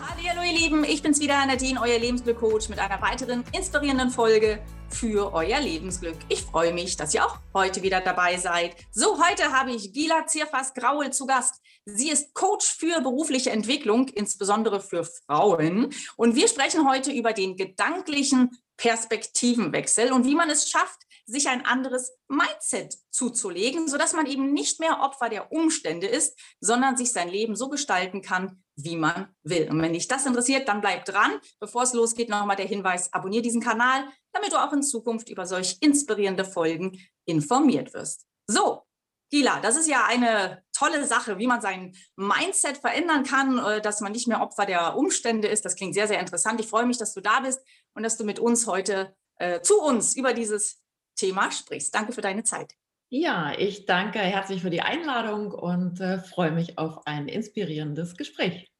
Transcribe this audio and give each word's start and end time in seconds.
Hallo 0.00 0.42
ihr 0.44 0.52
Lieben, 0.52 0.84
ich 0.84 1.02
bin's 1.02 1.18
wieder, 1.18 1.44
Nadine, 1.44 1.80
euer 1.80 1.98
Lebensglück-Coach 1.98 2.68
mit 2.68 2.78
einer 2.78 3.02
weiteren 3.02 3.42
inspirierenden 3.52 4.10
Folge 4.10 4.62
für 4.88 5.32
euer 5.34 5.60
Lebensglück. 5.60 6.16
Ich 6.28 6.42
freue 6.42 6.72
mich, 6.72 6.96
dass 6.96 7.14
ihr 7.14 7.26
auch 7.26 7.40
heute 7.52 7.82
wieder 7.82 8.00
dabei 8.00 8.36
seid. 8.36 8.76
So, 8.92 9.18
heute 9.20 9.50
habe 9.50 9.72
ich 9.72 9.92
Gila 9.92 10.24
Zirfas-Graul 10.24 11.10
zu 11.10 11.26
Gast. 11.26 11.60
Sie 11.84 12.10
ist 12.10 12.32
Coach 12.32 12.64
für 12.64 13.00
berufliche 13.00 13.50
Entwicklung, 13.50 14.06
insbesondere 14.06 14.80
für 14.80 15.02
Frauen. 15.04 15.92
Und 16.16 16.36
wir 16.36 16.46
sprechen 16.46 16.88
heute 16.88 17.10
über 17.10 17.32
den 17.32 17.56
gedanklichen 17.56 18.56
Perspektivenwechsel 18.76 20.12
und 20.12 20.24
wie 20.24 20.36
man 20.36 20.48
es 20.48 20.70
schafft, 20.70 21.07
sich 21.28 21.48
ein 21.48 21.64
anderes 21.66 22.16
Mindset 22.28 22.96
zuzulegen, 23.10 23.86
sodass 23.86 24.14
man 24.14 24.26
eben 24.26 24.52
nicht 24.52 24.80
mehr 24.80 25.00
Opfer 25.00 25.28
der 25.28 25.52
Umstände 25.52 26.06
ist, 26.06 26.38
sondern 26.60 26.96
sich 26.96 27.12
sein 27.12 27.28
Leben 27.28 27.54
so 27.54 27.68
gestalten 27.68 28.22
kann, 28.22 28.64
wie 28.76 28.96
man 28.96 29.28
will. 29.42 29.68
Und 29.70 29.80
wenn 29.82 29.92
dich 29.92 30.08
das 30.08 30.24
interessiert, 30.24 30.68
dann 30.68 30.80
bleib 30.80 31.04
dran. 31.04 31.38
Bevor 31.60 31.82
es 31.82 31.92
losgeht, 31.92 32.30
nochmal 32.30 32.56
der 32.56 32.66
Hinweis, 32.66 33.12
abonniere 33.12 33.42
diesen 33.42 33.60
Kanal, 33.60 34.08
damit 34.32 34.52
du 34.52 34.56
auch 34.56 34.72
in 34.72 34.82
Zukunft 34.82 35.28
über 35.28 35.46
solch 35.46 35.76
inspirierende 35.80 36.46
Folgen 36.46 36.98
informiert 37.26 37.92
wirst. 37.92 38.26
So, 38.46 38.84
Gila, 39.30 39.60
das 39.60 39.76
ist 39.76 39.88
ja 39.88 40.06
eine 40.06 40.62
tolle 40.72 41.06
Sache, 41.06 41.38
wie 41.38 41.46
man 41.46 41.60
sein 41.60 41.94
Mindset 42.16 42.78
verändern 42.78 43.24
kann, 43.24 43.58
äh, 43.58 43.82
dass 43.82 44.00
man 44.00 44.12
nicht 44.12 44.28
mehr 44.28 44.40
Opfer 44.40 44.64
der 44.64 44.96
Umstände 44.96 45.48
ist. 45.48 45.66
Das 45.66 45.76
klingt 45.76 45.92
sehr, 45.92 46.08
sehr 46.08 46.20
interessant. 46.20 46.58
Ich 46.60 46.68
freue 46.68 46.86
mich, 46.86 46.96
dass 46.96 47.12
du 47.12 47.20
da 47.20 47.40
bist 47.40 47.60
und 47.94 48.02
dass 48.02 48.16
du 48.16 48.24
mit 48.24 48.38
uns 48.38 48.66
heute 48.66 49.14
äh, 49.36 49.60
zu 49.60 49.82
uns 49.82 50.16
über 50.16 50.32
dieses 50.32 50.80
Thema 51.18 51.50
sprichst. 51.50 51.94
Danke 51.94 52.12
für 52.12 52.22
deine 52.22 52.44
Zeit. 52.44 52.74
Ja, 53.10 53.52
ich 53.56 53.86
danke 53.86 54.18
herzlich 54.18 54.62
für 54.62 54.70
die 54.70 54.82
Einladung 54.82 55.52
und 55.52 56.00
äh, 56.00 56.18
freue 56.18 56.52
mich 56.52 56.76
auf 56.78 57.06
ein 57.06 57.26
inspirierendes 57.26 58.16
Gespräch. 58.16 58.70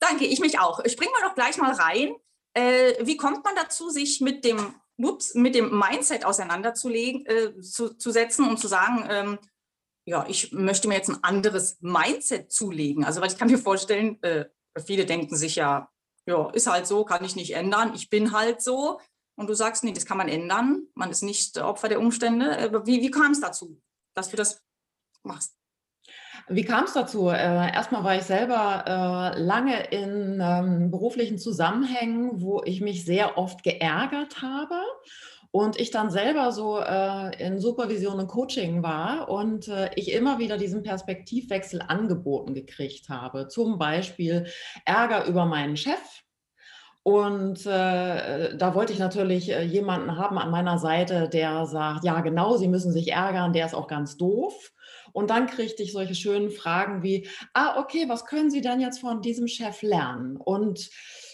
danke, 0.00 0.24
ich 0.24 0.40
mich 0.40 0.58
auch. 0.58 0.80
Springen 0.86 1.12
wir 1.16 1.28
doch 1.28 1.36
gleich 1.36 1.56
mal 1.58 1.72
rein. 1.72 2.14
Äh, 2.54 2.94
wie 3.06 3.16
kommt 3.16 3.44
man 3.44 3.54
dazu, 3.54 3.90
sich 3.90 4.20
mit 4.20 4.44
dem, 4.44 4.74
ups, 4.96 5.34
mit 5.34 5.54
dem 5.54 5.76
Mindset 5.78 6.24
auseinanderzulegen, 6.24 7.26
äh, 7.26 7.60
zu, 7.60 7.94
zu 7.94 8.10
setzen 8.10 8.48
und 8.48 8.58
zu 8.58 8.66
sagen, 8.66 9.06
ähm, 9.08 9.38
ja, 10.06 10.26
ich 10.28 10.52
möchte 10.52 10.88
mir 10.88 10.96
jetzt 10.96 11.10
ein 11.10 11.22
anderes 11.22 11.78
Mindset 11.80 12.52
zulegen? 12.52 13.04
Also, 13.04 13.20
weil 13.20 13.30
ich 13.30 13.38
kann 13.38 13.50
mir 13.50 13.58
vorstellen, 13.58 14.20
äh, 14.22 14.46
viele 14.84 15.06
denken 15.06 15.36
sich 15.36 15.54
ja, 15.56 15.90
ja, 16.26 16.50
ist 16.50 16.66
halt 16.66 16.86
so, 16.88 17.04
kann 17.04 17.24
ich 17.24 17.36
nicht 17.36 17.54
ändern, 17.54 17.92
ich 17.94 18.10
bin 18.10 18.32
halt 18.32 18.62
so 18.62 19.00
und 19.36 19.48
du 19.48 19.54
sagst, 19.54 19.84
nee, 19.84 19.92
das 19.92 20.06
kann 20.06 20.18
man 20.18 20.28
ändern, 20.28 20.86
man 20.94 21.10
ist 21.10 21.22
nicht 21.22 21.58
Opfer 21.58 21.88
der 21.88 22.00
Umstände. 22.00 22.56
Äh, 22.56 22.86
wie, 22.86 23.00
wie 23.02 23.10
kam 23.10 23.32
es 23.32 23.40
dazu, 23.40 23.80
dass 24.14 24.30
du 24.30 24.36
das 24.36 24.62
machst? 25.22 25.56
Wie 26.48 26.64
kam 26.64 26.84
es 26.84 26.92
dazu? 26.92 27.28
Äh, 27.28 27.72
erstmal 27.72 28.04
war 28.04 28.16
ich 28.16 28.24
selber 28.24 28.84
äh, 29.34 29.40
lange 29.40 29.84
in 29.86 30.40
ähm, 30.42 30.90
beruflichen 30.90 31.38
Zusammenhängen, 31.38 32.42
wo 32.42 32.62
ich 32.64 32.80
mich 32.80 33.04
sehr 33.04 33.38
oft 33.38 33.62
geärgert 33.62 34.42
habe 34.42 34.76
und 35.50 35.80
ich 35.80 35.90
dann 35.90 36.10
selber 36.10 36.52
so 36.52 36.80
äh, 36.80 37.42
in 37.42 37.60
Supervision 37.60 38.18
und 38.18 38.26
Coaching 38.26 38.82
war 38.82 39.30
und 39.30 39.70
ich 39.94 40.12
immer 40.12 40.38
wieder 40.38 40.58
diesen 40.58 40.82
Perspektivwechsel 40.82 41.80
angeboten 41.80 42.54
gekriegt 42.54 43.08
habe. 43.08 43.48
Zum 43.48 43.78
Beispiel 43.78 44.46
Ärger 44.84 45.26
über 45.26 45.46
meinen 45.46 45.76
Chef, 45.76 46.23
und 47.04 47.66
äh, 47.66 48.56
da 48.56 48.74
wollte 48.74 48.94
ich 48.94 48.98
natürlich 48.98 49.50
äh, 49.50 49.62
jemanden 49.62 50.16
haben 50.16 50.38
an 50.38 50.50
meiner 50.50 50.78
Seite, 50.78 51.28
der 51.28 51.66
sagt, 51.66 52.02
ja 52.02 52.22
genau, 52.22 52.56
Sie 52.56 52.66
müssen 52.66 52.92
sich 52.92 53.12
ärgern, 53.12 53.52
der 53.52 53.66
ist 53.66 53.74
auch 53.74 53.88
ganz 53.88 54.16
doof. 54.16 54.72
Und 55.12 55.28
dann 55.28 55.46
kriegte 55.46 55.82
ich 55.82 55.92
solche 55.92 56.14
schönen 56.14 56.50
Fragen 56.50 57.02
wie, 57.02 57.28
ah, 57.52 57.78
okay, 57.78 58.06
was 58.08 58.24
können 58.24 58.50
Sie 58.50 58.62
denn 58.62 58.80
jetzt 58.80 59.00
von 59.00 59.20
diesem 59.20 59.48
Chef 59.48 59.82
lernen? 59.82 60.38
Und 60.38 60.88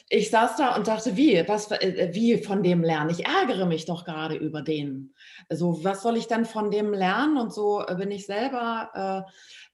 ich 0.08 0.30
saß 0.30 0.56
da 0.56 0.74
und 0.74 0.88
dachte, 0.88 1.16
wie, 1.16 1.44
was, 1.46 1.70
äh, 1.70 2.10
wie 2.12 2.42
von 2.42 2.64
dem 2.64 2.82
lernen? 2.82 3.10
Ich 3.10 3.26
ärgere 3.26 3.64
mich 3.64 3.86
doch 3.86 4.04
gerade 4.04 4.34
über 4.34 4.62
den. 4.62 5.14
Also 5.48 5.84
was 5.84 6.02
soll 6.02 6.16
ich 6.16 6.26
denn 6.26 6.46
von 6.46 6.72
dem 6.72 6.92
lernen? 6.92 7.36
Und 7.36 7.54
so 7.54 7.80
äh, 7.86 7.94
bin 7.94 8.10
ich 8.10 8.26
selber 8.26 9.24
äh, 9.24 9.30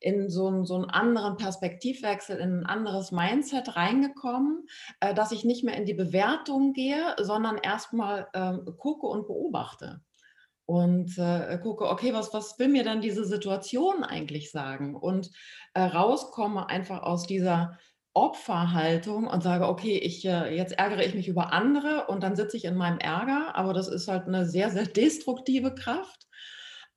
in 0.06 0.30
so, 0.30 0.46
einen, 0.46 0.64
so 0.64 0.76
einen 0.76 0.84
anderen 0.84 1.36
Perspektivwechsel, 1.36 2.38
in 2.38 2.60
ein 2.60 2.66
anderes 2.66 3.10
Mindset 3.10 3.74
reingekommen, 3.74 4.68
äh, 5.00 5.12
dass 5.14 5.32
ich 5.32 5.44
nicht 5.44 5.64
mehr 5.64 5.76
in 5.76 5.84
die 5.84 5.94
Bewertung 5.94 6.72
gehe, 6.72 7.16
sondern 7.20 7.58
erstmal 7.58 8.28
äh, 8.32 8.52
gucke 8.78 9.08
und 9.08 9.26
beobachte. 9.26 10.00
Und 10.64 11.18
äh, 11.18 11.58
gucke, 11.60 11.88
okay, 11.90 12.14
was, 12.14 12.32
was 12.32 12.56
will 12.58 12.68
mir 12.68 12.84
denn 12.84 13.00
diese 13.00 13.24
Situation 13.24 14.04
eigentlich 14.04 14.52
sagen? 14.52 14.94
Und 14.94 15.30
äh, 15.74 15.82
rauskomme 15.82 16.68
einfach 16.68 17.02
aus 17.02 17.26
dieser 17.26 17.76
Opferhaltung 18.14 19.26
und 19.26 19.42
sage, 19.42 19.66
okay, 19.66 19.98
ich, 19.98 20.24
äh, 20.24 20.56
jetzt 20.56 20.78
ärgere 20.78 21.04
ich 21.04 21.14
mich 21.14 21.26
über 21.26 21.52
andere 21.52 22.06
und 22.06 22.22
dann 22.22 22.36
sitze 22.36 22.56
ich 22.56 22.64
in 22.64 22.76
meinem 22.76 22.98
Ärger, 22.98 23.56
aber 23.56 23.74
das 23.74 23.88
ist 23.88 24.06
halt 24.06 24.28
eine 24.28 24.46
sehr, 24.46 24.70
sehr 24.70 24.86
destruktive 24.86 25.74
Kraft. 25.74 26.26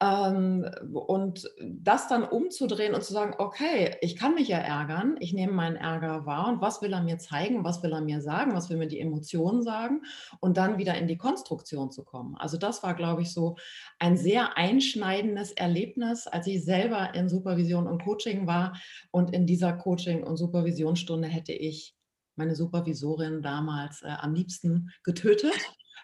Ähm, 0.01 0.65
und 0.93 1.49
das 1.61 2.07
dann 2.07 2.23
umzudrehen 2.23 2.93
und 2.93 3.03
zu 3.03 3.11
sagen, 3.11 3.35
okay, 3.37 3.97
ich 3.99 4.15
kann 4.15 4.33
mich 4.33 4.47
ja 4.47 4.57
ärgern, 4.57 5.17
ich 5.19 5.33
nehme 5.33 5.51
meinen 5.51 5.75
Ärger 5.75 6.25
wahr 6.25 6.47
und 6.47 6.61
was 6.61 6.81
will 6.81 6.93
er 6.93 7.03
mir 7.03 7.17
zeigen, 7.17 7.65
was 7.65 7.83
will 7.83 7.91
er 7.91 7.99
mir 7.99 8.21
sagen, 8.21 8.53
was 8.53 8.69
will 8.69 8.77
mir 8.77 8.87
die 8.87 9.01
Emotionen 9.01 9.61
sagen 9.61 10.03
und 10.39 10.55
dann 10.55 10.77
wieder 10.77 10.95
in 10.95 11.07
die 11.07 11.17
Konstruktion 11.17 11.91
zu 11.91 12.05
kommen. 12.05 12.35
Also 12.37 12.57
das 12.57 12.81
war, 12.81 12.93
glaube 12.93 13.23
ich, 13.23 13.33
so 13.33 13.57
ein 13.99 14.15
sehr 14.15 14.55
einschneidendes 14.57 15.51
Erlebnis, 15.51 16.27
als 16.27 16.47
ich 16.47 16.63
selber 16.63 17.13
in 17.13 17.27
Supervision 17.27 17.85
und 17.85 18.01
Coaching 18.03 18.47
war 18.47 18.79
und 19.11 19.33
in 19.33 19.45
dieser 19.45 19.73
Coaching- 19.73 20.23
und 20.23 20.37
Supervisionsstunde 20.37 21.27
hätte 21.27 21.51
ich 21.51 21.98
meine 22.39 22.55
Supervisorin 22.55 23.43
damals 23.43 24.01
äh, 24.01 24.07
am 24.07 24.33
liebsten 24.33 24.91
getötet 25.03 25.53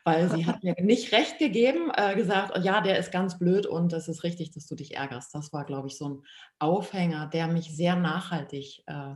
weil 0.06 0.30
sie 0.30 0.46
hat 0.46 0.64
mir 0.64 0.76
nicht 0.80 1.12
recht 1.12 1.40
gegeben, 1.40 1.92
äh, 1.96 2.16
gesagt, 2.16 2.56
ja, 2.64 2.80
der 2.80 3.00
ist 3.00 3.12
ganz 3.12 3.40
blöd 3.40 3.66
und 3.66 3.92
es 3.92 4.08
ist 4.08 4.24
richtig, 4.24 4.52
dass 4.52 4.68
du 4.68 4.76
dich 4.76 4.96
ärgerst. 4.96 5.34
Das 5.34 5.52
war, 5.52 5.66
glaube 5.66 5.88
ich, 5.88 5.98
so 5.98 6.10
ein 6.10 6.22
Aufhänger, 6.60 7.26
der 7.26 7.48
mich 7.48 7.76
sehr 7.76 7.96
nachhaltig 7.96 8.84
äh, 8.86 9.16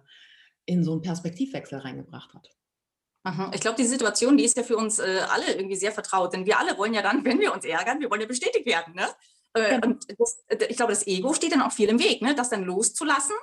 in 0.65 0.83
so 0.83 0.93
einen 0.93 1.03
Perspektivwechsel 1.03 1.77
reingebracht 1.77 2.33
hat. 2.33 2.49
Ich 3.53 3.61
glaube, 3.61 3.77
die 3.77 3.85
Situation, 3.85 4.37
die 4.37 4.45
ist 4.45 4.57
ja 4.57 4.63
für 4.63 4.77
uns 4.77 4.97
äh, 4.97 5.19
alle 5.29 5.53
irgendwie 5.53 5.75
sehr 5.75 5.91
vertraut, 5.91 6.33
denn 6.33 6.47
wir 6.47 6.57
alle 6.57 6.75
wollen 6.79 6.95
ja 6.95 7.03
dann, 7.03 7.23
wenn 7.25 7.39
wir 7.39 7.53
uns 7.53 7.65
ärgern, 7.65 7.99
wir 7.99 8.09
wollen 8.09 8.21
ja 8.21 8.27
bestätigt 8.27 8.65
werden. 8.65 8.95
Ne? 8.95 9.07
Äh, 9.53 9.75
genau. 9.75 9.87
Und 9.89 10.05
das, 10.17 10.43
äh, 10.47 10.65
ich 10.69 10.77
glaube, 10.77 10.93
das 10.93 11.05
Ego 11.05 11.35
steht 11.35 11.51
dann 11.51 11.61
auch 11.61 11.71
viel 11.71 11.89
im 11.89 11.99
Weg, 11.99 12.23
ne? 12.23 12.33
das 12.33 12.49
dann 12.49 12.63
loszulassen 12.63 13.35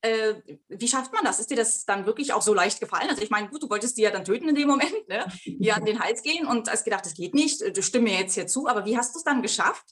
äh, 0.00 0.34
wie 0.68 0.88
schafft 0.88 1.12
man 1.12 1.24
das? 1.24 1.40
Ist 1.40 1.50
dir 1.50 1.56
das 1.56 1.84
dann 1.84 2.06
wirklich 2.06 2.32
auch 2.32 2.42
so 2.42 2.54
leicht 2.54 2.80
gefallen? 2.80 3.08
Also 3.10 3.22
ich 3.22 3.30
meine, 3.30 3.48
gut, 3.48 3.62
du 3.62 3.70
wolltest 3.70 3.96
die 3.98 4.02
ja 4.02 4.10
dann 4.10 4.24
töten 4.24 4.48
in 4.48 4.54
dem 4.54 4.68
Moment, 4.68 5.08
ne? 5.08 5.26
ihr 5.44 5.76
an 5.76 5.84
den 5.84 6.00
Hals 6.00 6.22
gehen 6.22 6.46
und 6.46 6.70
hast 6.70 6.84
gedacht, 6.84 7.04
das 7.04 7.14
geht 7.14 7.34
nicht, 7.34 7.76
du 7.76 7.82
stimme 7.82 8.10
mir 8.10 8.20
jetzt 8.20 8.34
hier 8.34 8.46
zu, 8.46 8.68
aber 8.68 8.84
wie 8.84 8.96
hast 8.96 9.14
du 9.14 9.18
es 9.18 9.24
dann 9.24 9.42
geschafft, 9.42 9.84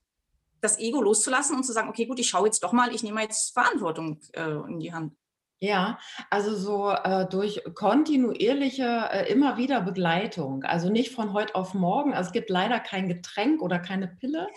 das 0.61 0.79
Ego 0.79 1.03
loszulassen 1.03 1.57
und 1.57 1.65
zu 1.65 1.73
sagen, 1.73 1.89
okay, 1.89 2.07
gut, 2.07 2.19
ich 2.19 2.29
schaue 2.29 2.47
jetzt 2.47 2.63
doch 2.63 2.73
mal, 2.73 2.95
ich 2.95 3.03
nehme 3.03 3.23
jetzt 3.23 3.53
Verantwortung 3.53 4.21
äh, 4.33 4.51
in 4.69 4.79
die 4.79 4.93
Hand? 4.93 5.13
Ja, 5.59 5.99
also 6.29 6.55
so 6.55 6.91
äh, 6.91 7.27
durch 7.29 7.63
kontinuierliche, 7.75 9.09
äh, 9.11 9.33
immer 9.33 9.57
wieder 9.57 9.81
Begleitung. 9.81 10.65
Also 10.65 10.91
nicht 10.91 11.15
von 11.15 11.33
heute 11.33 11.55
auf 11.55 11.73
morgen. 11.73 12.13
Also 12.13 12.29
es 12.29 12.33
gibt 12.33 12.51
leider 12.51 12.79
kein 12.79 13.09
Getränk 13.09 13.63
oder 13.63 13.79
keine 13.79 14.07
Pille, 14.07 14.49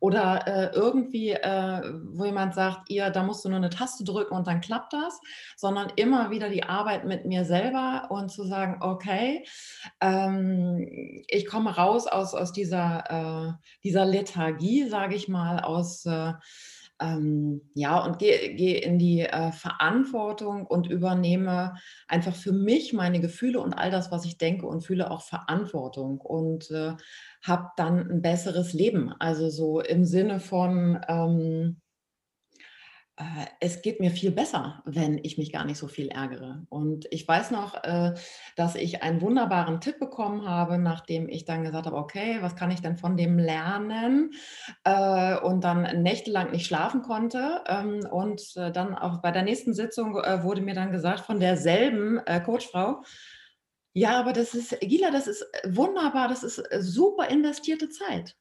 oder 0.00 0.46
äh, 0.46 0.74
irgendwie, 0.74 1.30
äh, 1.30 1.82
wo 2.12 2.24
jemand 2.24 2.54
sagt, 2.54 2.90
ihr, 2.90 3.10
da 3.10 3.22
musst 3.22 3.44
du 3.44 3.48
nur 3.48 3.58
eine 3.58 3.70
Taste 3.70 4.04
drücken 4.04 4.34
und 4.34 4.46
dann 4.46 4.60
klappt 4.60 4.92
das, 4.92 5.20
sondern 5.56 5.92
immer 5.96 6.30
wieder 6.30 6.48
die 6.48 6.64
Arbeit 6.64 7.04
mit 7.04 7.24
mir 7.24 7.44
selber 7.44 8.08
und 8.10 8.30
zu 8.30 8.44
sagen, 8.44 8.78
okay, 8.80 9.46
ähm, 10.00 11.24
ich 11.28 11.46
komme 11.46 11.76
raus 11.76 12.06
aus, 12.06 12.34
aus 12.34 12.52
dieser, 12.52 13.04
äh, 13.10 13.52
dieser 13.84 14.04
Lethargie, 14.04 14.88
sage 14.88 15.14
ich 15.14 15.28
mal, 15.28 15.60
aus 15.60 16.04
äh, 16.06 16.32
ähm, 17.00 17.62
ja, 17.74 18.04
und 18.04 18.18
gehe 18.18 18.54
geh 18.54 18.78
in 18.78 18.98
die 18.98 19.20
äh, 19.20 19.52
Verantwortung 19.52 20.66
und 20.66 20.86
übernehme 20.88 21.74
einfach 22.08 22.34
für 22.34 22.52
mich 22.52 22.92
meine 22.92 23.20
Gefühle 23.20 23.60
und 23.60 23.74
all 23.74 23.90
das, 23.90 24.10
was 24.10 24.24
ich 24.24 24.38
denke 24.38 24.66
und 24.66 24.82
fühle, 24.82 25.10
auch 25.10 25.22
Verantwortung 25.22 26.20
und 26.20 26.70
äh, 26.70 26.94
habe 27.44 27.70
dann 27.76 28.10
ein 28.10 28.22
besseres 28.22 28.72
Leben. 28.72 29.12
Also 29.18 29.50
so 29.50 29.80
im 29.80 30.04
Sinne 30.04 30.40
von, 30.40 31.00
ähm, 31.08 31.80
äh, 31.80 31.85
es 33.60 33.80
geht 33.80 33.98
mir 33.98 34.10
viel 34.10 34.30
besser, 34.30 34.82
wenn 34.84 35.18
ich 35.22 35.38
mich 35.38 35.50
gar 35.50 35.64
nicht 35.64 35.78
so 35.78 35.88
viel 35.88 36.08
ärgere. 36.08 36.66
Und 36.68 37.06
ich 37.10 37.26
weiß 37.26 37.50
noch, 37.50 37.82
äh, 37.82 38.14
dass 38.56 38.74
ich 38.74 39.02
einen 39.02 39.22
wunderbaren 39.22 39.80
Tipp 39.80 39.98
bekommen 39.98 40.46
habe, 40.46 40.76
nachdem 40.76 41.28
ich 41.28 41.46
dann 41.46 41.64
gesagt 41.64 41.86
habe, 41.86 41.96
okay, 41.96 42.38
was 42.42 42.56
kann 42.56 42.70
ich 42.70 42.82
denn 42.82 42.98
von 42.98 43.16
dem 43.16 43.38
lernen? 43.38 44.32
Äh, 44.84 45.38
und 45.38 45.64
dann 45.64 46.02
nächtelang 46.02 46.50
nicht 46.50 46.66
schlafen 46.66 47.00
konnte. 47.00 47.64
Ähm, 47.66 48.06
und 48.10 48.54
dann 48.54 48.94
auch 48.94 49.22
bei 49.22 49.30
der 49.30 49.42
nächsten 49.42 49.72
Sitzung 49.72 50.14
wurde 50.14 50.60
mir 50.60 50.74
dann 50.74 50.92
gesagt 50.92 51.20
von 51.20 51.40
derselben 51.40 52.20
Coachfrau, 52.44 53.02
ja, 53.92 54.20
aber 54.20 54.34
das 54.34 54.52
ist, 54.52 54.78
Gila, 54.80 55.10
das 55.10 55.26
ist 55.26 55.46
wunderbar, 55.64 56.28
das 56.28 56.42
ist 56.42 56.62
super 56.80 57.28
investierte 57.28 57.88
Zeit. 57.88 58.36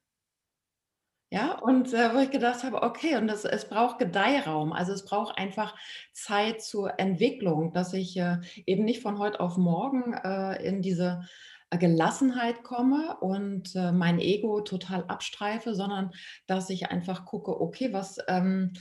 Ja, 1.35 1.59
und 1.59 1.91
äh, 1.93 2.13
wo 2.13 2.19
ich 2.19 2.31
gedacht 2.31 2.63
habe, 2.63 2.81
okay, 2.81 3.17
und 3.17 3.27
das, 3.27 3.43
es 3.43 3.67
braucht 3.67 3.99
Gedeihraum, 3.99 4.71
also 4.71 4.93
es 4.93 5.03
braucht 5.03 5.37
einfach 5.37 5.75
Zeit 6.13 6.61
zur 6.61 6.97
Entwicklung, 6.97 7.73
dass 7.73 7.91
ich 7.91 8.15
äh, 8.15 8.37
eben 8.65 8.85
nicht 8.85 9.01
von 9.01 9.19
heute 9.19 9.41
auf 9.41 9.57
morgen 9.57 10.13
äh, 10.13 10.65
in 10.65 10.81
diese 10.81 11.27
äh, 11.71 11.77
Gelassenheit 11.77 12.63
komme 12.63 13.17
und 13.19 13.75
äh, 13.75 13.91
mein 13.91 14.19
Ego 14.19 14.61
total 14.61 15.03
abstreife, 15.09 15.75
sondern 15.75 16.11
dass 16.47 16.69
ich 16.69 16.89
einfach 16.89 17.25
gucke, 17.25 17.59
okay, 17.59 17.91
was 17.91 18.17
ähm, 18.29 18.71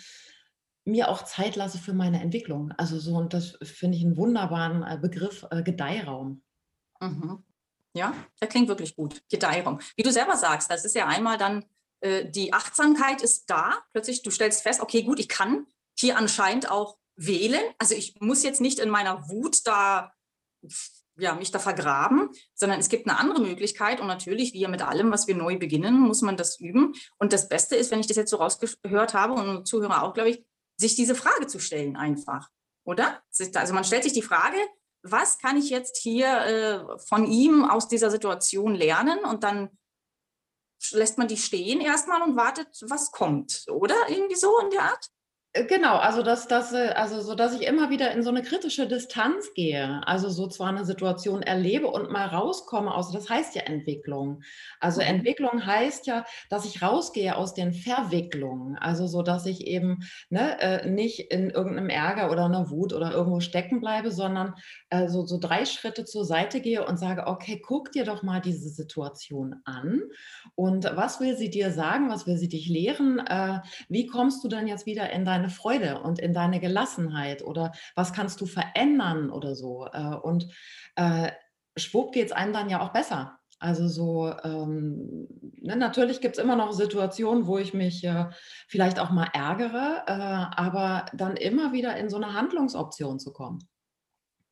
mir 0.85 1.09
auch 1.09 1.25
Zeit 1.25 1.57
lasse 1.57 1.79
für 1.79 1.93
meine 1.93 2.23
Entwicklung. 2.23 2.71
Also 2.77 3.01
so, 3.01 3.17
und 3.17 3.35
das 3.35 3.59
finde 3.65 3.99
ich 3.99 4.05
einen 4.05 4.17
wunderbaren 4.17 4.85
äh, 4.85 4.97
Begriff, 4.97 5.45
äh, 5.51 5.65
Gedeihraum. 5.65 6.41
Mhm. 7.01 7.43
Ja, 7.97 8.15
der 8.41 8.47
klingt 8.47 8.69
wirklich 8.69 8.95
gut. 8.95 9.23
Gedeihraum. 9.29 9.81
Wie 9.97 10.05
du 10.05 10.13
selber 10.13 10.37
sagst, 10.37 10.71
das 10.71 10.85
ist 10.85 10.95
ja 10.95 11.09
einmal 11.09 11.37
dann, 11.37 11.65
äh, 12.05 12.31
die 12.31 12.53
Achtsamkeit 12.53 13.23
ist 13.23 13.49
da. 13.49 13.83
Plötzlich, 13.93 14.23
du 14.23 14.31
stellst 14.31 14.63
fest, 14.63 14.81
okay, 14.81 15.03
gut, 15.03 15.19
ich 15.19 15.29
kann 15.29 15.67
hier 15.99 16.19
anscheinend 16.19 16.71
auch 16.71 16.99
wählen. 17.17 17.63
Also 17.79 17.95
ich 17.95 18.21
muss 18.21 18.43
jetzt 18.43 18.61
nicht 18.61 18.79
in 18.79 18.91
meiner 18.91 19.29
Wut 19.31 19.67
da 19.67 20.13
ja, 21.17 21.35
mich 21.35 21.51
da 21.51 21.61
vergraben, 21.61 22.31
sondern 22.55 22.81
es 22.81 22.89
gibt 22.89 23.09
eine 23.09 23.19
andere 23.19 23.41
Möglichkeit. 23.41 24.01
Und 24.01 24.09
natürlich, 24.09 24.53
wie 24.53 24.67
mit 24.67 24.83
allem, 24.83 25.13
was 25.13 25.29
wir 25.29 25.35
neu 25.35 25.59
beginnen, 25.59 25.99
muss 25.99 26.23
man 26.23 26.37
das 26.37 26.61
üben. 26.61 26.93
Und 27.19 27.33
das 27.33 27.49
Beste 27.49 27.77
ist, 27.77 27.91
wenn 27.91 28.01
ich 28.01 28.09
das 28.09 28.17
jetzt 28.17 28.31
so 28.31 28.37
rausgehört 28.37 29.15
habe 29.15 29.33
und 29.35 29.67
Zuhörer 29.67 30.03
auch, 30.03 30.13
glaube 30.13 30.31
ich, 30.31 30.45
sich 30.77 30.97
diese 30.97 31.15
Frage 31.15 31.47
zu 31.47 31.59
stellen 31.59 31.97
einfach. 31.97 32.51
Oder? 32.85 33.23
Also 33.55 33.73
man 33.73 33.85
stellt 33.85 34.03
sich 34.03 34.13
die 34.13 34.23
Frage, 34.23 34.59
was 35.03 35.39
kann 35.39 35.57
ich 35.57 35.71
jetzt 35.71 35.99
hier 35.99 36.27
äh, 36.27 36.99
von 36.99 37.27
ihm 37.27 37.65
aus 37.65 37.89
dieser 37.89 38.11
Situation 38.11 38.75
lernen? 38.75 39.21
Und 39.25 39.45
dann 39.45 39.71
lässt 40.93 41.19
man 41.19 41.29
die 41.29 41.37
stehen 41.37 41.81
erstmal 41.81 42.23
und 42.23 42.37
wartet, 42.37 42.69
was 42.83 43.11
kommt. 43.11 43.65
Oder 43.71 43.95
irgendwie 44.09 44.37
so 44.37 44.59
in 44.61 44.71
der 44.71 44.83
Art? 44.83 45.09
Äh, 45.55 45.67
genau, 45.67 45.97
also 45.97 46.23
dass, 46.23 46.49
dass, 46.49 46.73
äh, 46.73 46.93
also 46.97 47.21
so, 47.21 47.35
dass 47.35 47.55
ich 47.55 47.67
immer 47.67 47.89
wieder 47.89 48.11
in 48.11 48.23
so 48.23 48.31
eine 48.31 48.43
kritische 48.43 48.89
Distanz 48.89 49.55
gehe, 49.55 50.03
also 50.05 50.29
so 50.29 50.49
zwar 50.49 50.69
eine 50.69 50.85
Situation 50.85 51.43
erlebe 51.43 51.87
und 51.87 52.11
mal 52.11 52.27
rauskomme 52.27 52.93
aus, 52.93 53.13
das 53.13 53.31
heißt 53.31 53.55
ja 53.55 53.63
Entwicklung. 53.63 54.43
Also 54.81 55.01
mhm. 55.01 55.07
Entwicklung 55.07 55.65
heißt 55.65 56.07
ja, 56.07 56.25
dass 56.51 56.65
ich 56.67 56.83
rausgehe 56.83 57.37
aus 57.37 57.55
den 57.55 57.73
Verwicklungen, 57.73 58.77
also 58.79 59.07
so, 59.07 59.23
dass 59.23 59.47
ich 59.47 59.67
eben 59.67 60.01
ne, 60.29 60.61
äh, 60.61 60.91
nicht 60.91 61.33
in 61.33 61.51
irgendeinem 61.51 61.89
Ärger 61.89 62.33
oder 62.33 62.47
einer 62.47 62.71
Wut 62.71 62.93
oder 62.93 63.13
irgendwo 63.13 63.39
stecken 63.39 63.81
bleibe, 63.81 64.11
sondern 64.11 64.55
äh, 64.91 65.09
so, 65.09 65.25
so 65.25 65.39
drei 65.39 65.65
Schritte 65.67 66.05
zur 66.05 66.25
Seite 66.25 66.61
gehe 66.61 66.85
und 66.85 66.99
sage, 66.99 67.29
okay, 67.29 67.63
guck 67.65 67.93
dir 67.93 68.05
doch 68.05 68.25
mal 68.25 68.41
diese 68.41 68.69
Situation 68.71 69.57
an. 69.65 70.03
Und 70.57 70.85
was 70.97 71.21
will 71.21 71.37
sie 71.37 71.51
dir 71.51 71.71
sagen, 71.71 72.11
was 72.11 72.27
will 72.27 72.39
sie 72.39 72.49
dich 72.49 72.69
lehren, 72.69 73.21
äh, 73.21 73.61
wie 73.89 74.07
kommst 74.07 74.43
du 74.43 74.49
dann 74.49 74.67
jetzt 74.67 74.87
wieder 74.87 75.11
in 75.11 75.25
deine 75.25 75.44
deine 75.45 75.51
Freude 75.55 76.01
und 76.01 76.19
in 76.19 76.33
deine 76.33 76.61
Gelassenheit 76.61 77.43
oder 77.43 77.73
was 77.95 78.13
kannst 78.13 78.41
du 78.41 78.47
verändern 78.47 79.31
oder 79.31 79.55
so. 79.55 79.87
Äh, 79.93 80.17
und 80.17 80.49
äh, 80.97 81.31
schwupp 81.77 82.13
geht 82.13 82.27
es 82.27 82.33
einem 82.33 82.53
dann 82.53 82.71
ja 82.71 82.81
auch 82.81 82.93
besser. 82.93 83.39
Also 83.59 83.89
so, 83.89 84.35
ähm, 84.43 85.29
ne, 85.61 85.77
natürlich 85.77 86.21
gibt 86.21 86.37
es 86.37 86.43
immer 86.43 86.57
noch 86.57 86.73
Situationen, 86.73 87.47
wo 87.47 87.59
ich 87.59 87.73
mich 87.73 88.05
äh, 88.05 88.27
vielleicht 88.69 88.99
auch 88.99 89.11
mal 89.11 89.29
ärgere, 89.33 90.03
äh, 90.07 90.61
aber 90.61 91.07
dann 91.15 91.37
immer 91.37 91.73
wieder 91.73 91.97
in 91.97 92.11
so 92.11 92.17
eine 92.17 92.35
Handlungsoption 92.35 93.19
zu 93.19 93.33
kommen. 93.33 93.67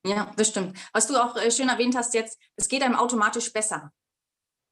Ja, 0.05 0.33
das 0.37 0.49
stimmt. 0.49 0.79
Was 0.93 1.07
du 1.07 1.17
auch 1.17 1.37
äh, 1.37 1.51
schön 1.51 1.69
erwähnt 1.69 1.97
hast 1.97 2.15
jetzt, 2.15 2.39
es 2.57 2.69
geht 2.69 2.83
einem 2.83 2.97
automatisch 2.97 3.53
besser. 3.53 3.93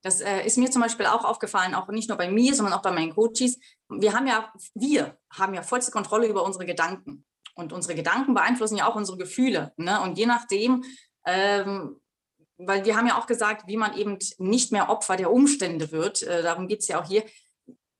Das 0.02 0.20
äh, 0.20 0.46
ist 0.46 0.56
mir 0.56 0.70
zum 0.70 0.80
Beispiel 0.80 1.06
auch 1.06 1.24
aufgefallen, 1.24 1.74
auch 1.74 1.88
nicht 1.88 2.08
nur 2.08 2.16
bei 2.16 2.30
mir, 2.30 2.54
sondern 2.54 2.74
auch 2.74 2.82
bei 2.82 2.92
meinen 2.92 3.14
Coaches. 3.14 3.58
Wir 3.90 4.12
haben 4.12 4.26
ja, 4.26 4.52
wir 4.74 5.18
haben 5.30 5.54
ja 5.54 5.62
vollste 5.62 5.92
Kontrolle 5.92 6.26
über 6.26 6.44
unsere 6.44 6.66
Gedanken. 6.66 7.24
Und 7.54 7.72
unsere 7.72 7.94
Gedanken 7.94 8.32
beeinflussen 8.34 8.76
ja 8.76 8.86
auch 8.86 8.94
unsere 8.94 9.18
Gefühle. 9.18 9.72
Ne? 9.76 10.00
Und 10.00 10.16
je 10.16 10.26
nachdem, 10.26 10.84
ähm, 11.26 12.00
weil 12.56 12.84
wir 12.84 12.96
haben 12.96 13.06
ja 13.06 13.18
auch 13.18 13.26
gesagt, 13.26 13.66
wie 13.66 13.76
man 13.76 13.96
eben 13.96 14.18
nicht 14.38 14.72
mehr 14.72 14.88
Opfer 14.88 15.16
der 15.16 15.32
Umstände 15.32 15.90
wird, 15.90 16.22
äh, 16.22 16.42
darum 16.42 16.68
geht 16.68 16.80
es 16.80 16.88
ja 16.88 17.00
auch 17.00 17.06
hier, 17.06 17.24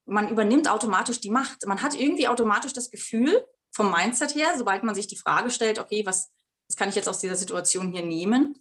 man 0.07 0.29
übernimmt 0.29 0.71
automatisch 0.71 1.21
die 1.21 1.31
Macht. 1.31 1.67
Man 1.67 1.83
hat 1.83 1.95
irgendwie 1.95 2.29
automatisch 2.29 2.73
das 2.73 2.91
Gefühl 2.91 3.45
vom 3.71 3.91
Mindset 3.91 4.35
her, 4.35 4.55
sobald 4.57 4.83
man 4.83 4.95
sich 4.95 5.07
die 5.07 5.17
Frage 5.17 5.51
stellt, 5.51 5.79
okay, 5.79 6.07
was, 6.07 6.31
was 6.69 6.77
kann 6.77 6.89
ich 6.89 6.95
jetzt 6.95 7.09
aus 7.09 7.19
dieser 7.19 7.37
Situation 7.37 7.93
hier 7.93 8.05
nehmen? 8.05 8.57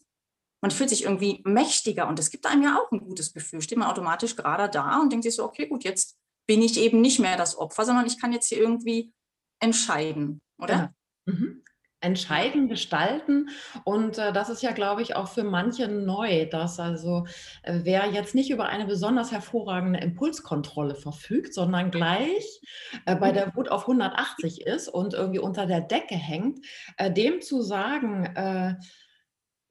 man 0.62 0.72
fühlt 0.72 0.90
sich 0.90 1.04
irgendwie 1.04 1.42
mächtiger 1.46 2.08
und 2.08 2.20
es 2.20 2.30
gibt 2.30 2.46
einem 2.46 2.64
ja 2.64 2.80
auch 2.80 2.92
ein 2.92 3.00
gutes 3.00 3.34
Gefühl. 3.34 3.62
Steht 3.62 3.78
man 3.78 3.90
automatisch 3.90 4.36
gerade 4.36 4.70
da 4.70 5.00
und 5.00 5.12
denkt 5.12 5.24
sich 5.24 5.36
so, 5.36 5.46
okay, 5.46 5.68
gut, 5.68 5.84
jetzt 5.84 6.18
bin 6.50 6.64
ich 6.64 6.80
eben 6.80 7.00
nicht 7.00 7.20
mehr 7.20 7.38
das 7.38 7.56
Opfer, 7.56 7.86
sondern 7.86 8.08
ich 8.08 8.20
kann 8.20 8.34
jetzt 8.34 8.48
hier 8.50 8.58
irgendwie 8.58 9.14
entscheiden, 9.60 10.42
oder? 10.58 10.74
Ja. 10.74 10.94
Mhm. 11.26 11.64
Entscheiden, 12.02 12.70
gestalten. 12.70 13.50
Und 13.84 14.18
äh, 14.18 14.34
das 14.34 14.50
ist 14.50 14.64
ja, 14.64 14.72
glaube 14.72 15.04
ich, 15.04 15.16
auch 15.16 15.28
für 15.28 15.44
manche 15.44 15.88
neu, 15.88 16.48
dass 16.48 16.80
also 16.80 17.28
äh, 17.62 17.82
wer 17.84 18.08
jetzt 18.08 18.34
nicht 18.34 18.50
über 18.50 18.66
eine 18.66 18.88
besonders 18.88 19.32
hervorragende 19.32 20.00
Impulskontrolle 20.00 20.96
verfügt, 20.96 21.54
sondern 21.54 21.92
gleich 21.92 22.62
äh, 23.06 23.16
bei 23.16 23.32
der 23.32 23.56
Wut 23.56 23.70
auf 23.70 23.82
180 23.82 24.66
ist 24.66 24.88
und 24.88 25.14
irgendwie 25.14 25.40
unter 25.40 25.68
der 25.68 25.82
Decke 25.82 26.16
hängt, 26.16 26.66
äh, 26.98 27.12
dem 27.12 27.42
zu 27.42 27.62
sagen, 27.62 28.26
äh, 28.26 28.76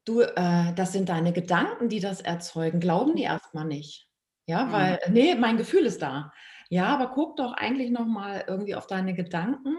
Du, 0.05 0.23
äh, 0.23 0.73
das 0.75 0.93
sind 0.93 1.11
deine 1.11 1.35
Gedanken, 1.35 1.91
die 1.91 2.01
das 2.01 2.23
erzeugen. 2.23 2.81
Glauben 2.81 3.15
die 3.15 3.25
erstmal 3.25 3.67
nicht. 3.67 4.09
Ja, 4.49 4.65
mhm. 4.65 4.73
weil, 4.73 5.01
nee, 5.11 5.35
mein 5.35 5.59
Gefühl 5.59 5.85
ist 5.85 6.01
da. 6.01 6.33
Ja, 6.71 6.87
aber 6.87 7.09
guck 7.15 7.37
doch 7.37 7.53
eigentlich 7.53 7.91
nochmal 7.91 8.45
irgendwie 8.47 8.75
auf 8.75 8.87
deine 8.87 9.15
Gedanken. 9.15 9.77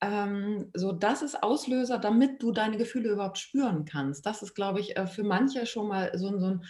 Ähm, 0.00 0.70
so, 0.74 0.92
das 0.92 1.22
ist 1.22 1.42
Auslöser, 1.42 1.98
damit 1.98 2.42
du 2.42 2.52
deine 2.52 2.76
Gefühle 2.76 3.10
überhaupt 3.10 3.38
spüren 3.38 3.84
kannst. 3.84 4.26
Das 4.26 4.42
ist, 4.42 4.54
glaube 4.54 4.80
ich, 4.80 4.96
äh, 4.96 5.06
für 5.06 5.24
manche 5.24 5.66
schon 5.66 5.88
mal 5.88 6.12
so, 6.16 6.38
so 6.38 6.46
ein, 6.46 6.64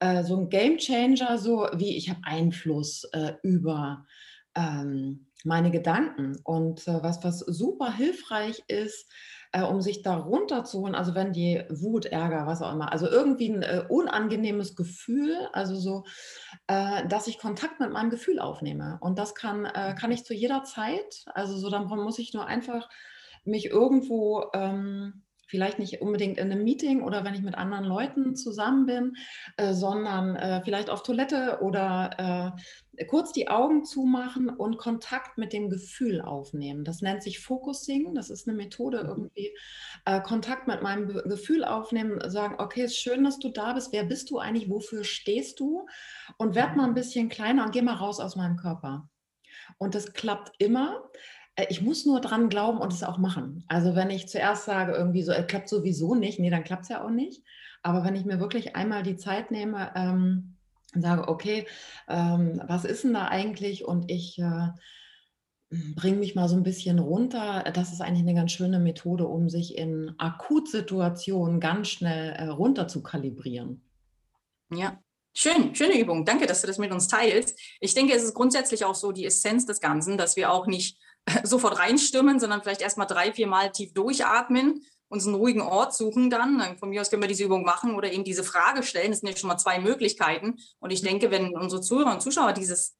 äh, 0.00 0.22
so 0.22 0.36
ein 0.38 0.48
Game 0.48 0.78
Changer, 0.78 1.38
so 1.38 1.68
wie 1.74 1.96
ich 1.96 2.08
habe 2.08 2.20
Einfluss 2.24 3.04
äh, 3.12 3.32
über 3.42 4.06
ähm, 4.54 5.26
meine 5.44 5.70
Gedanken. 5.70 6.36
Und 6.44 6.86
äh, 6.86 7.02
was, 7.02 7.24
was 7.24 7.40
super 7.40 7.92
hilfreich 7.92 8.62
ist, 8.68 9.10
äh, 9.52 9.62
um 9.62 9.80
sich 9.80 10.02
da 10.02 10.16
runterzuholen, 10.16 10.94
also 10.94 11.14
wenn 11.14 11.32
die 11.32 11.62
Wut, 11.70 12.06
Ärger, 12.06 12.46
was 12.46 12.62
auch 12.62 12.72
immer, 12.72 12.92
also 12.92 13.08
irgendwie 13.08 13.48
ein 13.48 13.62
äh, 13.62 13.84
unangenehmes 13.88 14.76
Gefühl, 14.76 15.48
also 15.52 15.76
so, 15.76 16.04
äh, 16.66 17.06
dass 17.08 17.26
ich 17.26 17.38
Kontakt 17.38 17.80
mit 17.80 17.92
meinem 17.92 18.10
Gefühl 18.10 18.38
aufnehme. 18.40 18.98
Und 19.00 19.18
das 19.18 19.34
kann, 19.34 19.64
äh, 19.64 19.94
kann 19.98 20.12
ich 20.12 20.24
zu 20.24 20.34
jeder 20.34 20.64
Zeit, 20.64 21.24
also 21.34 21.56
so, 21.56 21.70
dann 21.70 21.86
muss 21.86 22.18
ich 22.18 22.34
nur 22.34 22.46
einfach 22.46 22.88
mich 23.44 23.66
irgendwo 23.66 24.44
ähm, 24.52 25.22
vielleicht 25.48 25.78
nicht 25.78 26.00
unbedingt 26.00 26.38
in 26.38 26.52
einem 26.52 26.62
Meeting 26.62 27.02
oder 27.02 27.24
wenn 27.24 27.34
ich 27.34 27.42
mit 27.42 27.56
anderen 27.56 27.84
Leuten 27.84 28.36
zusammen 28.36 28.86
bin, 28.86 29.16
äh, 29.56 29.72
sondern 29.72 30.36
äh, 30.36 30.62
vielleicht 30.62 30.90
auf 30.90 31.02
Toilette 31.02 31.58
oder 31.62 32.54
äh, 32.96 33.04
kurz 33.06 33.32
die 33.32 33.48
Augen 33.48 33.84
zumachen 33.84 34.48
und 34.48 34.76
Kontakt 34.76 35.38
mit 35.38 35.52
dem 35.52 35.70
Gefühl 35.70 36.20
aufnehmen. 36.20 36.84
Das 36.84 37.00
nennt 37.00 37.22
sich 37.22 37.40
Focusing. 37.40 38.14
Das 38.14 38.28
ist 38.28 38.46
eine 38.48 38.56
Methode 38.56 39.02
mhm. 39.02 39.08
irgendwie. 39.08 39.56
Kontakt 40.24 40.66
mit 40.66 40.82
meinem 40.82 41.06
Be 41.06 41.22
Gefühl 41.28 41.64
aufnehmen, 41.64 42.18
sagen, 42.28 42.56
okay, 42.58 42.84
ist 42.84 42.96
schön, 42.96 43.22
dass 43.22 43.38
du 43.38 43.50
da 43.50 43.74
bist. 43.74 43.92
Wer 43.92 44.04
bist 44.04 44.30
du 44.30 44.38
eigentlich? 44.38 44.68
Wofür 44.68 45.04
stehst 45.04 45.60
du? 45.60 45.86
Und 46.38 46.56
werd 46.56 46.74
mal 46.74 46.86
ein 46.86 46.94
bisschen 46.94 47.28
kleiner 47.28 47.64
und 47.64 47.72
geh 47.72 47.82
mal 47.82 47.94
raus 47.94 48.18
aus 48.18 48.34
meinem 48.34 48.56
Körper. 48.56 49.08
Und 49.76 49.94
das 49.94 50.12
klappt 50.12 50.52
immer. 50.58 51.08
Äh, 51.58 51.66
ich 51.68 51.82
muss 51.82 52.06
nur 52.06 52.20
dran 52.20 52.48
glauben 52.48 52.78
und 52.78 52.92
es 52.92 53.02
auch 53.02 53.18
machen. 53.18 53.64
Also 53.68 53.94
wenn 53.94 54.10
ich 54.10 54.28
zuerst 54.28 54.64
sage, 54.64 54.92
irgendwie 54.92 55.22
so, 55.22 55.32
es 55.32 55.46
klappt 55.46 55.68
sowieso 55.68 56.14
nicht, 56.14 56.38
nee, 56.38 56.50
dann 56.50 56.64
klappt 56.64 56.84
es 56.84 56.88
ja 56.88 57.04
auch 57.04 57.10
nicht. 57.10 57.42
Aber 57.82 58.04
wenn 58.04 58.16
ich 58.16 58.24
mir 58.24 58.40
wirklich 58.40 58.76
einmal 58.76 59.02
die 59.02 59.16
Zeit 59.16 59.50
nehme 59.50 59.92
ähm, 59.94 60.56
und 60.94 61.02
sage, 61.02 61.28
okay, 61.28 61.66
ähm, 62.08 62.62
was 62.66 62.84
ist 62.84 63.04
denn 63.04 63.14
da 63.14 63.28
eigentlich? 63.28 63.84
Und 63.84 64.10
ich 64.10 64.38
äh, 64.38 64.68
bringe 65.70 66.18
mich 66.18 66.34
mal 66.34 66.48
so 66.48 66.56
ein 66.56 66.62
bisschen 66.62 66.98
runter. 66.98 67.64
Das 67.74 67.92
ist 67.92 68.00
eigentlich 68.00 68.22
eine 68.22 68.34
ganz 68.34 68.52
schöne 68.52 68.78
Methode, 68.78 69.26
um 69.26 69.48
sich 69.48 69.76
in 69.76 70.14
Akutsituationen 70.18 71.60
ganz 71.60 71.88
schnell 71.88 72.32
äh, 72.32 72.46
runter 72.46 72.88
zu 72.88 73.02
kalibrieren. 73.02 73.82
Ja, 74.70 74.98
Schön, 75.40 75.72
schöne 75.72 75.96
Übung. 75.96 76.24
Danke, 76.24 76.46
dass 76.46 76.62
du 76.62 76.66
das 76.66 76.78
mit 76.78 76.90
uns 76.90 77.06
teilst. 77.06 77.56
Ich 77.78 77.94
denke, 77.94 78.12
es 78.12 78.24
ist 78.24 78.34
grundsätzlich 78.34 78.84
auch 78.84 78.96
so 78.96 79.12
die 79.12 79.24
Essenz 79.24 79.66
des 79.66 79.78
Ganzen, 79.78 80.18
dass 80.18 80.34
wir 80.34 80.50
auch 80.50 80.66
nicht 80.66 80.98
sofort 81.44 81.78
reinstürmen, 81.78 82.40
sondern 82.40 82.62
vielleicht 82.62 82.80
erstmal 82.80 83.06
drei, 83.06 83.32
vier 83.32 83.46
Mal 83.46 83.70
tief 83.72 83.92
durchatmen, 83.94 84.84
uns 85.08 85.26
einen 85.26 85.36
ruhigen 85.36 85.62
Ort 85.62 85.94
suchen 85.94 86.30
dann. 86.30 86.76
Von 86.78 86.90
mir 86.90 87.00
aus 87.00 87.10
können 87.10 87.22
wir 87.22 87.28
diese 87.28 87.44
Übung 87.44 87.64
machen 87.64 87.94
oder 87.94 88.12
eben 88.12 88.24
diese 88.24 88.44
Frage 88.44 88.82
stellen. 88.82 89.10
Das 89.10 89.20
sind 89.20 89.28
ja 89.28 89.36
schon 89.36 89.48
mal 89.48 89.58
zwei 89.58 89.78
Möglichkeiten. 89.78 90.56
Und 90.80 90.90
ich 90.90 91.02
denke, 91.02 91.30
wenn 91.30 91.56
unsere 91.56 91.80
Zuhörer 91.80 92.12
und 92.12 92.20
Zuschauer 92.20 92.52
dieses, 92.52 92.96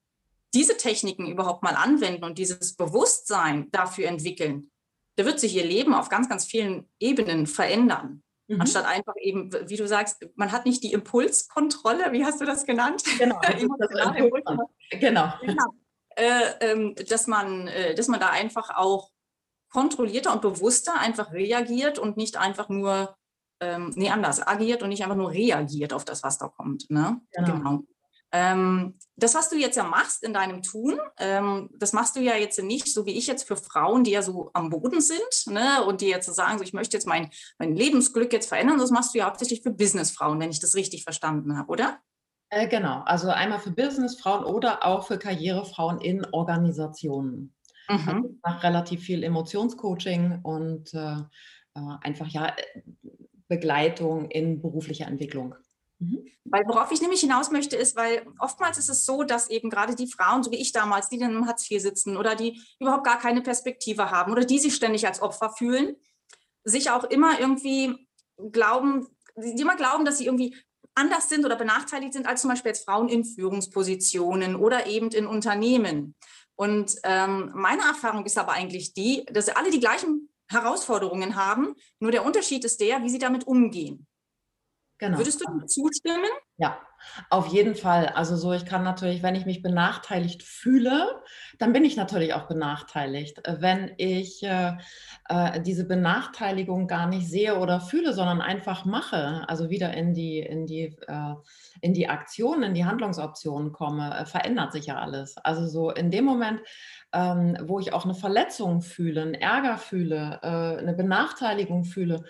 diese 0.55 0.77
Techniken 0.77 1.27
überhaupt 1.27 1.63
mal 1.63 1.75
anwenden 1.75 2.25
und 2.25 2.39
dieses 2.39 2.75
Bewusstsein 2.77 3.71
dafür 3.71 4.09
entwickeln, 4.09 4.71
da 5.17 5.27
wird 5.27 5.41
sich 5.41 5.55
ihr 5.55 5.67
Leben 5.67 5.95
auf 5.95 6.09
ganz, 6.09 6.29
ganz 6.29 6.47
vielen 6.47 6.89
Ebenen 6.99 7.47
verändern. 7.47 8.23
Mhm. 8.47 8.63
Anstatt 8.63 8.87
einfach 8.87 9.15
eben, 9.21 9.53
wie 9.67 9.77
du 9.77 9.87
sagst, 9.87 10.27
man 10.37 10.53
hat 10.53 10.65
nicht 10.65 10.83
die 10.83 10.93
Impulskontrolle, 10.93 12.13
wie 12.13 12.25
hast 12.25 12.41
du 12.41 12.47
das 12.47 12.65
genannt? 12.65 13.03
Genau. 13.19 13.39
Das 14.91 15.01
genau. 15.01 15.35
genau 15.43 15.65
ähm, 15.67 15.88
dass, 17.09 17.27
man, 17.27 17.69
äh, 17.69 17.95
dass 17.95 18.09
man 18.09 18.21
da 18.21 18.31
einfach 18.31 18.71
auch 18.77 19.11
kontrollierter 19.71 20.33
und 20.33 20.43
bewusster 20.43 20.99
einfach 20.99 21.33
reagiert 21.33 21.99
und 21.99 22.17
nicht 22.17 22.37
einfach 22.37 22.69
nur, 22.69 23.17
ähm, 23.61 23.93
nee, 23.97 24.11
anders, 24.11 24.47
agiert 24.47 24.83
und 24.83 24.89
nicht 24.89 25.03
einfach 25.03 25.17
nur 25.17 25.31
reagiert 25.31 25.93
auf 25.93 26.05
das, 26.05 26.23
was 26.23 26.39
da 26.39 26.49
kommt. 26.49 26.91
Ne? 26.91 27.21
Genau. 27.33 27.53
genau. 27.53 27.83
Ähm, 28.31 28.99
das, 29.17 29.35
was 29.35 29.49
du 29.49 29.57
jetzt 29.57 29.77
ja 29.77 29.85
machst 29.85 30.23
in 30.23 30.35
deinem 30.35 30.63
Tun, 30.63 30.99
ähm, 31.19 31.71
das 31.73 31.95
machst 31.95 32.15
du 32.15 32.21
ja 32.21 32.37
jetzt 32.37 32.63
nicht 32.63 32.93
so 32.93 33.07
wie 33.07 33.17
ich 33.17 33.27
jetzt 33.27 33.49
für 33.49 33.57
Frauen, 33.57 34.05
die 34.05 34.11
ja 34.11 34.21
so 34.21 34.51
am 34.53 34.69
Boden 34.69 35.01
sind 35.01 35.47
ne, 35.47 35.83
und 35.85 36.03
die 36.03 36.09
jetzt 36.09 36.27
so 36.27 36.33
sagen, 36.33 36.59
so, 36.59 36.65
ich 36.65 36.75
möchte 36.75 36.95
jetzt 36.97 37.07
mein, 37.07 37.31
mein 37.59 37.75
Lebensglück 37.75 38.33
jetzt 38.33 38.49
verändern. 38.49 38.79
Das 38.79 38.91
machst 38.91 39.15
du 39.15 39.19
ja 39.19 39.27
hauptsächlich 39.27 39.63
für 39.63 39.71
Businessfrauen, 39.71 40.39
wenn 40.41 40.51
ich 40.51 40.61
das 40.61 40.75
richtig 40.75 41.05
verstanden 41.05 41.57
habe, 41.57 41.71
oder? 41.71 42.01
Äh, 42.51 42.69
genau, 42.69 43.03
also 43.05 43.29
einmal 43.29 43.59
für 43.59 43.71
Businessfrauen 43.71 44.45
oder 44.45 44.85
auch 44.87 45.07
für 45.07 45.19
Karrierefrauen 45.19 46.01
in 46.01 46.25
Organisationen. 46.33 47.55
Mhm. 47.89 48.09
Also 48.09 48.29
ich 48.29 48.43
mache 48.43 48.63
relativ 48.63 49.03
viel 49.03 49.23
Emotionscoaching 49.23 50.41
und 50.43 50.95
äh, 50.95 51.17
äh 51.75 51.97
einfach 52.03 52.29
ja 52.29 52.55
Begleitung 53.49 54.31
in 54.31 54.61
beruflicher 54.61 55.07
Entwicklung. 55.07 55.55
Mhm. 55.99 56.27
Weil 56.45 56.65
worauf 56.67 56.93
ich 56.93 57.01
nämlich 57.01 57.21
hinaus 57.21 57.51
möchte, 57.51 57.77
ist, 57.77 57.97
weil 57.97 58.27
oftmals 58.39 58.79
ist 58.79 58.89
es 58.89 59.05
so, 59.05 59.25
dass 59.25 59.51
eben 59.51 59.69
gerade 59.69 59.95
die 59.95 60.07
Frauen, 60.07 60.43
so 60.43 60.51
wie 60.51 60.57
ich 60.57 60.73
damals, 60.73 61.09
die 61.09 61.19
dann 61.19 61.35
im 61.35 61.47
Hartz 61.47 61.69
IV 61.71 61.83
sitzen 61.83 62.17
oder 62.17 62.35
die 62.35 62.61
überhaupt 62.79 63.05
gar 63.05 63.19
keine 63.19 63.43
Perspektive 63.43 64.11
haben 64.11 64.33
oder 64.33 64.45
die 64.45 64.59
sich 64.59 64.75
ständig 64.75 65.07
als 65.07 65.21
Opfer 65.21 65.51
fühlen, 65.51 65.97
sich 66.65 66.91
auch 66.91 67.05
immer 67.05 67.41
irgendwie 67.41 68.09
glauben, 68.53 69.09
die 69.37 69.61
immer 69.61 69.77
glauben, 69.77 70.05
dass 70.05 70.19
sie 70.19 70.27
irgendwie 70.27 70.57
anders 70.99 71.29
sind 71.29 71.45
oder 71.45 71.57
benachteiligt 71.57 72.13
sind 72.13 72.27
als 72.27 72.43
zum 72.43 72.51
Beispiel 72.51 72.71
jetzt 72.71 72.85
Frauen 72.85 73.09
in 73.09 73.25
Führungspositionen 73.25 74.57
oder 74.57 74.87
eben 74.87 75.09
in 75.11 75.27
Unternehmen. 75.27 76.15
Und 76.57 76.97
ähm, 77.05 77.53
meine 77.55 77.83
Erfahrung 77.83 78.27
ist 78.27 78.37
aber 78.37 78.53
eigentlich 78.53 78.93
die, 78.93 79.25
dass 79.27 79.47
sie 79.47 79.57
alle 79.57 79.71
die 79.71 79.81
gleichen 79.81 80.29
Herausforderungen 80.51 81.37
haben, 81.37 81.75
nur 82.01 82.11
der 82.11 82.25
Unterschied 82.25 82.65
ist 82.65 82.81
der, 82.81 83.03
wie 83.03 83.11
sie 83.11 83.19
damit 83.19 83.47
umgehen. 83.47 84.07
Genau. 84.99 85.19
Würdest 85.19 85.41
du 85.41 85.67
zustimmen? 85.67 86.31
Ja, 86.57 86.81
auf 87.31 87.49
jeden 87.49 87.75
Fall. 87.75 88.07
Also 88.07 88.37
so, 88.37 88.53
ich 88.53 88.65
kann 88.65 88.85
natürlich, 88.85 89.23
wenn 89.23 89.35
ich 89.35 89.47
mich 89.47 89.63
benachteiligt 89.63 90.43
fühle, 90.43 91.23
dann 91.59 91.73
bin 91.73 91.85
ich 91.85 91.97
natürlich 91.97 92.35
auch 92.35 92.47
benachteiligt. 92.47 93.43
Wenn 93.47 93.93
ich 93.97 94.43
äh, 94.43 94.73
äh, 95.29 95.61
diese 95.61 95.87
Benachteiligung 95.87 96.87
gar 96.87 97.07
nicht 97.07 97.29
sehe 97.29 97.59
oder 97.59 97.81
fühle, 97.81 98.13
sondern 98.13 98.41
einfach 98.41 98.85
mache, 98.85 99.45
also 99.49 99.71
wieder 99.71 99.95
in 99.95 100.15
die, 100.15 100.39
in 100.39 100.67
die, 100.67 100.97
äh, 101.07 101.35
in 101.81 101.95
die 101.95 102.09
Aktion, 102.09 102.63
in 102.63 102.75
die 102.75 102.85
Handlungsoptionen 102.85 103.73
komme, 103.73 104.19
äh, 104.19 104.27
verändert 104.27 104.73
sich 104.73 104.87
ja 104.87 104.99
alles. 104.99 105.37
Also 105.39 105.67
so 105.67 105.91
in 105.91 106.11
dem 106.11 106.25
Moment, 106.25 106.61
ähm, 107.13 107.57
wo 107.63 107.81
ich 107.81 107.93
auch 107.93 108.05
eine 108.05 108.15
Verletzung 108.15 108.83
fühle, 108.83 109.23
einen 109.23 109.35
Ärger 109.35 109.79
fühle, 109.79 110.41
äh, 110.43 110.79
eine 110.79 110.95
Benachteiligung 110.95 111.85
fühle, 111.85 112.25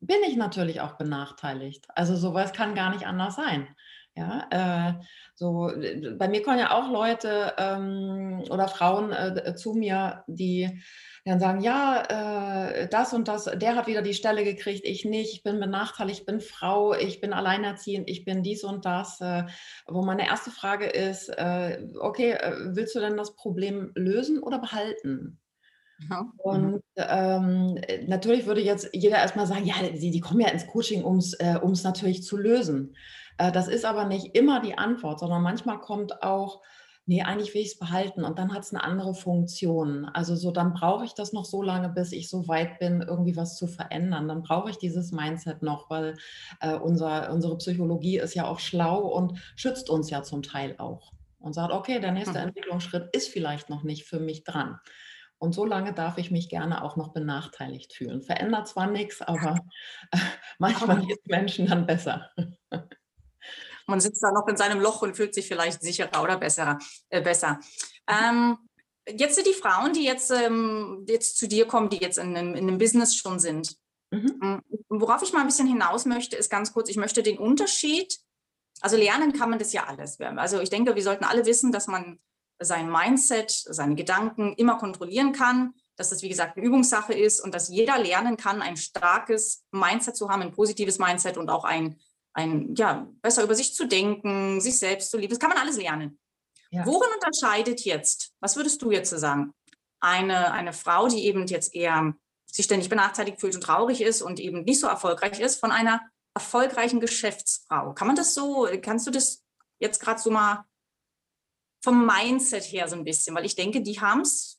bin 0.00 0.18
ich 0.28 0.36
natürlich 0.36 0.80
auch 0.80 0.92
benachteiligt. 0.92 1.86
Also 1.94 2.16
sowas 2.16 2.52
kann 2.52 2.74
gar 2.74 2.90
nicht 2.90 3.06
anders 3.06 3.36
sein. 3.36 3.68
Ja, 4.16 4.46
äh, 4.50 5.04
so 5.34 5.72
bei 6.18 6.28
mir 6.28 6.42
kommen 6.42 6.60
ja 6.60 6.70
auch 6.70 6.88
Leute 6.88 7.54
ähm, 7.58 8.44
oder 8.48 8.68
Frauen 8.68 9.10
äh, 9.10 9.56
zu 9.56 9.74
mir, 9.74 10.22
die 10.28 10.80
dann 11.24 11.40
sagen, 11.40 11.62
ja, 11.62 12.02
äh, 12.68 12.88
das 12.88 13.12
und 13.12 13.28
das, 13.28 13.44
der 13.44 13.74
hat 13.74 13.86
wieder 13.86 14.02
die 14.02 14.14
Stelle 14.14 14.44
gekriegt, 14.44 14.84
ich 14.84 15.04
nicht, 15.04 15.34
ich 15.34 15.42
bin 15.42 15.58
benachteiligt, 15.58 16.20
ich 16.20 16.26
bin 16.26 16.40
Frau, 16.40 16.94
ich 16.94 17.20
bin 17.20 17.32
alleinerziehend, 17.32 18.08
ich 18.08 18.24
bin 18.24 18.42
dies 18.42 18.62
und 18.62 18.84
das. 18.84 19.20
Äh, 19.20 19.44
wo 19.86 20.04
meine 20.04 20.26
erste 20.26 20.50
Frage 20.50 20.86
ist, 20.86 21.30
äh, 21.30 21.84
okay, 21.98 22.32
äh, 22.32 22.54
willst 22.76 22.94
du 22.94 23.00
denn 23.00 23.16
das 23.16 23.34
Problem 23.34 23.90
lösen 23.94 24.40
oder 24.42 24.58
behalten? 24.58 25.40
Mhm. 25.98 26.32
Und 26.36 26.82
ähm, 26.96 27.80
natürlich 28.06 28.46
würde 28.46 28.60
jetzt 28.60 28.90
jeder 28.92 29.16
erstmal 29.16 29.46
sagen, 29.46 29.64
ja, 29.64 29.76
die, 29.82 30.10
die 30.10 30.20
kommen 30.20 30.40
ja 30.40 30.48
ins 30.48 30.66
Coaching, 30.66 31.04
um 31.04 31.18
es 31.18 31.32
äh, 31.34 31.58
natürlich 31.82 32.22
zu 32.22 32.36
lösen. 32.36 32.94
Äh, 33.38 33.52
das 33.52 33.68
ist 33.68 33.84
aber 33.84 34.04
nicht 34.04 34.34
immer 34.34 34.60
die 34.60 34.78
Antwort, 34.78 35.20
sondern 35.20 35.42
manchmal 35.42 35.80
kommt 35.80 36.22
auch, 36.22 36.62
nee, 37.06 37.22
eigentlich 37.22 37.54
will 37.54 37.60
ich 37.60 37.72
es 37.72 37.78
behalten 37.78 38.24
und 38.24 38.38
dann 38.38 38.54
hat 38.54 38.62
es 38.62 38.72
eine 38.72 38.82
andere 38.82 39.14
Funktion. 39.14 40.06
Also 40.06 40.36
so, 40.36 40.50
dann 40.50 40.72
brauche 40.72 41.04
ich 41.04 41.14
das 41.14 41.32
noch 41.32 41.44
so 41.44 41.62
lange, 41.62 41.88
bis 41.90 42.12
ich 42.12 42.30
so 42.30 42.48
weit 42.48 42.78
bin, 42.78 43.02
irgendwie 43.02 43.36
was 43.36 43.56
zu 43.56 43.66
verändern. 43.66 44.28
Dann 44.28 44.42
brauche 44.42 44.70
ich 44.70 44.78
dieses 44.78 45.12
Mindset 45.12 45.62
noch, 45.62 45.90
weil 45.90 46.16
äh, 46.60 46.74
unser, 46.74 47.30
unsere 47.32 47.58
Psychologie 47.58 48.18
ist 48.18 48.34
ja 48.34 48.46
auch 48.46 48.58
schlau 48.58 49.00
und 49.00 49.38
schützt 49.56 49.90
uns 49.90 50.10
ja 50.10 50.22
zum 50.22 50.42
Teil 50.42 50.76
auch. 50.78 51.12
Und 51.38 51.52
sagt, 51.52 51.74
okay, 51.74 52.00
der 52.00 52.12
nächste 52.12 52.38
mhm. 52.38 52.48
Entwicklungsschritt 52.48 53.14
ist 53.14 53.28
vielleicht 53.28 53.68
noch 53.68 53.82
nicht 53.82 54.04
für 54.06 54.18
mich 54.18 54.44
dran. 54.44 54.78
Und 55.36 55.52
so 55.54 55.66
lange 55.66 55.92
darf 55.92 56.16
ich 56.16 56.30
mich 56.30 56.48
gerne 56.48 56.82
auch 56.82 56.96
noch 56.96 57.08
benachteiligt 57.12 57.92
fühlen. 57.92 58.22
Verändert 58.22 58.66
zwar 58.66 58.86
nichts, 58.86 59.20
aber 59.20 59.58
äh, 60.10 60.16
manchmal 60.58 61.00
es 61.00 61.18
Menschen 61.26 61.66
dann 61.66 61.84
besser. 61.84 62.30
Man 63.86 64.00
sitzt 64.00 64.22
da 64.22 64.32
noch 64.32 64.48
in 64.48 64.56
seinem 64.56 64.80
Loch 64.80 65.02
und 65.02 65.16
fühlt 65.16 65.34
sich 65.34 65.46
vielleicht 65.46 65.82
sicherer 65.82 66.22
oder 66.22 66.38
besser. 66.38 66.78
Äh, 67.08 67.22
besser. 67.22 67.60
Ähm, 68.08 68.58
jetzt 69.08 69.34
sind 69.34 69.46
die 69.46 69.52
Frauen, 69.52 69.92
die 69.92 70.04
jetzt, 70.04 70.30
ähm, 70.30 71.04
jetzt 71.08 71.36
zu 71.36 71.46
dir 71.46 71.66
kommen, 71.66 71.90
die 71.90 71.98
jetzt 71.98 72.18
in 72.18 72.36
einem, 72.36 72.54
in 72.54 72.68
einem 72.68 72.78
Business 72.78 73.16
schon 73.16 73.38
sind. 73.38 73.76
Mhm. 74.10 74.36
Mm, 74.40 74.62
worauf 74.88 75.22
ich 75.22 75.32
mal 75.32 75.40
ein 75.40 75.46
bisschen 75.46 75.66
hinaus 75.66 76.06
möchte, 76.06 76.36
ist 76.36 76.50
ganz 76.50 76.72
kurz, 76.72 76.88
ich 76.88 76.96
möchte 76.96 77.22
den 77.22 77.38
Unterschied, 77.38 78.18
also 78.80 78.96
lernen 78.96 79.32
kann 79.32 79.50
man 79.50 79.58
das 79.58 79.72
ja 79.72 79.84
alles. 79.84 80.18
Also 80.20 80.60
ich 80.60 80.70
denke, 80.70 80.94
wir 80.94 81.02
sollten 81.02 81.24
alle 81.24 81.46
wissen, 81.46 81.72
dass 81.72 81.86
man 81.86 82.18
sein 82.60 82.90
Mindset, 82.90 83.50
seine 83.50 83.94
Gedanken 83.94 84.54
immer 84.54 84.78
kontrollieren 84.78 85.32
kann, 85.32 85.74
dass 85.96 86.10
das, 86.10 86.22
wie 86.22 86.28
gesagt, 86.28 86.56
eine 86.56 86.66
Übungssache 86.66 87.14
ist 87.14 87.40
und 87.40 87.54
dass 87.54 87.68
jeder 87.68 87.98
lernen 87.98 88.36
kann, 88.36 88.62
ein 88.62 88.76
starkes 88.76 89.64
Mindset 89.70 90.16
zu 90.16 90.28
haben, 90.28 90.42
ein 90.42 90.52
positives 90.52 90.98
Mindset 90.98 91.36
und 91.36 91.50
auch 91.50 91.64
ein, 91.64 91.98
ein 92.34 92.74
ja, 92.74 93.08
besser 93.22 93.42
über 93.44 93.54
sich 93.54 93.74
zu 93.74 93.86
denken, 93.86 94.60
sich 94.60 94.78
selbst 94.78 95.10
zu 95.10 95.16
lieben. 95.16 95.30
Das 95.30 95.38
kann 95.38 95.50
man 95.50 95.58
alles 95.58 95.76
lernen. 95.76 96.18
Ja. 96.70 96.84
Worin 96.84 97.10
unterscheidet 97.14 97.82
jetzt, 97.82 98.32
was 98.40 98.56
würdest 98.56 98.82
du 98.82 98.90
jetzt 98.90 99.10
sagen, 99.10 99.54
eine, 100.00 100.52
eine 100.52 100.72
Frau, 100.72 101.08
die 101.08 101.24
eben 101.24 101.46
jetzt 101.46 101.74
eher 101.74 102.14
sich 102.46 102.66
ständig 102.66 102.88
benachteiligt 102.88 103.40
fühlt 103.40 103.54
und 103.54 103.62
traurig 103.62 104.00
ist 104.00 104.22
und 104.22 104.40
eben 104.40 104.64
nicht 104.64 104.80
so 104.80 104.86
erfolgreich 104.86 105.40
ist, 105.40 105.60
von 105.60 105.70
einer 105.70 106.00
erfolgreichen 106.34 107.00
Geschäftsfrau? 107.00 107.94
Kann 107.94 108.08
man 108.08 108.16
das 108.16 108.34
so, 108.34 108.68
kannst 108.82 109.06
du 109.06 109.10
das 109.10 109.44
jetzt 109.78 110.00
gerade 110.00 110.20
so 110.20 110.30
mal 110.30 110.64
vom 111.82 112.06
Mindset 112.06 112.64
her 112.64 112.88
so 112.88 112.96
ein 112.96 113.04
bisschen, 113.04 113.36
weil 113.36 113.44
ich 113.44 113.56
denke, 113.56 113.82
die 113.82 114.00
haben 114.00 114.22
es 114.22 114.58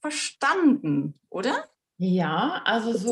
verstanden, 0.00 1.18
oder? 1.30 1.68
Ja, 2.00 2.62
also 2.64 2.92
so 2.96 3.10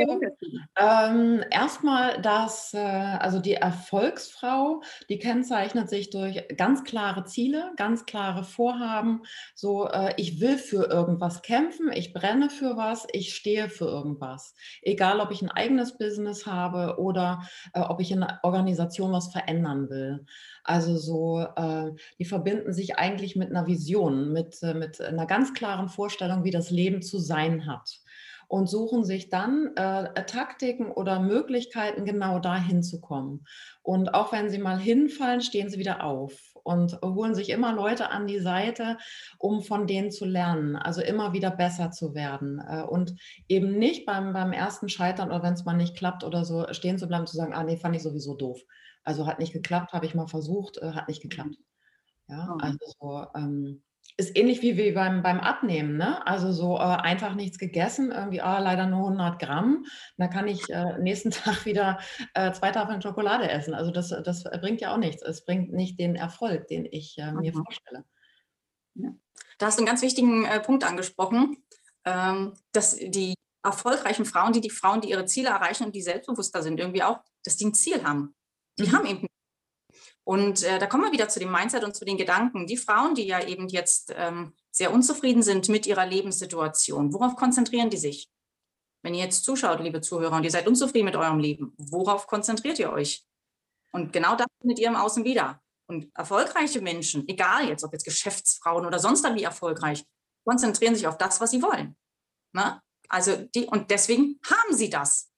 ähm, 0.78 1.43
erstmal 1.50 2.21
dass 2.23 2.73
äh, 2.73 2.78
also 2.78 3.40
die 3.40 3.55
Erfolgsfrau, 3.55 4.81
die 5.09 5.19
kennzeichnet 5.19 5.88
sich 5.90 6.11
durch 6.11 6.45
ganz 6.57 6.85
klare 6.85 7.25
Ziele, 7.25 7.73
ganz 7.76 8.07
klare 8.07 8.45
Vorhaben. 8.45 9.23
So, 9.57 9.88
äh, 9.88 10.14
ich 10.19 10.40
will 10.40 10.57
für 10.57 10.85
irgendwas 10.88 11.43
kämpfen, 11.43 11.90
ich 11.93 12.12
brenne 12.12 12.49
für 12.49 12.76
was, 12.76 13.09
ich 13.11 13.35
stehe 13.35 13.69
für 13.71 13.87
irgendwas. 13.87 14.55
Egal, 14.83 15.19
ob 15.19 15.33
ich 15.33 15.43
ein 15.43 15.50
eigenes 15.50 15.99
Business 15.99 16.47
habe 16.47 17.00
oder 17.00 17.43
äh, 17.73 17.81
ob 17.81 18.00
ich 18.00 18.12
in 18.12 18.23
einer 18.23 18.38
Organisation 18.45 19.11
was 19.12 19.33
verändern 19.33 19.90
will. 19.90 20.26
Also 20.62 20.97
so, 20.97 21.40
äh, 21.57 21.90
die 22.21 22.25
verbinden 22.25 22.73
sich 22.73 22.97
eigentlich 22.99 23.35
mit 23.35 23.50
einer 23.50 23.66
Vision, 23.66 24.33
mit, 24.33 24.62
äh, 24.62 24.75
mit 24.75 25.00
einer 25.00 25.26
ganz 25.26 25.55
klaren 25.55 25.88
Vorstellung, 25.88 26.45
wie 26.45 26.50
das 26.52 26.71
Leben 26.71 27.02
zu 27.02 27.19
sein 27.19 27.66
hat 27.66 28.00
und 28.49 28.69
suchen 28.69 29.05
sich 29.05 29.29
dann 29.29 29.75
äh, 29.76 30.25
Taktiken 30.25 30.91
oder 30.91 31.21
Möglichkeiten, 31.21 32.05
genau 32.05 32.38
dahin 32.38 32.83
zu 32.83 33.00
kommen. 33.00 33.45
Und 33.83 34.15
auch 34.15 34.33
wenn 34.33 34.50
sie 34.50 34.59
mal 34.59 34.79
hinfallen, 34.79 35.41
stehen 35.41 35.69
sie 35.69 35.79
wieder 35.79 36.05
auf 36.05 36.33
und 36.62 37.00
holen 37.03 37.35
sich 37.35 37.50
immer 37.50 37.73
Leute 37.73 38.11
an 38.11 38.26
die 38.26 38.41
Seite, 38.41 38.99
um 39.38 39.62
von 39.62 39.87
denen 39.87 40.11
zu 40.11 40.25
lernen, 40.25 40.76
also 40.76 41.00
immer 41.00 41.33
wieder 41.33 41.50
besser 41.50 41.91
zu 41.91 42.15
werden 42.15 42.61
äh, 42.69 42.83
und 42.83 43.15
eben 43.49 43.79
nicht 43.79 44.07
beim, 44.07 44.33
beim 44.33 44.53
ersten 44.53 44.88
Scheitern 44.88 45.29
oder 45.29 45.43
wenn 45.43 45.55
es 45.55 45.65
mal 45.65 45.76
nicht 45.76 45.97
klappt 45.97 46.25
oder 46.25 46.45
so 46.45 46.67
stehen 46.73 46.99
zu 46.99 47.07
bleiben, 47.07 47.26
zu 47.26 47.37
sagen, 47.37 47.55
ah 47.55 47.62
nee, 47.62 47.76
fand 47.76 47.95
ich 47.95 48.03
sowieso 48.03 48.35
doof. 48.35 48.61
Also 49.05 49.26
hat 49.26 49.38
nicht 49.38 49.53
geklappt, 49.53 49.93
habe 49.93 50.07
ich 50.07 50.17
mal 50.17 50.26
versucht, 50.26 50.79
äh, 50.79 50.93
hat 50.93 51.09
nicht 51.09 51.23
geklappt. 51.23 51.57
Ja, 52.29 52.53
oh. 52.53 52.59
also 52.61 52.79
so, 52.99 53.26
ähm, 53.37 53.83
ist 54.17 54.37
ähnlich 54.37 54.63
wie, 54.63 54.77
wie 54.77 54.93
beim, 54.93 55.23
beim 55.23 55.41
Abnehmen, 55.41 55.97
ne? 55.97 56.27
Also 56.27 56.51
so 56.51 56.77
äh, 56.77 56.81
einfach 56.81 57.35
nichts 57.35 57.59
gegessen, 57.59 58.13
irgendwie 58.13 58.41
ah, 58.41 58.59
leider 58.59 58.87
nur 58.87 59.09
100 59.09 59.39
Gramm. 59.39 59.85
Da 60.17 60.29
kann 60.29 60.49
ich 60.49 60.71
äh, 60.71 60.99
nächsten 60.99 61.31
Tag 61.33 61.67
wieder 61.67 61.99
äh, 62.35 62.53
zwei 62.53 62.71
Tafeln 62.71 63.03
Schokolade 63.03 63.49
essen. 63.51 63.75
Also 63.75 63.91
das, 63.91 64.09
das 64.09 64.45
bringt 64.45 64.81
ja 64.81 64.95
auch 64.95 64.99
nichts. 64.99 65.23
Es 65.23 65.45
bringt 65.45 65.73
nicht 65.73 66.01
den 66.01 66.17
Erfolg, 66.17 66.69
den 66.69 66.87
ich 66.91 67.19
äh, 67.19 67.33
mir 67.33 67.53
mhm. 67.55 67.65
vorstelle. 67.65 68.05
Ja. 68.95 69.11
Da 69.59 69.67
hast 69.67 69.79
du 69.79 69.81
einen 69.81 69.89
ganz 69.89 70.03
wichtigen 70.03 70.45
äh, 70.45 70.61
Punkt 70.61 70.85
angesprochen, 70.85 71.59
ähm, 72.05 72.55
dass 72.73 72.97
die 72.97 73.35
erfolgreichen 73.63 74.25
Frauen, 74.25 74.53
die 74.53 74.61
die 74.61 74.71
Frauen, 74.71 75.01
die 75.01 75.11
ihre 75.11 75.27
Ziele 75.27 75.51
erreichen 75.51 75.85
und 75.85 75.95
die 75.95 76.03
selbstbewusster 76.03 76.63
sind, 76.63 76.81
irgendwie 76.81 77.03
auch, 77.03 77.21
dass 77.45 77.57
die 77.57 77.67
ein 77.67 77.75
Ziel 77.75 78.03
haben. 78.05 78.35
Die 78.79 78.85
mhm. 78.85 78.93
haben 78.93 79.07
eben 79.07 79.27
und 80.26 80.64
äh, 80.64 80.80
da 80.80 80.87
kommen 80.88 81.04
wir 81.04 81.12
wieder 81.12 81.28
zu 81.28 81.38
dem 81.38 81.52
Mindset 81.52 81.85
und 81.85 81.95
zu 81.95 82.04
den 82.04 82.16
Gedanken. 82.16 82.66
Die 82.66 82.76
Frauen, 82.76 83.14
die 83.14 83.26
ja 83.26 83.47
eben 83.47 83.68
jetzt 83.68 84.12
ähm, 84.16 84.54
sehr 84.73 84.92
unzufrieden 84.92 85.40
sind 85.40 85.68
mit 85.68 85.87
ihrer 85.87 86.04
Lebenssituation, 86.04 87.12
worauf 87.12 87.37
konzentrieren 87.37 87.90
die 87.90 87.97
sich? 87.97 88.28
Wenn 89.04 89.14
ihr 89.14 89.23
jetzt 89.23 89.45
zuschaut, 89.45 89.78
liebe 89.78 90.00
Zuhörer, 90.00 90.35
und 90.35 90.42
ihr 90.42 90.50
seid 90.50 90.66
unzufrieden 90.66 91.04
mit 91.04 91.14
eurem 91.14 91.38
Leben, 91.38 91.75
worauf 91.78 92.26
konzentriert 92.26 92.80
ihr 92.80 92.92
euch? 92.92 93.25
Und 93.92 94.12
genau 94.12 94.35
das 94.35 94.49
findet 94.61 94.80
ihr 94.80 94.88
im 94.88 94.97
Außen 94.97 95.25
wieder. 95.25 95.62
Und 95.87 96.11
erfolgreiche 96.16 96.80
Menschen, 96.80 97.28
egal 97.28 97.68
jetzt, 97.68 97.85
ob 97.85 97.92
jetzt 97.92 98.04
Geschäftsfrauen 98.04 98.85
oder 98.85 98.99
sonst 98.99 99.25
wie 99.33 99.45
erfolgreich, 99.45 100.04
konzentrieren 100.45 100.97
sich 100.97 101.06
auf 101.06 101.18
das, 101.18 101.40
was 101.40 101.52
sie 101.52 101.62
wollen. 101.62 101.97
Ne? 102.52 102.80
Also 103.09 103.37
die, 103.54 103.66
und 103.66 103.92
deswegen 103.92 104.40
haben 104.45 104.75
sie 104.75 104.90
das. 104.90 105.30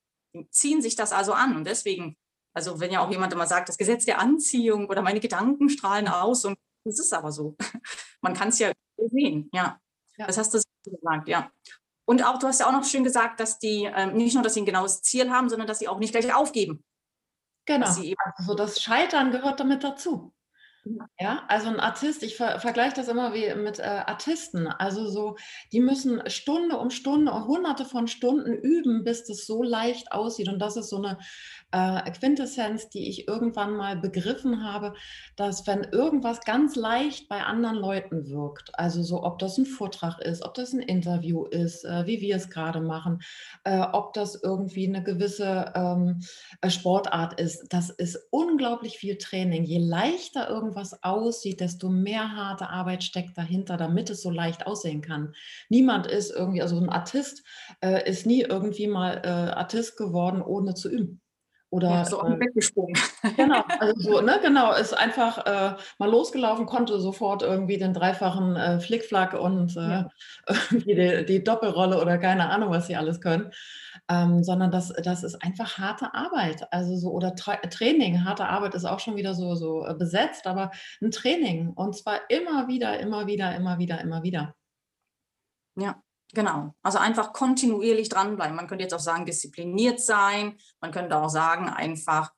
Ziehen 0.50 0.80
sich 0.80 0.96
das 0.96 1.12
also 1.12 1.34
an. 1.34 1.56
Und 1.56 1.66
deswegen, 1.66 2.16
also 2.54 2.80
wenn 2.80 2.90
ja 2.90 3.00
auch 3.00 3.10
jemand 3.10 3.32
immer 3.32 3.46
sagt, 3.46 3.68
das 3.68 3.78
Gesetz 3.78 4.04
der 4.04 4.20
Anziehung 4.20 4.88
oder 4.88 5.02
meine 5.02 5.20
Gedanken 5.20 5.68
strahlen 5.68 6.08
aus, 6.08 6.44
und 6.44 6.58
das 6.84 6.98
ist 6.98 7.12
aber 7.12 7.32
so. 7.32 7.56
Man 8.20 8.34
kann 8.34 8.48
es 8.48 8.58
ja 8.58 8.72
sehen, 8.96 9.48
ja. 9.52 9.78
ja. 10.16 10.26
Das 10.26 10.38
hast 10.38 10.54
du 10.54 10.60
gesagt, 10.84 11.28
ja. 11.28 11.50
Und 12.04 12.24
auch, 12.24 12.38
du 12.38 12.46
hast 12.46 12.60
ja 12.60 12.66
auch 12.66 12.72
noch 12.72 12.84
schön 12.84 13.04
gesagt, 13.04 13.38
dass 13.38 13.58
die 13.58 13.84
ähm, 13.84 14.14
nicht 14.16 14.34
nur, 14.34 14.42
dass 14.42 14.54
sie 14.54 14.62
ein 14.62 14.66
genaues 14.66 15.02
Ziel 15.02 15.30
haben, 15.30 15.48
sondern 15.48 15.68
dass 15.68 15.78
sie 15.78 15.88
auch 15.88 15.98
nicht 15.98 16.12
gleich 16.12 16.34
aufgeben. 16.34 16.82
Genau. 17.66 17.86
Also 18.36 18.54
das 18.54 18.80
Scheitern 18.80 19.30
gehört 19.30 19.60
damit 19.60 19.84
dazu. 19.84 20.32
Ja, 21.18 21.44
also 21.48 21.68
ein 21.68 21.80
Artist, 21.80 22.22
ich 22.22 22.36
ver 22.36 22.60
vergleiche 22.60 22.96
das 22.96 23.08
immer 23.08 23.34
wie 23.34 23.54
mit 23.54 23.78
äh, 23.78 23.82
Artisten. 23.82 24.66
Also 24.68 25.08
so, 25.08 25.36
die 25.72 25.80
müssen 25.80 26.22
Stunde 26.30 26.78
um 26.78 26.90
Stunde 26.90 27.32
und 27.32 27.46
hunderte 27.46 27.84
von 27.84 28.06
Stunden 28.06 28.54
üben, 28.54 29.04
bis 29.04 29.24
das 29.24 29.44
so 29.44 29.62
leicht 29.62 30.12
aussieht. 30.12 30.48
Und 30.48 30.60
das 30.60 30.76
ist 30.76 30.88
so 30.88 30.96
eine 30.96 31.18
äh, 31.72 32.10
Quintessenz, 32.12 32.88
die 32.88 33.08
ich 33.08 33.28
irgendwann 33.28 33.76
mal 33.76 33.96
begriffen 33.96 34.64
habe, 34.64 34.94
dass 35.36 35.66
wenn 35.66 35.84
irgendwas 35.84 36.40
ganz 36.40 36.76
leicht 36.76 37.28
bei 37.28 37.42
anderen 37.42 37.76
Leuten 37.76 38.28
wirkt, 38.28 38.70
also 38.78 39.02
so, 39.02 39.22
ob 39.22 39.38
das 39.38 39.58
ein 39.58 39.66
Vortrag 39.66 40.18
ist, 40.20 40.44
ob 40.44 40.54
das 40.54 40.72
ein 40.72 40.80
Interview 40.80 41.44
ist, 41.44 41.84
äh, 41.84 42.06
wie 42.06 42.20
wir 42.20 42.36
es 42.36 42.48
gerade 42.48 42.80
machen, 42.80 43.20
äh, 43.64 43.80
ob 43.92 44.14
das 44.14 44.40
irgendwie 44.42 44.88
eine 44.88 45.02
gewisse 45.02 45.72
ähm, 45.74 46.20
äh, 46.60 46.70
Sportart 46.70 47.38
ist, 47.38 47.72
das 47.72 47.90
ist 47.90 48.18
unglaublich 48.30 48.98
viel 48.98 49.18
Training. 49.18 49.64
Je 49.64 49.78
leichter 49.78 50.48
irgendwas 50.48 51.02
aussieht, 51.02 51.60
desto 51.60 51.90
mehr 51.90 52.34
harte 52.34 52.70
Arbeit 52.70 53.04
steckt 53.04 53.36
dahinter, 53.36 53.76
damit 53.76 54.10
es 54.10 54.22
so 54.22 54.30
leicht 54.30 54.66
aussehen 54.66 55.02
kann. 55.02 55.34
Niemand 55.68 56.06
ist 56.06 56.30
irgendwie, 56.30 56.62
also 56.62 56.78
ein 56.78 56.88
Artist 56.88 57.42
äh, 57.80 58.08
ist 58.08 58.26
nie 58.26 58.42
irgendwie 58.42 58.86
mal 58.86 59.20
äh, 59.24 59.28
Artist 59.28 59.96
geworden, 59.96 60.42
ohne 60.42 60.74
zu 60.74 60.88
üben. 60.88 61.20
Oder 61.70 61.90
ja, 61.90 62.04
so 62.04 62.22
äh, 62.22 62.40
weggesprungen. 62.40 62.98
Genau, 63.36 63.62
also 63.78 64.00
so, 64.00 64.20
ne, 64.22 64.38
genau, 64.42 64.72
ist 64.72 64.94
einfach 64.94 65.44
äh, 65.46 65.76
mal 65.98 66.10
losgelaufen, 66.10 66.64
konnte 66.64 66.98
sofort 66.98 67.42
irgendwie 67.42 67.76
den 67.76 67.92
dreifachen 67.92 68.56
äh, 68.56 68.80
Flickflack 68.80 69.34
und 69.34 69.76
äh, 69.76 69.80
ja. 69.80 70.08
die, 70.70 71.26
die, 71.26 71.44
Doppelrolle 71.44 72.00
oder 72.00 72.16
keine 72.16 72.48
Ahnung, 72.48 72.70
was 72.70 72.86
sie 72.86 72.96
alles 72.96 73.20
können. 73.20 73.50
Ähm, 74.10 74.42
sondern 74.42 74.70
das, 74.70 74.90
das 75.02 75.22
ist 75.22 75.42
einfach 75.42 75.76
harte 75.76 76.14
Arbeit. 76.14 76.72
Also 76.72 76.96
so, 76.96 77.10
oder 77.10 77.34
Tra 77.34 77.56
Training, 77.56 78.24
harte 78.24 78.46
Arbeit 78.46 78.74
ist 78.74 78.86
auch 78.86 79.00
schon 79.00 79.16
wieder 79.16 79.34
so, 79.34 79.54
so 79.54 79.84
äh, 79.86 79.94
besetzt, 79.94 80.46
aber 80.46 80.70
ein 81.02 81.10
Training. 81.10 81.70
Und 81.74 81.94
zwar 81.94 82.30
immer 82.30 82.68
wieder, 82.68 82.98
immer 83.00 83.26
wieder, 83.26 83.54
immer 83.54 83.78
wieder, 83.78 84.00
immer 84.00 84.22
wieder. 84.22 84.54
Ja, 85.76 86.02
Genau, 86.34 86.74
also 86.82 86.98
einfach 86.98 87.32
kontinuierlich 87.32 88.10
dranbleiben. 88.10 88.54
Man 88.54 88.66
könnte 88.66 88.82
jetzt 88.82 88.92
auch 88.92 89.00
sagen, 89.00 89.24
diszipliniert 89.24 90.00
sein. 90.00 90.58
Man 90.80 90.92
könnte 90.92 91.16
auch 91.16 91.30
sagen, 91.30 91.68
einfach 91.68 92.32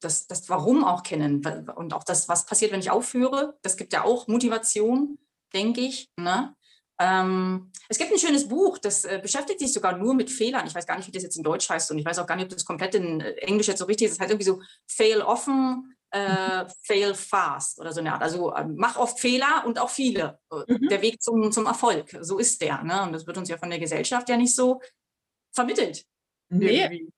das, 0.00 0.26
das 0.26 0.48
Warum 0.48 0.84
auch 0.84 1.02
kennen 1.02 1.44
und 1.74 1.94
auch 1.94 2.04
das, 2.04 2.28
was 2.28 2.46
passiert, 2.46 2.72
wenn 2.72 2.80
ich 2.80 2.90
aufhöre. 2.90 3.58
Das 3.62 3.76
gibt 3.76 3.92
ja 3.92 4.04
auch 4.04 4.28
Motivation, 4.28 5.18
denke 5.52 5.80
ich. 5.80 6.10
Ne? 6.16 6.54
Ähm, 7.00 7.72
es 7.88 7.98
gibt 7.98 8.12
ein 8.12 8.18
schönes 8.18 8.48
Buch, 8.48 8.78
das 8.78 9.04
äh, 9.04 9.18
beschäftigt 9.20 9.58
sich 9.58 9.72
sogar 9.72 9.96
nur 9.96 10.14
mit 10.14 10.30
Fehlern. 10.30 10.66
Ich 10.66 10.74
weiß 10.74 10.86
gar 10.86 10.96
nicht, 10.96 11.08
wie 11.08 11.12
das 11.12 11.24
jetzt 11.24 11.36
in 11.36 11.42
Deutsch 11.42 11.68
heißt 11.68 11.90
und 11.90 11.98
ich 11.98 12.04
weiß 12.04 12.18
auch 12.20 12.26
gar 12.26 12.36
nicht, 12.36 12.44
ob 12.44 12.50
das 12.50 12.64
komplett 12.64 12.94
in 12.94 13.20
äh, 13.20 13.32
Englisch 13.38 13.66
jetzt 13.66 13.80
so 13.80 13.86
richtig 13.86 14.06
ist. 14.06 14.14
Das 14.14 14.20
heißt 14.20 14.30
irgendwie 14.30 14.48
so 14.48 14.62
Fail 14.86 15.22
offen, 15.22 15.93
äh, 16.14 16.66
fail 16.82 17.14
fast 17.14 17.80
oder 17.80 17.92
so 17.92 18.00
eine 18.00 18.12
Art. 18.12 18.22
Also 18.22 18.54
äh, 18.54 18.64
mach 18.64 18.96
oft 18.96 19.18
Fehler 19.18 19.64
und 19.66 19.80
auch 19.80 19.90
viele. 19.90 20.38
Mhm. 20.68 20.88
Der 20.88 21.02
Weg 21.02 21.20
zum, 21.20 21.50
zum 21.50 21.66
Erfolg, 21.66 22.16
so 22.20 22.38
ist 22.38 22.62
der. 22.62 22.82
Ne? 22.84 23.02
Und 23.02 23.12
das 23.12 23.26
wird 23.26 23.36
uns 23.36 23.48
ja 23.48 23.58
von 23.58 23.68
der 23.68 23.80
Gesellschaft 23.80 24.28
ja 24.28 24.36
nicht 24.36 24.54
so 24.54 24.80
vermittelt. 25.52 26.04
Nee, 26.50 26.82
irgendwie. 26.82 27.12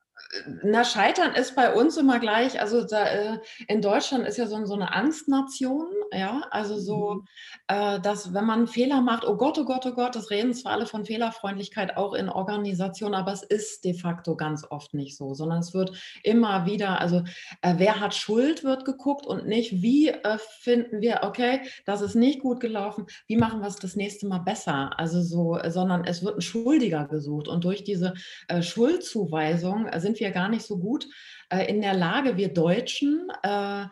Na, 0.62 0.84
Scheitern 0.84 1.34
ist 1.34 1.54
bei 1.54 1.72
uns 1.72 1.96
immer 1.96 2.18
gleich, 2.18 2.60
also 2.60 2.84
da, 2.84 3.04
äh, 3.04 3.38
in 3.68 3.82
Deutschland 3.82 4.26
ist 4.26 4.38
ja 4.38 4.46
so, 4.46 4.64
so, 4.64 4.74
eine 4.74 4.92
Angstnation, 4.92 5.86
ja, 6.12 6.42
also 6.50 6.78
so, 6.78 7.14
mhm. 7.14 7.26
äh, 7.68 8.00
dass 8.00 8.32
wenn 8.32 8.44
man 8.44 8.66
Fehler 8.66 9.02
macht, 9.02 9.24
oh 9.24 9.36
Gott, 9.36 9.58
oh 9.58 9.64
Gott, 9.64 9.84
oh 9.86 9.92
Gott, 9.92 10.16
das 10.16 10.30
reden 10.30 10.54
zwar 10.54 10.72
alle 10.72 10.86
von 10.86 11.04
Fehlerfreundlichkeit 11.04 11.96
auch 11.96 12.14
in 12.14 12.28
Organisationen, 12.28 13.14
aber 13.14 13.32
es 13.32 13.42
ist 13.42 13.84
de 13.84 13.94
facto 13.94 14.36
ganz 14.36 14.66
oft 14.70 14.94
nicht 14.94 15.16
so, 15.16 15.34
sondern 15.34 15.60
es 15.60 15.74
wird 15.74 15.92
immer 16.22 16.66
wieder, 16.66 17.00
also 17.00 17.22
äh, 17.62 17.74
wer 17.76 18.00
hat 18.00 18.14
Schuld, 18.14 18.64
wird 18.64 18.84
geguckt 18.84 19.26
und 19.26 19.46
nicht, 19.46 19.82
wie 19.82 20.08
äh, 20.08 20.38
finden 20.60 21.00
wir, 21.02 21.20
okay, 21.22 21.60
das 21.84 22.00
ist 22.00 22.14
nicht 22.14 22.40
gut 22.40 22.60
gelaufen, 22.60 23.06
wie 23.26 23.36
machen 23.36 23.60
wir 23.60 23.68
es 23.68 23.76
das 23.76 23.96
nächste 23.96 24.26
Mal 24.26 24.40
besser, 24.40 24.98
also 24.98 25.22
so, 25.22 25.58
sondern 25.68 26.04
es 26.04 26.24
wird 26.24 26.38
ein 26.38 26.42
Schuldiger 26.42 27.06
gesucht 27.06 27.48
und 27.48 27.64
durch 27.64 27.84
diese 27.84 28.14
äh, 28.48 28.62
Schuldzuweisung 28.62 29.88
sind 29.98 30.05
sind 30.06 30.20
wir 30.20 30.30
gar 30.30 30.48
nicht 30.48 30.64
so 30.64 30.78
gut 30.78 31.08
äh, 31.50 31.68
in 31.68 31.80
der 31.80 31.94
Lage, 31.94 32.36
wir 32.36 32.54
Deutschen 32.54 33.28
äh, 33.42 33.86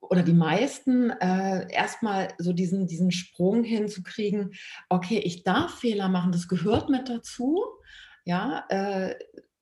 oder 0.00 0.22
die 0.22 0.32
meisten 0.32 1.10
äh, 1.10 1.70
erstmal 1.70 2.28
so 2.38 2.52
diesen, 2.52 2.86
diesen 2.86 3.10
Sprung 3.10 3.62
hinzukriegen, 3.62 4.52
okay, 4.88 5.18
ich 5.18 5.44
darf 5.44 5.80
Fehler 5.80 6.08
machen, 6.08 6.32
das 6.32 6.48
gehört 6.48 6.88
mit 6.88 7.08
dazu. 7.08 7.62
Ja, 8.24 8.64
äh, 8.68 9.14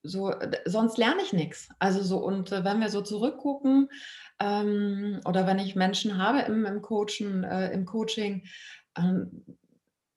so, 0.04 0.34
sonst 0.64 0.98
lerne 0.98 1.22
ich 1.22 1.32
nichts. 1.32 1.68
Also 1.78 2.02
so, 2.02 2.18
und 2.18 2.52
äh, 2.52 2.64
wenn 2.64 2.80
wir 2.80 2.88
so 2.88 3.02
zurückgucken, 3.02 3.88
ähm, 4.40 5.20
oder 5.24 5.46
wenn 5.46 5.58
ich 5.58 5.76
Menschen 5.76 6.18
habe 6.18 6.40
im, 6.40 6.64
im, 6.64 6.82
Coachen, 6.82 7.44
äh, 7.44 7.72
im 7.72 7.84
Coaching, 7.84 8.44
ähm, 8.96 9.44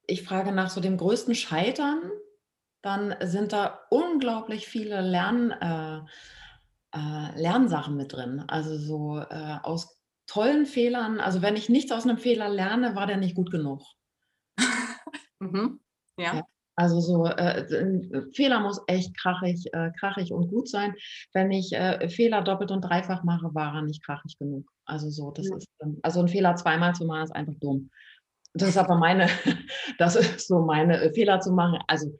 ich 0.08 0.24
frage 0.24 0.52
nach 0.52 0.70
so 0.70 0.82
dem 0.82 0.98
größten 0.98 1.36
Scheitern 1.36 2.02
dann 2.86 3.16
sind 3.24 3.52
da 3.52 3.80
unglaublich 3.90 4.68
viele 4.68 5.02
Lern, 5.02 5.52
äh, 5.52 5.98
äh, 6.96 7.42
Lernsachen 7.42 7.98
mit 7.98 8.14
drin. 8.14 8.44
Also 8.48 8.78
so 8.78 9.20
äh, 9.20 9.58
aus 9.64 10.00
tollen 10.28 10.68
Fehlern. 10.68 11.20
Also 11.20 11.42
wenn 11.42 11.56
ich 11.56 11.68
nichts 11.68 11.92
aus 11.92 12.04
einem 12.04 12.20
Fehler 12.20 12.48
lerne, 12.48 12.96
war 12.96 13.08
der 13.08 13.18
nicht 13.18 13.36
gut 13.36 13.50
genug. 13.50 13.82
mhm. 15.40 15.80
ja. 16.18 16.36
ja. 16.36 16.44
Also 16.78 17.00
so 17.00 17.26
äh, 17.26 17.66
Fehler 18.34 18.60
muss 18.60 18.82
echt 18.88 19.18
krachig, 19.18 19.66
äh, 19.72 19.92
krachig 19.98 20.34
und 20.34 20.50
gut 20.50 20.68
sein. 20.68 20.94
Wenn 21.34 21.50
ich 21.52 21.72
äh, 21.72 22.10
Fehler 22.10 22.42
doppelt 22.42 22.70
und 22.70 22.82
dreifach 22.82 23.24
mache, 23.24 23.56
war 23.56 23.76
er 23.76 23.82
nicht 23.82 24.04
krachig 24.04 24.38
genug. 24.38 24.70
Also 24.86 25.10
so, 25.10 25.32
das 25.32 25.48
ja. 25.48 25.56
ist 25.56 25.68
also 26.04 26.20
ein 26.20 26.28
Fehler 26.28 26.56
zweimal 26.58 26.94
zu 26.94 27.06
machen 27.06 27.24
ist 27.24 27.36
einfach 27.36 27.56
dumm. 27.62 27.90
Das 28.54 28.70
ist 28.70 28.78
aber 28.78 28.98
meine, 28.98 29.28
das 29.98 30.16
ist 30.18 30.48
so 30.48 30.60
meine 30.60 31.02
äh, 31.02 31.14
Fehler 31.14 31.40
zu 31.40 31.52
machen. 31.52 31.80
Also 31.88 32.20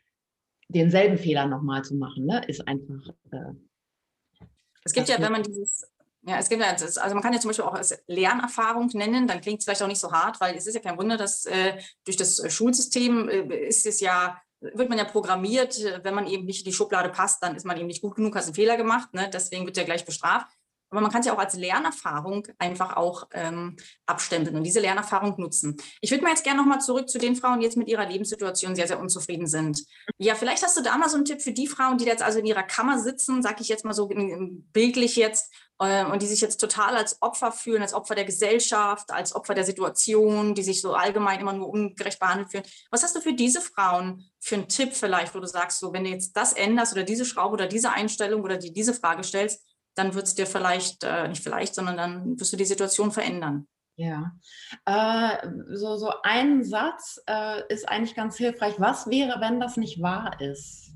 denselben 0.68 1.18
Fehler 1.18 1.46
nochmal 1.46 1.84
zu 1.84 1.96
machen, 1.96 2.26
ne, 2.26 2.44
ist 2.48 2.68
einfach. 2.68 3.08
Äh, 3.32 3.54
es 4.84 4.94
gibt 4.94 5.10
ja, 5.10 5.20
wenn 5.20 5.32
man 5.32 5.44
dieses, 5.44 5.88
ja, 6.28 6.38
es 6.38 6.50
gibt 6.50 6.62
ja, 6.62 6.70
also 6.70 7.00
man 7.00 7.22
kann 7.22 7.34
ja 7.34 7.40
zum 7.40 7.50
Beispiel 7.50 7.66
auch 7.66 7.74
als 7.74 7.98
Lernerfahrung 8.08 8.90
nennen, 8.94 9.28
dann 9.28 9.42
klingt 9.42 9.60
es 9.60 9.66
vielleicht 9.66 9.82
auch 9.82 9.88
nicht 9.88 10.00
so 10.00 10.12
hart, 10.12 10.40
weil 10.42 10.56
es 10.56 10.68
ist 10.68 10.76
ja 10.76 10.82
kein 10.82 10.98
Wunder, 10.98 11.18
dass 11.18 11.46
äh, 11.46 11.80
durch 12.04 12.18
das 12.18 12.42
Schulsystem 12.52 13.30
äh, 13.30 13.68
ist 13.68 13.86
es 13.86 14.00
ja, 14.00 14.40
wird 14.60 14.90
man 14.90 14.98
ja 14.98 15.06
programmiert, 15.06 15.80
wenn 16.04 16.16
man 16.16 16.28
eben 16.28 16.46
nicht 16.46 16.66
in 16.66 16.72
die 16.72 16.74
Schublade 16.74 17.10
passt, 17.10 17.44
dann 17.44 17.56
ist 17.56 17.66
man 17.66 17.78
eben 17.78 17.88
nicht 17.88 18.02
gut 18.02 18.16
genug, 18.16 18.36
hast 18.36 18.46
einen 18.46 18.56
Fehler 18.56 18.78
gemacht, 18.78 19.14
ne? 19.14 19.30
deswegen 19.32 19.66
wird 19.66 19.78
er 19.78 19.86
gleich 19.86 20.06
bestraft. 20.06 20.55
Aber 20.96 21.02
man 21.02 21.12
kann 21.12 21.20
es 21.20 21.28
ja 21.28 21.34
auch 21.34 21.40
als 21.40 21.56
Lernerfahrung 21.56 22.48
einfach 22.58 22.96
auch 22.96 23.28
ähm, 23.34 23.76
abstempeln 24.06 24.56
und 24.56 24.64
diese 24.64 24.80
Lernerfahrung 24.80 25.36
nutzen. 25.38 25.76
Ich 26.00 26.10
würde 26.10 26.24
mal 26.24 26.30
jetzt 26.30 26.46
gerne 26.46 26.62
nochmal 26.62 26.80
zurück 26.80 27.10
zu 27.10 27.18
den 27.18 27.36
Frauen, 27.36 27.60
die 27.60 27.66
jetzt 27.66 27.76
mit 27.76 27.90
ihrer 27.90 28.08
Lebenssituation 28.08 28.76
sehr, 28.76 28.88
sehr 28.88 29.00
unzufrieden 29.00 29.48
sind. 29.48 29.84
Ja, 30.18 30.36
vielleicht 30.36 30.64
hast 30.64 30.78
du 30.78 30.82
da 30.82 30.98
mal 30.98 31.10
so 31.10 31.18
einen 31.18 31.26
Tipp 31.26 31.42
für 31.42 31.52
die 31.52 31.68
Frauen, 31.68 31.98
die 31.98 32.06
jetzt 32.06 32.24
also 32.24 32.40
in 32.40 32.46
ihrer 32.46 32.64
Kammer 32.64 32.98
sitzen, 33.00 33.44
sag 33.44 33.60
ich 33.60 33.68
jetzt 33.68 33.84
mal 33.84 33.94
so 33.94 34.08
bildlich 34.08 35.18
jetzt, 35.18 35.52
äh, 35.80 36.06
und 36.06 36.22
die 36.22 36.28
sich 36.28 36.42
jetzt 36.42 36.58
total 36.58 36.96
als 36.96 37.22
Opfer 37.22 37.52
fühlen, 37.52 37.82
als 37.82 37.94
Opfer 37.94 38.16
der 38.16 38.26
Gesellschaft, 38.26 39.12
als 39.12 39.36
Opfer 39.36 39.54
der 39.54 39.66
Situation, 39.66 40.56
die 40.56 40.64
sich 40.64 40.82
so 40.82 40.94
allgemein 40.94 41.40
immer 41.40 41.54
nur 41.54 41.70
ungerecht 41.70 42.20
behandelt 42.20 42.52
fühlen. 42.52 42.64
Was 42.92 43.04
hast 43.04 43.16
du 43.16 43.22
für 43.22 43.34
diese 43.34 43.62
Frauen 43.62 44.30
für 44.40 44.56
einen 44.56 44.68
Tipp 44.68 44.94
vielleicht, 44.94 45.36
wo 45.36 45.40
du 45.40 45.48
sagst, 45.48 45.80
so 45.80 45.92
wenn 45.94 46.04
du 46.04 46.10
jetzt 46.10 46.34
das 46.38 46.54
änderst 46.54 46.94
oder 46.94 47.04
diese 47.04 47.26
Schraube 47.26 47.54
oder 47.54 47.68
diese 47.68 47.92
Einstellung 47.92 48.44
oder 48.44 48.58
die 48.58 48.72
diese 48.72 48.94
Frage 48.94 49.24
stellst, 49.24 49.62
dann 49.96 50.14
wird 50.14 50.26
es 50.26 50.36
dir 50.36 50.46
vielleicht, 50.46 51.04
äh, 51.04 51.28
nicht 51.28 51.44
vielleicht, 51.44 51.76
sondern 51.76 51.98
dann 51.98 52.40
wirst 52.40 52.54
du 52.54 52.58
die 52.58 52.66
Situation 52.66 53.12
verändern. 53.12 53.68
Ja, 53.98 54.34
äh, 54.86 55.48
so, 55.74 55.96
so 55.96 56.12
ein 56.24 56.64
Satz 56.66 57.22
äh, 57.28 57.62
ist 57.70 57.88
eigentlich 57.88 58.14
ganz 58.14 58.36
hilfreich. 58.36 58.76
Was 58.78 59.10
wäre, 59.10 59.40
wenn 59.40 59.60
das 59.60 59.78
nicht 59.78 60.02
wahr 60.02 60.40
ist? 60.42 60.92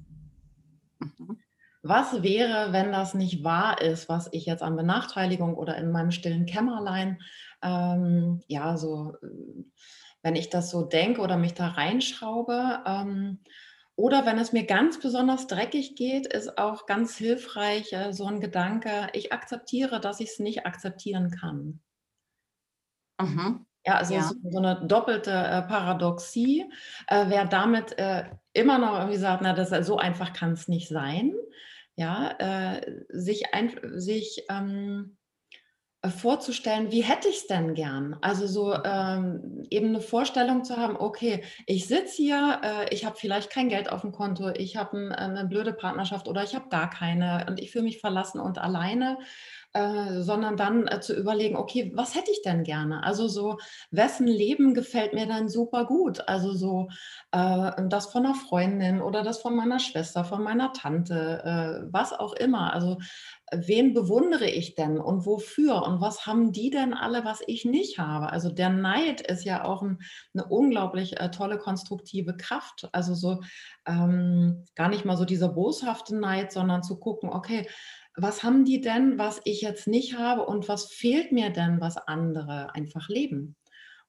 Mhm. 0.99 1.39
Was 1.81 2.23
wäre, 2.23 2.73
wenn 2.73 2.91
das 2.91 3.13
nicht 3.13 3.41
wahr 3.45 3.81
ist, 3.81 4.09
was 4.09 4.27
ich 4.33 4.45
jetzt 4.45 4.61
an 4.61 4.75
Benachteiligung 4.75 5.55
oder 5.55 5.77
in 5.77 5.91
meinem 5.91 6.11
stillen 6.11 6.45
Kämmerlein, 6.45 7.21
ähm, 7.61 8.41
ja, 8.47 8.75
so 8.75 9.13
wenn 10.21 10.35
ich 10.35 10.49
das 10.49 10.69
so 10.69 10.83
denke 10.83 11.21
oder 11.21 11.37
mich 11.37 11.53
da 11.53 11.67
reinschraube. 11.69 12.83
Ähm, 12.85 13.39
oder 13.99 14.25
wenn 14.25 14.39
es 14.39 14.53
mir 14.53 14.65
ganz 14.65 14.97
besonders 14.97 15.47
dreckig 15.47 15.97
geht, 15.97 16.25
ist 16.25 16.57
auch 16.57 16.85
ganz 16.85 17.17
hilfreich 17.17 17.91
äh, 17.91 18.13
so 18.13 18.27
ein 18.27 18.39
Gedanke, 18.39 19.09
ich 19.11 19.33
akzeptiere, 19.33 19.99
dass 19.99 20.21
ich 20.21 20.29
es 20.29 20.39
nicht 20.39 20.65
akzeptieren 20.65 21.31
kann. 21.31 21.81
Mhm. 23.19 23.65
Ja, 23.85 23.95
also 23.95 24.13
ja. 24.13 24.21
So, 24.21 24.35
so, 24.49 24.57
eine 24.57 24.87
doppelte 24.87 25.31
äh, 25.31 25.63
Paradoxie. 25.63 26.71
Äh, 27.07 27.25
wer 27.27 27.43
damit 27.43 27.99
äh, 27.99 28.23
immer 28.53 28.77
noch 28.77 28.99
irgendwie 28.99 29.17
sagt, 29.17 29.41
na, 29.41 29.51
das, 29.51 29.85
so 29.85 29.97
einfach 29.97 30.31
kann 30.31 30.53
es 30.53 30.69
nicht 30.69 30.87
sein, 30.87 31.33
ja, 31.97 32.31
äh, 32.39 33.03
sich, 33.09 33.53
ein, 33.53 33.77
sich 33.99 34.45
ähm, 34.49 35.17
äh, 35.17 35.18
vorzustellen, 36.07 36.91
wie 36.91 37.01
hätte 37.01 37.27
ich 37.27 37.37
es 37.37 37.47
denn 37.47 37.73
gern? 37.73 38.15
Also 38.21 38.47
so 38.47 38.73
ähm, 38.85 39.65
eben 39.69 39.89
eine 39.89 39.99
Vorstellung 39.99 40.63
zu 40.63 40.77
haben, 40.77 40.95
okay, 40.95 41.43
ich 41.65 41.87
sitze 41.87 42.15
hier, 42.15 42.61
äh, 42.63 42.93
ich 42.93 43.05
habe 43.05 43.17
vielleicht 43.17 43.49
kein 43.49 43.67
Geld 43.67 43.91
auf 43.91 44.01
dem 44.01 44.13
Konto, 44.13 44.49
ich 44.49 44.77
habe 44.77 44.97
ein, 44.97 45.11
eine 45.11 45.45
blöde 45.45 45.73
Partnerschaft 45.73 46.29
oder 46.29 46.43
ich 46.43 46.55
habe 46.55 46.69
gar 46.69 46.89
keine 46.89 47.45
und 47.49 47.59
ich 47.59 47.71
fühle 47.71 47.83
mich 47.83 47.99
verlassen 47.99 48.39
und 48.39 48.59
alleine. 48.59 49.17
Äh, 49.73 50.21
sondern 50.23 50.57
dann 50.57 50.87
äh, 50.87 50.99
zu 50.99 51.13
überlegen, 51.15 51.55
okay, 51.55 51.91
was 51.93 52.15
hätte 52.15 52.31
ich 52.31 52.41
denn 52.41 52.63
gerne? 52.63 53.03
Also 53.03 53.27
so, 53.27 53.59
wessen 53.91 54.25
Leben 54.25 54.73
gefällt 54.73 55.13
mir 55.13 55.27
dann 55.27 55.47
super 55.47 55.85
gut? 55.85 56.27
Also 56.27 56.53
so 56.53 56.89
äh, 57.31 57.71
das 57.87 58.11
von 58.11 58.25
einer 58.25 58.33
Freundin 58.33 58.99
oder 58.99 59.21
das 59.21 59.43
von 59.43 59.55
meiner 59.55 59.77
Schwester, 59.77 60.25
von 60.25 60.41
meiner 60.41 60.73
Tante, 60.73 61.43
äh, 61.85 61.87
was 61.93 62.13
auch 62.13 62.33
immer. 62.33 62.73
Also 62.73 62.97
wen 63.51 63.93
bewundere 63.93 64.49
ich 64.49 64.75
denn 64.75 64.99
und 64.99 65.25
wofür 65.25 65.83
und 65.83 66.01
was 66.01 66.25
haben 66.25 66.51
die 66.51 66.69
denn 66.69 66.93
alle, 66.93 67.25
was 67.25 67.41
ich 67.47 67.65
nicht 67.65 67.99
habe? 67.99 68.31
Also 68.31 68.49
der 68.49 68.69
Neid 68.69 69.21
ist 69.21 69.43
ja 69.43 69.63
auch 69.63 69.81
ein, 69.81 69.99
eine 70.33 70.45
unglaublich 70.45 71.19
äh, 71.19 71.31
tolle 71.31 71.57
konstruktive 71.57 72.35
Kraft. 72.37 72.89
Also 72.91 73.13
so 73.13 73.41
ähm, 73.85 74.65
gar 74.75 74.89
nicht 74.89 75.05
mal 75.05 75.17
so 75.17 75.25
dieser 75.25 75.49
boshafte 75.49 76.15
Neid, 76.15 76.51
sondern 76.51 76.83
zu 76.83 76.99
gucken, 76.99 77.29
okay, 77.29 77.67
was 78.15 78.43
haben 78.43 78.65
die 78.65 78.81
denn, 78.81 79.17
was 79.17 79.39
ich 79.45 79.61
jetzt 79.61 79.87
nicht 79.87 80.17
habe 80.17 80.45
und 80.45 80.67
was 80.67 80.91
fehlt 80.91 81.31
mir 81.31 81.51
denn, 81.51 81.79
was 81.79 81.97
andere 81.97 82.73
einfach 82.75 83.07
leben? 83.09 83.55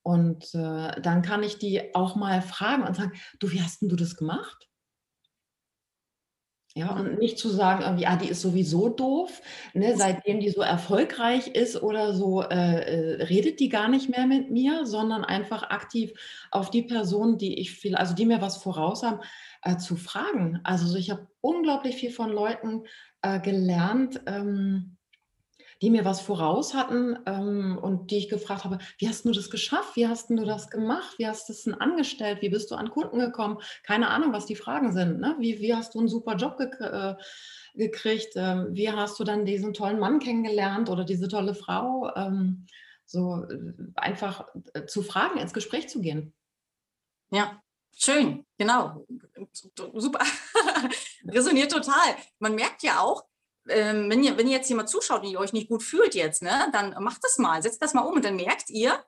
Und 0.02 0.54
äh, 0.54 1.00
dann 1.00 1.22
kann 1.22 1.42
ich 1.42 1.58
die 1.58 1.94
auch 1.94 2.16
mal 2.16 2.42
fragen 2.42 2.84
und 2.84 2.96
sagen, 2.96 3.12
du, 3.38 3.50
wie 3.50 3.62
hast 3.62 3.82
denn 3.82 3.88
du 3.88 3.96
das 3.96 4.16
gemacht? 4.16 4.69
Ja, 6.76 6.94
und 6.94 7.18
nicht 7.18 7.36
zu 7.36 7.48
sagen, 7.48 7.82
irgendwie, 7.82 8.06
ah, 8.06 8.14
die 8.14 8.28
ist 8.28 8.42
sowieso 8.42 8.88
doof, 8.90 9.42
ne, 9.74 9.96
seitdem 9.96 10.38
die 10.38 10.50
so 10.50 10.60
erfolgreich 10.60 11.48
ist 11.48 11.82
oder 11.82 12.14
so, 12.14 12.42
äh, 12.42 13.16
äh, 13.16 13.22
redet 13.24 13.58
die 13.58 13.68
gar 13.68 13.88
nicht 13.88 14.08
mehr 14.08 14.28
mit 14.28 14.52
mir, 14.52 14.86
sondern 14.86 15.24
einfach 15.24 15.64
aktiv 15.64 16.12
auf 16.52 16.70
die 16.70 16.82
Person, 16.82 17.38
die 17.38 17.58
ich 17.58 17.72
viel, 17.72 17.96
also 17.96 18.14
die 18.14 18.24
mir 18.24 18.40
was 18.40 18.58
voraus 18.58 19.02
haben, 19.02 19.18
äh, 19.62 19.78
zu 19.78 19.96
fragen. 19.96 20.60
Also 20.62 20.96
ich 20.96 21.10
habe 21.10 21.26
unglaublich 21.40 21.96
viel 21.96 22.12
von 22.12 22.30
Leuten 22.30 22.84
äh, 23.22 23.40
gelernt, 23.40 24.20
ähm, 24.26 24.96
die 25.82 25.90
mir 25.90 26.04
was 26.04 26.20
voraus 26.20 26.74
hatten 26.74 27.18
ähm, 27.26 27.78
und 27.80 28.10
die 28.10 28.18
ich 28.18 28.28
gefragt 28.28 28.64
habe, 28.64 28.78
wie 28.98 29.08
hast 29.08 29.24
du 29.24 29.32
das 29.32 29.50
geschafft? 29.50 29.96
Wie 29.96 30.06
hast 30.06 30.28
du 30.28 30.44
das 30.44 30.70
gemacht? 30.70 31.18
Wie 31.18 31.26
hast 31.26 31.48
du 31.48 31.52
es 31.52 31.64
denn 31.64 31.74
angestellt? 31.74 32.42
Wie 32.42 32.50
bist 32.50 32.70
du 32.70 32.74
an 32.74 32.90
Kunden 32.90 33.18
gekommen? 33.18 33.58
Keine 33.84 34.08
Ahnung, 34.08 34.32
was 34.32 34.46
die 34.46 34.56
Fragen 34.56 34.92
sind. 34.92 35.20
Ne? 35.20 35.36
Wie, 35.38 35.60
wie 35.60 35.74
hast 35.74 35.94
du 35.94 36.00
einen 36.00 36.08
super 36.08 36.36
Job 36.36 36.58
gek 36.58 36.78
äh, 36.80 37.14
gekriegt? 37.74 38.32
Ähm, 38.36 38.68
wie 38.72 38.90
hast 38.90 39.18
du 39.18 39.24
dann 39.24 39.46
diesen 39.46 39.72
tollen 39.72 39.98
Mann 39.98 40.18
kennengelernt 40.18 40.90
oder 40.90 41.04
diese 41.04 41.28
tolle 41.28 41.54
Frau? 41.54 42.10
Ähm, 42.14 42.66
so 43.06 43.44
äh, 43.44 43.72
einfach 43.96 44.46
äh, 44.74 44.84
zu 44.84 45.02
fragen, 45.02 45.38
ins 45.38 45.54
Gespräch 45.54 45.88
zu 45.88 46.00
gehen. 46.00 46.34
Ja, 47.30 47.62
schön, 47.96 48.44
genau. 48.58 49.06
Super. 49.52 50.20
Resoniert 51.24 51.72
total. 51.72 52.16
Man 52.38 52.54
merkt 52.54 52.82
ja 52.82 53.00
auch, 53.00 53.24
ähm, 53.70 54.10
wenn, 54.10 54.22
ihr, 54.22 54.36
wenn 54.36 54.46
ihr 54.48 54.56
jetzt 54.56 54.68
jemand 54.68 54.88
zuschaut 54.88 55.22
und 55.22 55.30
ihr 55.30 55.40
euch 55.40 55.52
nicht 55.52 55.68
gut 55.68 55.82
fühlt 55.82 56.14
jetzt, 56.14 56.42
ne, 56.42 56.68
dann 56.72 57.02
macht 57.02 57.22
das 57.22 57.38
mal, 57.38 57.62
setzt 57.62 57.82
das 57.82 57.94
mal 57.94 58.02
um 58.02 58.14
und 58.14 58.24
dann 58.24 58.36
merkt 58.36 58.70
ihr, 58.70 59.04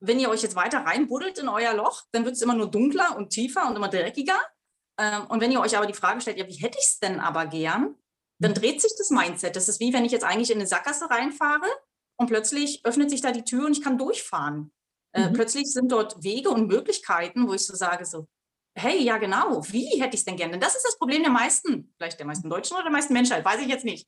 wenn 0.00 0.20
ihr 0.20 0.28
euch 0.28 0.42
jetzt 0.42 0.56
weiter 0.56 0.80
reinbuddelt 0.80 1.38
in 1.38 1.48
euer 1.48 1.74
Loch, 1.74 2.02
dann 2.12 2.24
wird 2.24 2.34
es 2.34 2.42
immer 2.42 2.54
nur 2.54 2.70
dunkler 2.70 3.16
und 3.16 3.30
tiefer 3.30 3.68
und 3.68 3.76
immer 3.76 3.88
dreckiger. 3.88 4.38
Ähm, 4.98 5.26
und 5.28 5.40
wenn 5.40 5.52
ihr 5.52 5.60
euch 5.60 5.76
aber 5.76 5.86
die 5.86 5.94
Frage 5.94 6.20
stellt, 6.20 6.38
ja, 6.38 6.46
wie 6.46 6.60
hätte 6.60 6.78
ich 6.78 6.86
es 6.86 6.98
denn 6.98 7.20
aber 7.20 7.46
gern, 7.46 7.94
dann 8.38 8.52
mhm. 8.52 8.56
dreht 8.56 8.82
sich 8.82 8.92
das 8.98 9.10
Mindset. 9.10 9.56
Das 9.56 9.68
ist 9.68 9.80
wie 9.80 9.92
wenn 9.92 10.04
ich 10.04 10.12
jetzt 10.12 10.24
eigentlich 10.24 10.50
in 10.50 10.58
eine 10.58 10.66
Sackgasse 10.66 11.08
reinfahre 11.10 11.66
und 12.18 12.26
plötzlich 12.26 12.84
öffnet 12.84 13.10
sich 13.10 13.20
da 13.20 13.32
die 13.32 13.44
Tür 13.44 13.66
und 13.66 13.72
ich 13.72 13.82
kann 13.82 13.98
durchfahren. 13.98 14.72
Äh, 15.12 15.28
mhm. 15.28 15.32
Plötzlich 15.34 15.66
sind 15.66 15.92
dort 15.92 16.22
Wege 16.22 16.50
und 16.50 16.66
Möglichkeiten, 16.66 17.48
wo 17.48 17.54
ich 17.54 17.64
so 17.64 17.74
sage, 17.74 18.04
so, 18.04 18.26
hey, 18.76 19.02
ja 19.02 19.18
genau, 19.18 19.62
wie 19.70 20.00
hätte 20.00 20.14
ich 20.14 20.20
es 20.20 20.24
denn 20.24 20.36
gerne? 20.36 20.52
Denn 20.52 20.60
das 20.60 20.76
ist 20.76 20.84
das 20.84 20.98
Problem 20.98 21.22
der 21.22 21.32
meisten, 21.32 21.92
vielleicht 21.96 22.18
der 22.18 22.26
meisten 22.26 22.50
Deutschen 22.50 22.74
oder 22.74 22.84
der 22.84 22.92
meisten 22.92 23.12
Menschheit, 23.12 23.44
weiß 23.44 23.60
ich 23.60 23.68
jetzt 23.68 23.84
nicht, 23.84 24.06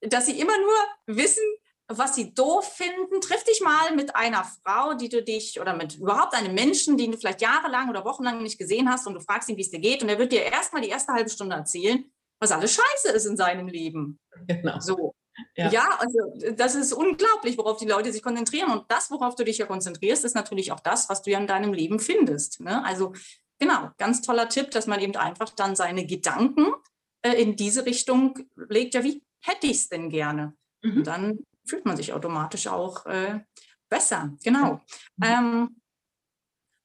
dass 0.00 0.26
sie 0.26 0.38
immer 0.40 0.56
nur 0.58 1.16
wissen, 1.16 1.44
was 1.88 2.14
sie 2.16 2.34
doof 2.34 2.72
finden. 2.74 3.20
Triff 3.20 3.44
dich 3.44 3.60
mal 3.60 3.94
mit 3.94 4.16
einer 4.16 4.44
Frau, 4.44 4.94
die 4.94 5.08
du 5.08 5.22
dich 5.22 5.60
oder 5.60 5.74
mit 5.74 5.96
überhaupt 5.96 6.34
einem 6.34 6.54
Menschen, 6.54 6.96
den 6.96 7.12
du 7.12 7.18
vielleicht 7.18 7.42
jahrelang 7.42 7.88
oder 7.90 8.04
wochenlang 8.04 8.42
nicht 8.42 8.58
gesehen 8.58 8.90
hast 8.90 9.06
und 9.06 9.14
du 9.14 9.20
fragst 9.20 9.48
ihn, 9.48 9.56
wie 9.56 9.62
es 9.62 9.70
dir 9.70 9.80
geht 9.80 10.02
und 10.02 10.08
er 10.08 10.18
wird 10.18 10.32
dir 10.32 10.42
erstmal 10.42 10.82
die 10.82 10.88
erste 10.88 11.12
halbe 11.12 11.30
Stunde 11.30 11.54
erzählen, 11.54 12.04
was 12.40 12.52
alles 12.52 12.74
scheiße 12.74 13.14
ist 13.14 13.26
in 13.26 13.36
seinem 13.36 13.68
Leben. 13.68 14.18
Genau. 14.46 14.80
So. 14.80 15.14
Ja. 15.54 15.70
ja, 15.70 15.98
also 15.98 16.52
das 16.54 16.74
ist 16.74 16.94
unglaublich, 16.94 17.58
worauf 17.58 17.76
die 17.76 17.86
Leute 17.86 18.10
sich 18.10 18.22
konzentrieren. 18.22 18.70
Und 18.70 18.90
das, 18.90 19.10
worauf 19.10 19.34
du 19.34 19.44
dich 19.44 19.58
ja 19.58 19.66
konzentrierst, 19.66 20.24
ist 20.24 20.34
natürlich 20.34 20.72
auch 20.72 20.80
das, 20.80 21.10
was 21.10 21.22
du 21.22 21.30
ja 21.30 21.38
in 21.38 21.46
deinem 21.46 21.74
Leben 21.74 22.00
findest. 22.00 22.60
Ne? 22.60 22.82
Also 22.84 23.12
genau, 23.58 23.90
ganz 23.98 24.22
toller 24.22 24.48
Tipp, 24.48 24.70
dass 24.70 24.86
man 24.86 25.00
eben 25.00 25.16
einfach 25.16 25.50
dann 25.50 25.76
seine 25.76 26.06
Gedanken 26.06 26.72
äh, 27.22 27.40
in 27.40 27.56
diese 27.56 27.86
Richtung 27.86 28.38
legt. 28.54 28.94
Ja, 28.94 29.04
wie 29.04 29.22
hätte 29.40 29.66
ich 29.66 29.78
es 29.78 29.88
denn 29.88 30.10
gerne? 30.10 30.54
Mhm. 30.82 30.98
Und 30.98 31.06
dann 31.06 31.38
fühlt 31.66 31.84
man 31.84 31.96
sich 31.96 32.12
automatisch 32.12 32.66
auch 32.66 33.06
äh, 33.06 33.40
besser. 33.88 34.36
Genau. 34.42 34.80
Mhm. 35.16 35.24
Ähm, 35.24 35.76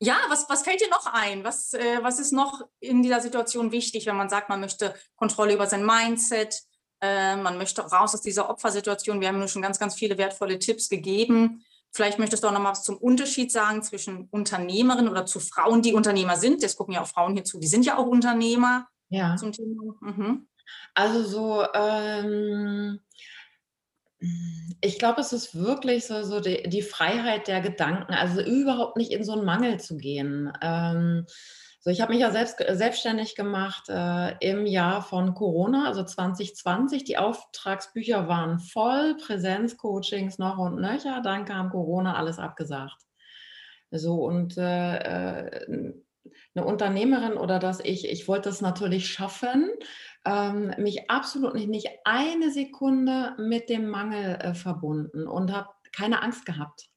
ja, 0.04 0.18
was, 0.30 0.50
was 0.50 0.64
fällt 0.64 0.82
dir 0.82 0.90
noch 0.90 1.06
ein? 1.06 1.44
Was, 1.44 1.74
äh, 1.74 2.00
was 2.02 2.20
ist 2.20 2.32
noch 2.32 2.68
in 2.80 3.04
dieser 3.04 3.22
Situation 3.22 3.72
wichtig, 3.72 4.08
wenn 4.08 4.18
man 4.18 4.30
sagt, 4.30 4.50
man 4.50 4.60
möchte 4.60 4.96
Kontrolle 5.16 5.54
über 5.54 5.68
sein 5.68 5.86
Mindset, 5.86 6.64
äh, 7.02 7.36
man 7.36 7.58
möchte 7.60 7.84
raus 7.84 8.16
aus 8.16 8.22
dieser 8.22 8.50
Opfersituation? 8.50 9.22
Wir 9.22 9.28
haben 9.28 9.38
nur 9.38 9.48
schon 9.48 9.62
ganz, 9.62 9.78
ganz 9.78 9.94
viele 9.94 10.18
wertvolle 10.18 10.58
Tipps 10.58 10.90
gegeben. 10.90 11.64
Vielleicht 11.94 12.20
möchtest 12.20 12.44
du 12.44 12.48
auch 12.48 12.54
noch 12.54 12.62
mal 12.62 12.72
was 12.72 12.84
zum 12.84 12.98
Unterschied 12.98 13.52
sagen 13.52 13.84
zwischen 13.84 14.28
Unternehmerinnen 14.32 15.10
oder 15.10 15.26
zu 15.26 15.40
Frauen, 15.40 15.82
die 15.82 15.94
Unternehmer 15.94 16.38
sind. 16.38 16.64
Das 16.64 16.78
gucken 16.78 16.94
ja 16.94 17.02
auch 17.02 17.08
Frauen 17.08 17.34
hierzu, 17.34 17.60
die 17.60 17.68
sind 17.68 17.86
ja 17.86 17.98
auch 17.98 18.08
Unternehmer. 18.08 18.88
Ja. 19.10 19.36
Zum 19.36 19.52
Thema. 19.52 19.96
Mhm. 20.00 20.48
Also 20.94 21.24
so, 21.24 21.66
ähm, 21.74 23.00
ich 24.82 25.00
glaube, 25.00 25.22
es 25.22 25.34
ist 25.34 25.56
wirklich 25.56 26.06
so, 26.06 26.24
so 26.24 26.40
die, 26.40 26.64
die, 26.70 26.82
Freiheit 26.82 27.48
der 27.48 27.60
Gedanken, 27.60 28.14
also 28.14 28.42
überhaupt 28.42 28.96
nicht 28.96 29.12
in 29.12 29.24
so 29.24 29.34
einen 29.34 29.46
Mangel 29.46 29.80
zu 29.80 29.98
gehen. 29.98 30.52
Ähm, 30.62 31.26
so, 31.84 31.90
ich 31.90 32.00
habe 32.00 32.14
mich 32.14 32.22
ja 32.22 32.30
selbst 32.30 32.64
selbstständig 32.70 33.36
gemacht 33.36 33.90
äh, 33.90 34.38
im 34.40 34.68
Jahr 34.68 35.02
von 35.02 35.34
Corona, 35.34 35.88
also 35.88 36.04
2020. 36.04 37.06
Die 37.06 37.18
Auftragsbücher 37.18 38.28
waren 38.28 38.60
voll, 38.60 39.18
Präsenzcoachings 39.18 40.38
noch 40.38 40.60
und 40.60 40.80
nöcher. 40.80 41.22
Dann 41.24 41.46
kam 41.46 41.72
Corona, 41.72 42.16
alles 42.16 42.38
abgesagt. 42.38 43.02
So 43.90 44.24
und 44.24 44.58
äh, 44.58 44.98
äh 44.98 45.94
eine 46.54 46.66
Unternehmerin 46.66 47.34
oder 47.34 47.58
dass 47.58 47.80
ich, 47.80 48.08
ich 48.08 48.28
wollte 48.28 48.50
es 48.50 48.62
natürlich 48.62 49.08
schaffen, 49.08 49.72
ähm, 50.24 50.72
mich 50.78 51.10
absolut 51.10 51.56
nicht, 51.56 51.68
nicht 51.68 51.90
eine 52.04 52.52
Sekunde 52.52 53.34
mit 53.40 53.70
dem 53.70 53.90
Mangel 53.90 54.36
äh, 54.36 54.54
verbunden 54.54 55.28
und 55.28 55.52
habe 55.52 55.70
keine 55.92 56.22
Angst 56.22 56.46
gehabt. 56.46 56.91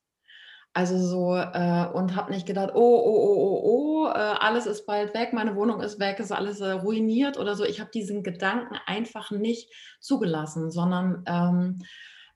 Also 0.77 0.99
so, 0.99 1.37
äh, 1.37 1.87
und 1.93 2.17
habe 2.17 2.33
nicht 2.33 2.47
gedacht, 2.47 2.71
oh, 2.75 2.81
oh, 2.81 3.17
oh, 3.17 3.37
oh, 3.37 3.61
oh, 3.63 4.09
äh, 4.09 4.19
alles 4.19 4.67
ist 4.67 4.87
bald 4.87 5.15
weg, 5.15 5.33
meine 5.33 5.55
Wohnung 5.55 5.81
ist 5.81 6.01
weg, 6.01 6.19
ist 6.19 6.33
alles 6.33 6.61
äh, 6.61 6.73
ruiniert 6.73 7.39
oder 7.39 7.55
so. 7.55 7.65
Ich 7.65 7.81
habe 7.81 7.91
diesen 7.95 8.25
Gedanken 8.25 8.77
einfach 8.87 9.31
nicht 9.31 9.73
zugelassen, 10.01 10.73
sondern 10.73 11.23
ähm, 11.27 11.79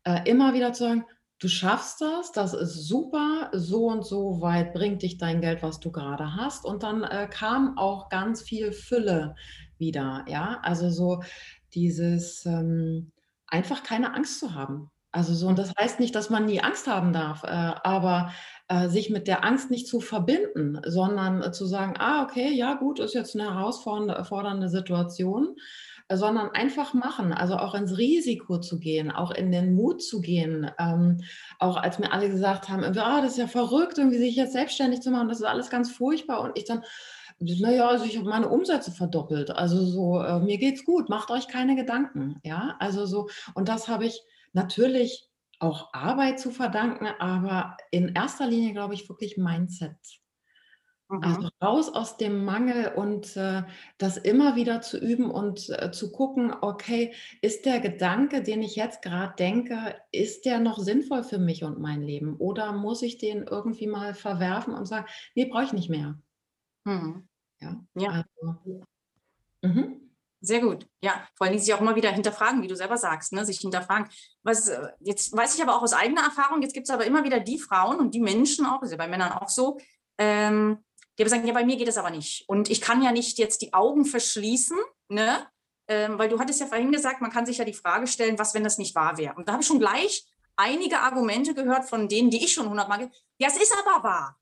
äh, 0.05 0.21
immer 0.31 0.55
wieder 0.55 0.73
zu 0.73 0.85
sagen, 0.85 1.05
du 1.41 1.49
schaffst 1.49 2.01
das, 2.01 2.31
das 2.31 2.55
ist 2.55 2.87
super, 2.87 3.51
so 3.53 3.87
und 3.87 4.07
so 4.07 4.41
weit 4.41 4.73
bringt 4.73 5.03
dich 5.03 5.19
dein 5.19 5.41
Geld, 5.41 5.65
was 5.65 5.81
du 5.81 5.91
gerade 5.91 6.37
hast. 6.37 6.65
Und 6.65 6.85
dann 6.85 7.03
äh, 7.03 7.29
kam 7.29 7.77
auch 7.77 8.09
ganz 8.09 8.43
viel 8.43 8.71
Fülle 8.71 9.35
wieder, 9.79 10.25
ja. 10.29 10.61
Also 10.63 10.91
so 10.91 11.23
dieses 11.75 12.47
ähm, 12.47 13.11
einfach 13.49 13.83
keine 13.83 14.15
Angst 14.15 14.39
zu 14.39 14.55
haben. 14.55 14.91
Also 15.13 15.35
so, 15.35 15.49
und 15.49 15.59
das 15.59 15.73
heißt 15.81 16.01
nicht, 16.01 16.15
dass 16.15 16.29
man 16.31 16.45
nie 16.45 16.61
Angst 16.61 16.87
haben 16.87 17.13
darf, 17.15 17.43
äh, 17.45 17.47
aber 17.49 18.31
äh, 18.69 18.89
sich 18.89 19.09
mit 19.11 19.27
der 19.27 19.43
Angst 19.45 19.71
nicht 19.71 19.89
zu 19.89 20.01
verbinden, 20.01 20.81
sondern 20.85 21.43
äh, 21.43 21.51
zu 21.53 21.65
sagen, 21.67 21.95
ah, 21.99 22.23
okay, 22.25 22.53
ja 22.53 22.75
gut, 22.75 23.01
ist 23.01 23.15
jetzt 23.15 23.35
eine 23.35 23.55
herausfordernde 23.55 24.69
Situation. 24.69 25.57
sondern 26.11 26.51
einfach 26.53 26.95
machen, 26.95 27.33
also 27.35 27.57
auch 27.57 27.75
ins 27.75 27.99
Risiko 27.99 28.59
zu 28.59 28.79
gehen, 28.79 29.11
auch 29.11 29.31
in 29.31 29.53
den 29.53 29.75
Mut 29.75 30.03
zu 30.03 30.21
gehen. 30.23 30.71
Ähm, 30.79 31.21
auch 31.59 31.77
als 31.77 31.99
mir 31.99 32.13
alle 32.13 32.31
gesagt 32.31 32.69
haben, 32.71 32.83
ah, 32.99 33.21
das 33.21 33.33
ist 33.33 33.39
ja 33.39 33.47
verrückt, 33.47 33.99
irgendwie 33.99 34.19
sich 34.19 34.37
jetzt 34.37 34.53
selbstständig 34.55 35.01
zu 35.03 35.11
machen, 35.11 35.29
das 35.29 35.41
ist 35.41 35.47
alles 35.47 35.69
ganz 35.71 35.91
furchtbar. 35.91 36.41
Und 36.43 36.57
ich 36.59 36.65
dann, 36.65 36.83
naja, 37.41 37.89
also 37.89 38.05
ich 38.05 38.17
habe 38.19 38.29
meine 38.29 38.49
Umsätze 38.49 38.91
verdoppelt. 38.91 39.51
Also 39.51 39.85
so, 39.85 40.21
äh, 40.23 40.41
mir 40.41 40.59
geht's 40.59 40.85
gut, 40.85 41.09
macht 41.09 41.31
euch 41.31 41.47
keine 41.49 41.77
Gedanken. 41.77 42.41
Ja, 42.45 42.77
also 42.81 43.07
so, 43.07 43.29
und 43.55 43.69
das 43.69 43.89
habe 43.89 44.07
ich 44.07 44.23
natürlich 44.55 45.29
auch 45.61 45.93
Arbeit 45.95 46.39
zu 46.41 46.51
verdanken, 46.53 47.07
aber 47.07 47.77
in 47.91 48.15
erster 48.15 48.47
Linie, 48.47 48.73
glaube 48.73 48.95
ich, 48.95 49.09
wirklich 49.09 49.37
Mindset. 49.37 49.97
Also 51.21 51.49
Mhm. 51.49 51.51
raus 51.63 51.89
aus 51.93 52.17
dem 52.17 52.45
Mangel 52.45 52.93
und 52.95 53.37
äh, 53.37 53.65
das 53.99 54.17
immer 54.19 54.55
wieder 54.57 54.83
zu 54.83 54.99
üben 54.99 55.31
und 55.33 55.69
äh, 55.71 55.91
zu 55.91 56.13
gucken, 56.13 56.53
okay, 56.61 57.13
ist 57.43 57.67
der 57.67 57.81
Gedanke, 57.81 58.43
den 58.43 58.63
ich 58.63 58.77
jetzt 58.77 59.03
gerade 59.03 59.35
denke, 59.37 59.97
ist 60.13 60.45
der 60.45 60.61
noch 60.61 60.79
sinnvoll 60.79 61.25
für 61.25 61.39
mich 61.39 61.65
und 61.65 61.81
mein 61.81 62.03
Leben? 62.03 62.37
Oder 62.37 62.73
muss 62.73 63.03
ich 63.03 63.19
den 63.19 63.43
irgendwie 63.45 63.89
mal 63.89 64.15
verwerfen 64.15 64.75
und 64.75 64.87
sagen, 64.87 65.07
nee, 65.35 65.47
brauche 65.47 65.65
ich 65.65 65.73
nicht 65.73 65.89
mehr? 65.91 66.21
Mhm. 66.87 67.29
Ja, 67.61 67.85
Ja. 67.95 68.19
also, 68.41 68.87
mhm. 69.63 70.08
Sehr 70.41 70.61
gut. 70.61 70.87
Ja, 71.03 71.27
vor 71.35 71.47
allem 71.47 71.59
sich 71.59 71.73
auch 71.75 71.81
immer 71.81 71.97
wieder 71.97 72.13
hinterfragen, 72.13 72.63
wie 72.63 72.69
du 72.69 72.77
selber 72.77 72.97
sagst, 72.97 73.33
ne? 73.33 73.45
sich 73.45 73.59
hinterfragen. 73.59 74.09
Was, 74.45 74.69
äh, 74.69 74.89
jetzt 75.01 75.37
weiß 75.37 75.57
ich 75.57 75.63
aber 75.63 75.77
auch 75.77 75.83
aus 75.83 75.93
eigener 75.93 76.23
Erfahrung, 76.23 76.63
jetzt 76.63 76.75
gibt 76.75 76.89
es 76.89 76.95
aber 76.95 77.07
immer 77.07 77.25
wieder 77.25 77.41
die 77.41 77.59
Frauen 77.59 77.99
und 77.99 78.15
die 78.15 78.21
Menschen 78.21 78.65
auch, 78.65 78.83
ist 78.83 78.93
ja 78.93 78.97
bei 78.97 79.09
Männern 79.09 79.33
auch 79.33 79.49
so, 79.49 79.79
ähm, 80.17 80.85
die 81.19 81.23
aber 81.25 81.31
sagen, 81.31 81.47
ja, 81.47 81.53
bei 81.53 81.65
mir 81.65 81.77
geht 81.77 81.89
es 81.89 81.99
aber 81.99 82.11
nicht. 82.11 82.49
Und 82.49 82.71
ich 82.71 82.81
kann 82.81 83.03
ja 83.03 83.11
nicht 83.11 83.39
jetzt 83.39 83.63
die 83.63 83.75
Augen 83.75 84.05
verschließen, 84.05 84.79
ne? 85.09 85.47
Ähm, 85.89 86.19
weil 86.19 86.29
du 86.29 86.39
hattest 86.39 86.61
ja 86.61 86.67
vorhin 86.67 86.93
gesagt, 86.93 87.21
man 87.21 87.33
kann 87.33 87.47
sich 87.47 87.59
ja 87.59 87.65
die 87.65 87.73
Frage 87.73 88.07
stellen, 88.07 88.39
was, 88.39 88.55
wenn 88.55 88.63
das 88.63 88.79
nicht 88.79 88.95
wahr 88.95 89.17
wäre. 89.17 89.35
Und 89.35 89.49
da 89.49 89.53
habe 89.53 89.63
ich 89.63 89.67
schon 89.67 89.81
gleich 89.81 90.27
einige 90.55 91.01
Argumente 91.01 91.55
gehört 91.55 91.89
von 91.89 92.09
denen, 92.09 92.31
die 92.31 92.45
ich 92.45 92.53
schon 92.53 92.69
hundertmal, 92.69 93.11
ja, 93.39 93.49
es 93.49 93.57
ist 93.57 93.75
aber 93.85 94.05
wahr. 94.05 94.39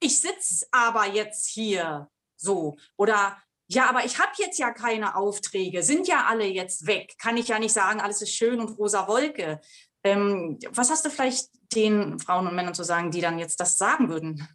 Ich 0.00 0.20
sitze 0.20 0.66
aber 0.70 1.06
jetzt 1.06 1.48
hier 1.48 2.08
so. 2.36 2.76
Oder 2.96 3.36
ja, 3.68 3.88
aber 3.88 4.04
ich 4.04 4.18
habe 4.18 4.32
jetzt 4.38 4.58
ja 4.58 4.70
keine 4.72 5.16
Aufträge, 5.16 5.82
sind 5.82 6.06
ja 6.06 6.26
alle 6.28 6.44
jetzt 6.44 6.86
weg. 6.86 7.14
Kann 7.18 7.36
ich 7.36 7.48
ja 7.48 7.58
nicht 7.58 7.72
sagen, 7.72 8.00
alles 8.00 8.22
ist 8.22 8.34
schön 8.34 8.60
und 8.60 8.78
rosa 8.78 9.08
Wolke. 9.08 9.60
Ähm, 10.04 10.58
was 10.70 10.90
hast 10.90 11.04
du 11.04 11.10
vielleicht 11.10 11.48
den 11.74 12.18
Frauen 12.20 12.46
und 12.46 12.54
Männern 12.54 12.74
zu 12.74 12.84
sagen, 12.84 13.10
die 13.10 13.20
dann 13.20 13.38
jetzt 13.38 13.58
das 13.58 13.76
sagen 13.76 14.08
würden? 14.08 14.46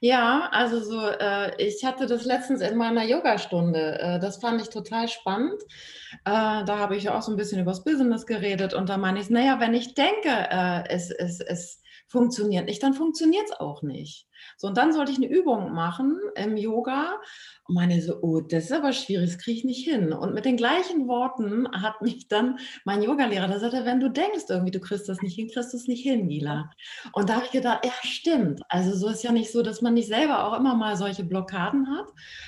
Ja, 0.00 0.48
also 0.50 0.80
so, 0.80 1.00
äh, 1.08 1.62
ich 1.62 1.84
hatte 1.84 2.06
das 2.06 2.24
letztens 2.24 2.60
in 2.60 2.76
meiner 2.76 3.04
Yogastunde. 3.04 3.98
Äh, 3.98 4.20
das 4.20 4.38
fand 4.38 4.60
ich 4.62 4.68
total 4.68 5.08
spannend. 5.08 5.60
Äh, 6.24 6.64
da 6.64 6.78
habe 6.78 6.96
ich 6.96 7.08
auch 7.10 7.22
so 7.22 7.32
ein 7.32 7.36
bisschen 7.36 7.60
übers 7.60 7.84
Business 7.84 8.24
geredet 8.24 8.72
und 8.72 8.88
da 8.88 8.96
meine 8.96 9.20
ich, 9.20 9.30
naja, 9.30 9.60
wenn 9.60 9.74
ich 9.74 9.94
denke, 9.94 10.30
äh, 10.30 10.88
es, 10.88 11.10
es, 11.10 11.40
es 11.40 11.82
funktioniert 12.08 12.66
nicht, 12.66 12.82
dann 12.82 12.94
funktioniert 12.94 13.44
es 13.50 13.60
auch 13.60 13.82
nicht. 13.82 14.26
So, 14.56 14.68
und 14.68 14.76
dann 14.76 14.92
sollte 14.92 15.12
ich 15.12 15.18
eine 15.18 15.28
Übung 15.28 15.72
machen 15.72 16.18
im 16.36 16.56
Yoga 16.56 17.20
und 17.66 17.74
meine 17.74 18.00
so, 18.02 18.20
oh, 18.20 18.40
das 18.40 18.64
ist 18.64 18.72
aber 18.72 18.92
schwierig, 18.92 19.30
das 19.30 19.38
kriege 19.38 19.58
ich 19.58 19.64
nicht 19.64 19.84
hin. 19.88 20.12
Und 20.12 20.34
mit 20.34 20.44
den 20.44 20.56
gleichen 20.56 21.08
Worten 21.08 21.66
hat 21.72 22.02
mich 22.02 22.28
dann 22.28 22.58
mein 22.84 23.02
Yogalehrer, 23.02 23.48
der 23.48 23.58
sagte, 23.58 23.84
wenn 23.84 24.00
du 24.00 24.10
denkst 24.10 24.44
irgendwie, 24.48 24.70
du 24.70 24.80
kriegst 24.80 25.08
das 25.08 25.22
nicht 25.22 25.34
hin, 25.34 25.48
kriegst 25.48 25.72
du 25.72 25.76
es 25.76 25.88
nicht 25.88 26.02
hin, 26.02 26.28
Gila. 26.28 26.70
Und 27.12 27.28
da 27.28 27.36
habe 27.36 27.46
ich 27.46 27.52
gedacht, 27.52 27.84
ja, 27.84 27.92
stimmt. 28.02 28.60
Also 28.68 28.94
so 28.94 29.08
ist 29.08 29.22
ja 29.22 29.32
nicht 29.32 29.50
so, 29.50 29.62
dass 29.62 29.80
man 29.80 29.94
nicht 29.94 30.08
selber 30.08 30.44
auch 30.44 30.58
immer 30.58 30.74
mal 30.74 30.96
solche 30.96 31.24
Blockaden 31.24 31.88
hat, 31.96 32.06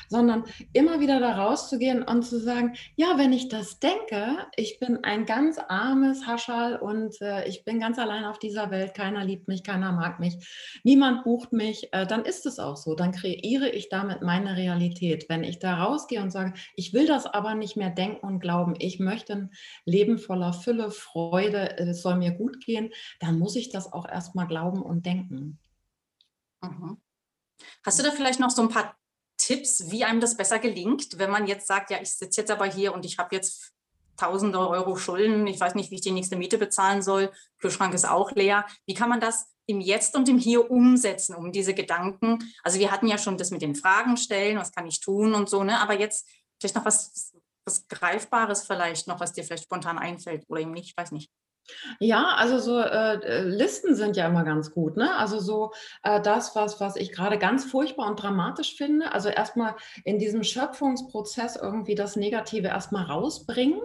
sondern 0.09 0.45
immer 0.73 1.01
wieder 1.01 1.21
da 1.21 1.33
rauszugehen 1.37 2.03
und 2.03 2.23
zu 2.23 2.39
sagen, 2.39 2.75
ja, 2.97 3.17
wenn 3.17 3.33
ich 3.33 3.49
das 3.49 3.79
denke, 3.79 4.37
ich 4.57 4.79
bin 4.79 5.03
ein 5.03 5.25
ganz 5.27 5.59
armes 5.69 6.27
Haschal 6.27 6.77
und 6.77 7.21
äh, 7.23 7.49
ich 7.49 7.65
bin 7.65 7.81
ganz 7.81 7.99
allein 7.99 8.25
auf 8.25 8.39
dieser 8.39 8.71
Welt, 8.71 8.95
keiner 8.95 9.25
liebt 9.25 9.49
mich, 9.49 9.63
keiner 9.63 9.93
mag 9.93 10.21
mich, 10.21 10.37
niemand 10.85 11.25
bucht 11.25 11.53
mich, 11.53 11.76
äh, 11.93 12.07
dann 12.07 12.25
ist 12.25 12.47
es 12.47 12.59
auch 12.59 12.77
so. 12.77 12.95
Dann 12.95 13.13
kreiere 13.13 13.69
ich 13.69 13.89
damit 13.89 14.23
meine 14.23 14.57
Realität. 14.57 15.29
Wenn 15.29 15.45
ich 15.45 15.59
da 15.59 15.85
rausgehe 15.85 16.23
und 16.23 16.31
sage, 16.31 16.55
ich 16.75 16.93
will 16.93 17.07
das 17.07 17.27
aber 17.27 17.55
nicht 17.55 17.77
mehr 17.77 17.91
denken 17.91 18.27
und 18.27 18.41
glauben, 18.41 18.75
ich 18.79 18.99
möchte 18.99 19.33
ein 19.33 19.51
Leben 19.85 20.19
voller 20.19 20.53
Fülle, 20.53 20.91
Freude, 20.91 21.79
es 21.79 22.03
soll 22.03 22.17
mir 22.17 22.33
gut 22.33 22.65
gehen, 22.65 22.91
dann 23.21 23.39
muss 23.39 23.57
ich 23.57 23.71
das 23.71 23.93
auch 23.93 24.09
erstmal 24.09 24.47
glauben 24.47 24.83
und 24.83 25.07
denken. 25.07 25.59
Mhm. 26.63 27.01
Hast 27.85 27.99
du 27.99 28.03
da 28.03 28.11
vielleicht 28.11 28.41
noch 28.41 28.51
so 28.51 28.63
ein 28.63 28.69
paar 28.69 28.97
Tipps, 29.37 29.91
wie 29.91 30.05
einem 30.05 30.21
das 30.21 30.37
besser 30.37 30.59
gelingt, 30.59 31.19
wenn 31.19 31.31
man 31.31 31.47
jetzt 31.47 31.67
sagt, 31.67 31.91
ja, 31.91 31.99
ich 32.01 32.11
sitze 32.11 32.41
jetzt 32.41 32.51
aber 32.51 32.67
hier 32.67 32.95
und 32.95 33.05
ich 33.05 33.19
habe 33.19 33.35
jetzt 33.35 33.73
tausende 34.17 34.59
Euro 34.59 34.97
Schulden, 34.97 35.47
ich 35.47 35.61
weiß 35.61 35.75
nicht, 35.75 35.91
wie 35.91 35.97
ich 35.97 36.01
die 36.01 36.11
nächste 36.11 36.37
Miete 36.37 36.59
bezahlen 36.59 37.03
soll, 37.03 37.31
Kühlschrank 37.59 37.95
ist 37.95 38.09
auch 38.09 38.33
leer. 38.33 38.67
Wie 38.87 38.95
kann 38.95 39.09
man 39.09 39.21
das 39.21 39.56
im 39.67 39.81
Jetzt 39.81 40.17
und 40.17 40.29
im 40.29 40.39
Hier 40.39 40.71
umsetzen, 40.71 41.35
um 41.35 41.53
diese 41.53 41.75
Gedanken? 41.75 42.39
Also 42.63 42.79
wir 42.79 42.91
hatten 42.91 43.09
ja 43.09 43.19
schon 43.19 43.37
das 43.37 43.51
mit 43.51 43.63
den 43.63 43.75
Fragen 43.75 44.17
stellen, 44.17 44.59
was 44.59 44.73
kann 44.73 44.87
ich 44.87 45.01
tun 45.01 45.35
und 45.35 45.49
so, 45.49 45.65
ne? 45.65 45.81
Aber 45.81 45.99
jetzt 45.99 46.29
vielleicht 46.61 46.77
noch 46.77 46.85
was, 46.85 47.35
was 47.65 47.89
Greifbares 47.89 48.67
vielleicht 48.67 49.09
noch, 49.09 49.21
was 49.21 49.33
dir 49.33 49.45
vielleicht 49.45 49.65
spontan 49.65 49.99
einfällt 49.99 50.45
oder 50.49 50.61
eben 50.61 50.73
nicht, 50.73 50.91
ich 50.91 50.97
weiß 50.97 51.13
nicht. 51.13 51.31
Ja, 51.99 52.35
also 52.37 52.59
so 52.59 52.79
äh, 52.79 53.15
äh, 53.15 53.43
Listen 53.43 53.95
sind 53.95 54.17
ja 54.17 54.27
immer 54.27 54.45
ganz 54.45 54.71
gut, 54.71 54.97
ne? 54.97 55.17
Also 55.17 55.41
so 55.41 55.73
äh, 56.03 56.21
das, 56.21 56.55
was, 56.55 56.81
was 56.81 56.97
ich 56.97 57.13
gerade 57.13 57.39
ganz 57.39 57.65
furchtbar 57.65 58.09
und 58.09 58.23
dramatisch 58.23 58.77
finde, 58.77 59.13
also 59.13 59.29
erstmal 59.29 59.75
in 60.05 60.19
diesem 60.19 60.45
Schöpfungsprozess 60.45 61.57
irgendwie 61.57 61.95
das 61.95 62.17
Negative 62.17 62.69
erstmal 62.69 63.05
rausbringen. 63.05 63.81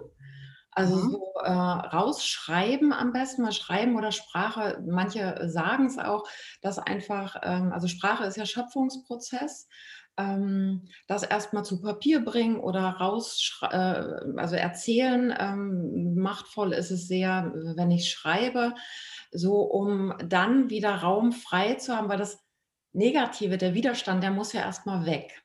Also 0.74 0.96
Mhm. 0.96 1.10
so 1.10 1.34
äh, 1.44 1.50
rausschreiben 1.52 2.94
am 2.94 3.12
besten, 3.12 3.42
mal 3.44 3.52
schreiben 3.52 3.96
oder 3.98 4.12
Sprache. 4.12 4.82
Manche 4.88 5.50
sagen 5.50 5.86
es 5.88 5.98
auch, 5.98 6.24
dass 6.62 6.80
einfach, 6.80 7.36
ähm, 7.44 7.74
also 7.74 7.88
Sprache 7.88 8.24
ist 8.26 8.38
ja 8.38 8.46
Schöpfungsprozess. 8.46 9.68
Ähm, 10.18 10.88
das 11.08 11.24
erstmal 11.24 11.64
zu 11.66 11.82
Papier 11.82 12.24
bringen 12.24 12.60
oder 12.60 12.82
raus, 12.90 13.60
äh, 13.64 13.76
also 14.38 14.56
erzählen. 14.56 15.34
Ähm, 15.38 16.16
machtvoll 16.16 16.74
ist 16.74 16.92
es 16.92 17.08
sehr, 17.08 17.52
wenn 17.76 17.92
ich 17.92 18.10
schreibe, 18.10 18.74
so 19.32 19.62
um 19.62 20.14
dann 20.24 20.70
wieder 20.70 20.96
Raum 20.96 21.32
frei 21.32 21.76
zu 21.76 21.96
haben, 21.96 22.10
weil 22.10 22.18
das 22.18 22.40
Negative, 22.94 23.58
der 23.58 23.74
Widerstand, 23.74 24.22
der 24.24 24.32
muss 24.32 24.54
ja 24.54 24.62
erstmal 24.62 25.06
weg. 25.06 25.44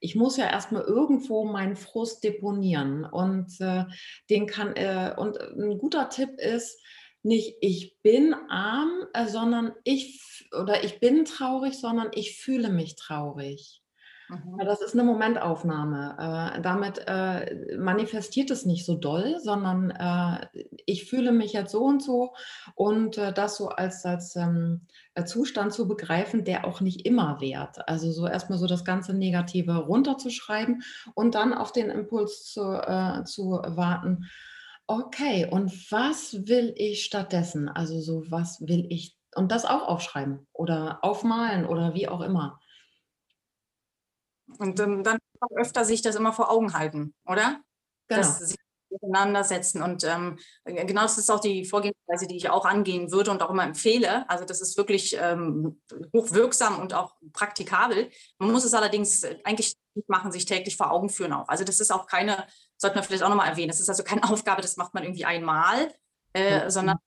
Ich 0.00 0.14
muss 0.14 0.36
ja 0.36 0.50
erstmal 0.50 0.82
irgendwo 0.82 1.44
meinen 1.44 1.76
Frust 1.76 2.24
deponieren 2.24 3.04
und 3.04 3.60
äh, 3.60 3.84
den 4.30 4.46
kann 4.46 4.74
äh, 4.76 5.14
und 5.16 5.38
ein 5.38 5.78
guter 5.78 6.08
Tipp 6.08 6.30
ist 6.38 6.80
nicht 7.22 7.56
ich 7.60 7.96
bin 8.02 8.34
arm, 8.48 9.06
äh, 9.14 9.26
sondern 9.26 9.72
ich 9.84 10.48
oder 10.52 10.84
ich 10.84 11.00
bin 11.00 11.24
traurig, 11.24 11.74
sondern 11.74 12.10
ich 12.12 12.38
fühle 12.38 12.68
mich 12.68 12.96
traurig. 12.96 13.83
Mhm. 14.30 14.64
Das 14.64 14.80
ist 14.80 14.94
'ne 14.94 15.02
Momentaufnahme. 15.02 16.54
Äh, 16.56 16.60
damit, 16.62 17.02
äh, 17.08 17.76
manifestiert 17.76 18.50
es 18.52 18.64
nicht 18.64 18.86
so 18.86 18.94
doll, 18.96 19.38
sondern, 19.40 19.90
äh, 19.90 20.46
ich 20.86 21.06
fühle 21.06 21.32
mich 21.32 21.52
jetzt 21.52 21.72
so 21.72 21.82
und 21.84 22.02
so 22.02 22.34
und, 22.76 23.18
äh, 23.18 23.32
das 23.32 23.56
so 23.56 23.68
als 23.70 24.04
als, 24.06 24.36
ähm, 24.36 24.86
äh, 25.14 25.24
Zustand 25.24 25.72
zu 25.72 25.88
begreifen, 25.88 26.44
der 26.44 26.64
auch 26.66 26.80
nicht 26.80 27.04
immer 27.04 27.40
währt. 27.40 27.88
Also, 27.88 28.12
so 28.12 28.26
erst 28.28 28.48
mal 28.48 28.58
so 28.58 28.66
das 28.68 28.84
ganze 28.84 29.12
Negative 29.14 29.76
runterzuschreiben 29.76 30.82
und 31.14 31.34
dann 31.34 31.52
auf 31.52 31.72
den 31.72 31.90
Impuls 31.90 32.44
zu 32.52 32.62
äh, 32.62 33.24
zu 33.24 33.50
warten: 33.66 34.26
„Okay, 34.86 35.48
und 35.50 35.90
was 35.90 36.46
will 36.48 36.72
ich 36.76 37.04
stattdessen?“ 37.04 37.68
Also, 37.68 38.00
so 38.00 38.22
was 38.30 38.60
will 38.66 38.86
ich 38.90 39.16
und 39.36 39.50
das 39.50 39.64
auch 39.64 39.88
aufschreiben 39.88 40.46
oder 40.52 41.00
aufmalen 41.02 41.66
oder 41.66 41.94
wie 41.94 42.06
auch 42.08 42.20
immer. 42.20 42.60
Und 44.58 44.80
ähm, 44.80 45.02
dann 45.02 45.18
öfter 45.56 45.84
sich 45.84 46.02
das 46.02 46.16
immer 46.16 46.32
vor 46.32 46.50
Augen 46.50 46.74
halten, 46.74 47.14
oder? 47.26 47.60
Genau. 48.08 48.20
dass 48.20 48.38
sie 48.38 48.46
sich 48.46 48.56
auseinandersetzen. 48.90 49.82
Und 49.82 50.04
ähm, 50.04 50.38
äh, 50.64 50.84
genau 50.84 51.02
das 51.02 51.18
ist 51.18 51.30
auch 51.30 51.40
die 51.40 51.64
Vorgehensweise, 51.64 52.26
die 52.26 52.36
ich 52.36 52.50
auch 52.50 52.64
angehen 52.64 53.10
würde 53.10 53.30
und 53.30 53.42
auch 53.42 53.50
immer 53.50 53.64
empfehle. 53.64 54.28
Also 54.28 54.44
das 54.44 54.60
ist 54.60 54.76
wirklich 54.76 55.16
ähm, 55.20 55.80
hochwirksam 56.12 56.80
und 56.80 56.94
auch 56.94 57.16
praktikabel. 57.32 58.10
Man 58.38 58.52
muss 58.52 58.64
es 58.64 58.74
allerdings 58.74 59.24
äh, 59.24 59.38
eigentlich 59.44 59.74
nicht 59.94 60.08
machen, 60.08 60.32
sich 60.32 60.44
täglich 60.44 60.76
vor 60.76 60.90
Augen 60.90 61.08
führen 61.08 61.32
auch. 61.32 61.48
Also 61.48 61.64
das 61.64 61.80
ist 61.80 61.92
auch 61.92 62.06
keine, 62.06 62.46
sollte 62.76 62.96
man 62.96 63.04
vielleicht 63.04 63.22
auch 63.22 63.28
nochmal 63.28 63.48
erwähnen, 63.48 63.68
das 63.68 63.80
ist 63.80 63.88
also 63.88 64.02
keine 64.02 64.22
Aufgabe, 64.30 64.62
das 64.62 64.76
macht 64.76 64.94
man 64.94 65.04
irgendwie 65.04 65.24
einmal, 65.24 65.92
äh, 66.32 66.70
sondern 66.70 66.98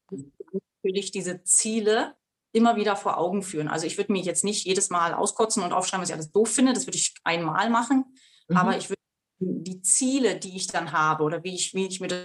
natürlich 0.81 1.11
diese 1.11 1.43
Ziele 1.43 2.15
immer 2.53 2.75
wieder 2.75 2.95
vor 2.95 3.17
Augen 3.17 3.43
führen. 3.43 3.67
Also 3.67 3.85
ich 3.85 3.97
würde 3.97 4.11
mir 4.11 4.21
jetzt 4.21 4.43
nicht 4.43 4.65
jedes 4.65 4.89
Mal 4.89 5.13
auskotzen 5.13 5.63
und 5.63 5.73
aufschreiben, 5.73 6.01
was 6.01 6.09
ich 6.09 6.15
alles 6.15 6.31
doof 6.31 6.49
finde. 6.49 6.73
Das 6.73 6.87
würde 6.87 6.97
ich 6.97 7.13
einmal 7.23 7.69
machen. 7.69 8.05
Mhm. 8.47 8.57
Aber 8.57 8.77
ich 8.77 8.89
würde 8.89 9.01
die 9.39 9.81
Ziele, 9.81 10.39
die 10.39 10.55
ich 10.55 10.67
dann 10.67 10.91
habe 10.91 11.23
oder 11.23 11.43
wie 11.43 11.53
ich, 11.53 11.73
wie 11.73 11.87
ich 11.87 11.99
mir 11.99 12.07
das 12.07 12.21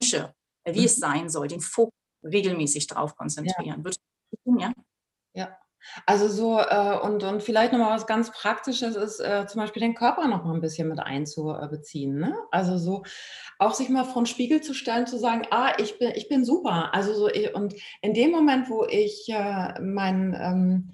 wünsche, 0.00 0.34
wie 0.66 0.80
Mhm. 0.80 0.84
es 0.86 0.96
sein 0.96 1.28
soll, 1.28 1.48
den 1.48 1.60
Fokus 1.60 1.92
regelmäßig 2.24 2.86
darauf 2.86 3.16
konzentrieren. 3.16 3.84
Würdest 3.84 4.00
du 4.30 4.36
tun, 4.44 4.58
ja? 4.60 4.72
Ja. 5.34 5.58
Also 6.06 6.28
so, 6.28 6.58
äh, 6.58 6.98
und, 7.02 7.22
und 7.24 7.42
vielleicht 7.42 7.72
nochmal 7.72 7.94
was 7.94 8.06
ganz 8.06 8.30
Praktisches 8.30 8.96
ist, 8.96 9.20
äh, 9.20 9.46
zum 9.46 9.60
Beispiel 9.60 9.82
den 9.82 9.94
Körper 9.94 10.28
noch 10.28 10.44
mal 10.44 10.54
ein 10.54 10.60
bisschen 10.60 10.88
mit 10.88 11.00
einzubeziehen. 11.00 12.18
Ne? 12.18 12.34
Also 12.50 12.78
so 12.78 13.02
auch 13.58 13.74
sich 13.74 13.88
mal 13.88 14.04
vor 14.04 14.22
den 14.22 14.26
Spiegel 14.26 14.60
zu 14.60 14.74
stellen, 14.74 15.06
zu 15.06 15.18
sagen, 15.18 15.42
ah, 15.50 15.72
ich 15.78 15.98
bin, 15.98 16.12
ich 16.14 16.28
bin 16.28 16.44
super. 16.44 16.94
Also 16.94 17.14
so, 17.14 17.28
und 17.54 17.74
in 18.00 18.14
dem 18.14 18.30
Moment, 18.30 18.68
wo 18.70 18.84
ich 18.84 19.28
äh, 19.28 19.80
mein 19.80 20.36
ähm, 20.40 20.92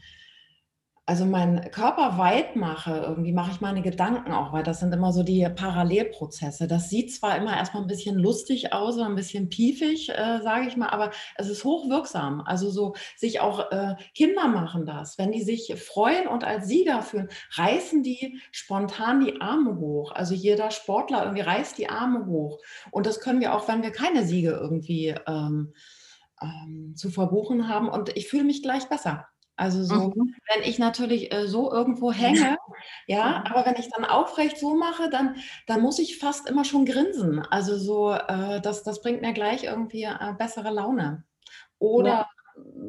also 1.09 1.25
meinen 1.25 1.71
Körper 1.71 2.19
weit 2.19 2.55
mache, 2.55 2.95
irgendwie 2.99 3.33
mache 3.33 3.51
ich 3.51 3.63
meine 3.63 3.81
Gedanken 3.81 4.31
auch, 4.31 4.53
weil 4.53 4.63
das 4.63 4.81
sind 4.81 4.93
immer 4.93 5.11
so 5.11 5.23
die 5.23 5.49
Parallelprozesse. 5.49 6.69
Das 6.69 6.91
sieht 6.91 7.15
zwar 7.15 7.39
immer 7.39 7.57
erstmal 7.57 7.83
ein 7.83 7.89
bisschen 7.89 8.19
lustig 8.19 8.75
aus 8.75 8.97
oder 8.97 9.07
ein 9.07 9.15
bisschen 9.15 9.49
piefig, 9.49 10.11
äh, 10.11 10.41
sage 10.43 10.69
ich 10.69 10.77
mal, 10.77 10.91
aber 10.91 11.11
es 11.37 11.49
ist 11.49 11.65
hochwirksam. 11.65 12.43
Also 12.43 12.69
so 12.69 12.95
sich 13.17 13.41
auch 13.41 13.73
äh, 13.73 13.97
Kinder 14.15 14.49
machen 14.49 14.85
das. 14.85 15.17
Wenn 15.17 15.33
die 15.33 15.41
sich 15.41 15.75
freuen 15.83 16.29
und 16.29 16.45
als 16.45 16.69
Sieger 16.69 17.01
fühlen, 17.01 17.31
reißen 17.55 18.03
die 18.03 18.39
spontan 18.53 19.25
die 19.25 19.41
Arme 19.41 19.79
hoch. 19.79 20.13
Also 20.13 20.35
jeder 20.35 20.71
Sportler 20.71 21.23
irgendwie 21.23 21.41
reißt 21.41 21.79
die 21.79 21.89
Arme 21.89 22.27
hoch. 22.27 22.59
Und 22.91 23.07
das 23.07 23.21
können 23.21 23.41
wir 23.41 23.55
auch, 23.55 23.67
wenn 23.67 23.83
wir 23.83 23.93
keine 23.93 24.27
Siege 24.27 24.51
irgendwie 24.51 25.15
ähm, 25.27 25.73
ähm, 26.43 26.93
zu 26.97 27.09
verbuchen 27.09 27.67
haben. 27.67 27.89
Und 27.89 28.15
ich 28.15 28.29
fühle 28.29 28.45
mich 28.45 28.63
gleich 28.63 28.91
besser. 28.91 29.27
Also 29.59 29.83
so, 29.83 30.13
mhm. 30.15 30.37
wenn 30.55 30.63
ich 30.63 30.79
natürlich 30.79 31.35
äh, 31.35 31.49
so 31.49 31.73
irgendwo 31.73 32.13
hänge, 32.13 32.57
ja, 33.09 33.43
aber 33.51 33.67
wenn 33.67 33.75
ich 33.75 33.89
dann 33.91 34.05
aufrecht 34.05 34.57
so 34.57 34.77
mache, 34.77 35.11
dann, 35.11 35.35
dann 35.67 35.81
muss 35.81 35.99
ich 35.99 36.19
fast 36.19 36.49
immer 36.49 36.65
schon 36.65 36.87
grinsen. 36.87 37.41
Also 37.41 37.77
so, 37.77 38.13
äh, 38.13 38.61
das, 38.61 38.85
das 38.85 39.03
bringt 39.03 39.21
mir 39.21 39.33
gleich 39.33 39.65
irgendwie 39.65 40.05
äh, 40.05 40.33
bessere 40.39 40.71
Laune. 40.71 41.25
Oder 41.81 42.09
ja. 42.09 42.29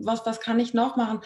was, 0.03 0.23
was 0.27 0.39
kann 0.41 0.59
ich 0.59 0.75
noch 0.75 0.95
machen? 0.95 1.21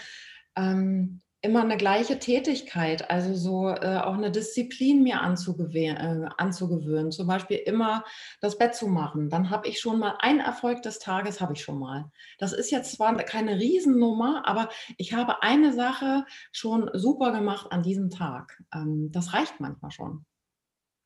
Ähm, 0.55 1.21
immer 1.43 1.61
eine 1.61 1.75
gleiche 1.75 2.19
Tätigkeit, 2.19 3.11
also 3.11 3.35
so 3.35 3.67
äh, 3.67 3.97
auch 3.97 4.13
eine 4.13 4.31
Disziplin 4.31 5.03
mir 5.03 5.15
äh, 5.15 6.29
anzugewöhnen, 6.37 7.11
zum 7.11 7.27
Beispiel 7.27 7.57
immer 7.57 8.05
das 8.39 8.57
Bett 8.57 8.75
zu 8.75 8.87
machen. 8.87 9.29
Dann 9.29 9.49
habe 9.49 9.67
ich 9.67 9.81
schon 9.81 9.99
mal 9.99 10.15
einen 10.19 10.39
Erfolg 10.39 10.81
des 10.83 10.99
Tages, 10.99 11.41
habe 11.41 11.53
ich 11.53 11.61
schon 11.61 11.79
mal. 11.79 12.09
Das 12.37 12.53
ist 12.53 12.71
jetzt 12.71 12.93
zwar 12.93 13.13
keine 13.17 13.59
Riesennummer, 13.59 14.43
aber 14.45 14.69
ich 14.97 15.13
habe 15.13 15.43
eine 15.43 15.73
Sache 15.73 16.25
schon 16.53 16.89
super 16.93 17.33
gemacht 17.33 17.67
an 17.71 17.83
diesem 17.83 18.09
Tag. 18.09 18.63
Ähm, 18.73 19.11
das 19.11 19.33
reicht 19.33 19.59
manchmal 19.59 19.91
schon. 19.91 20.25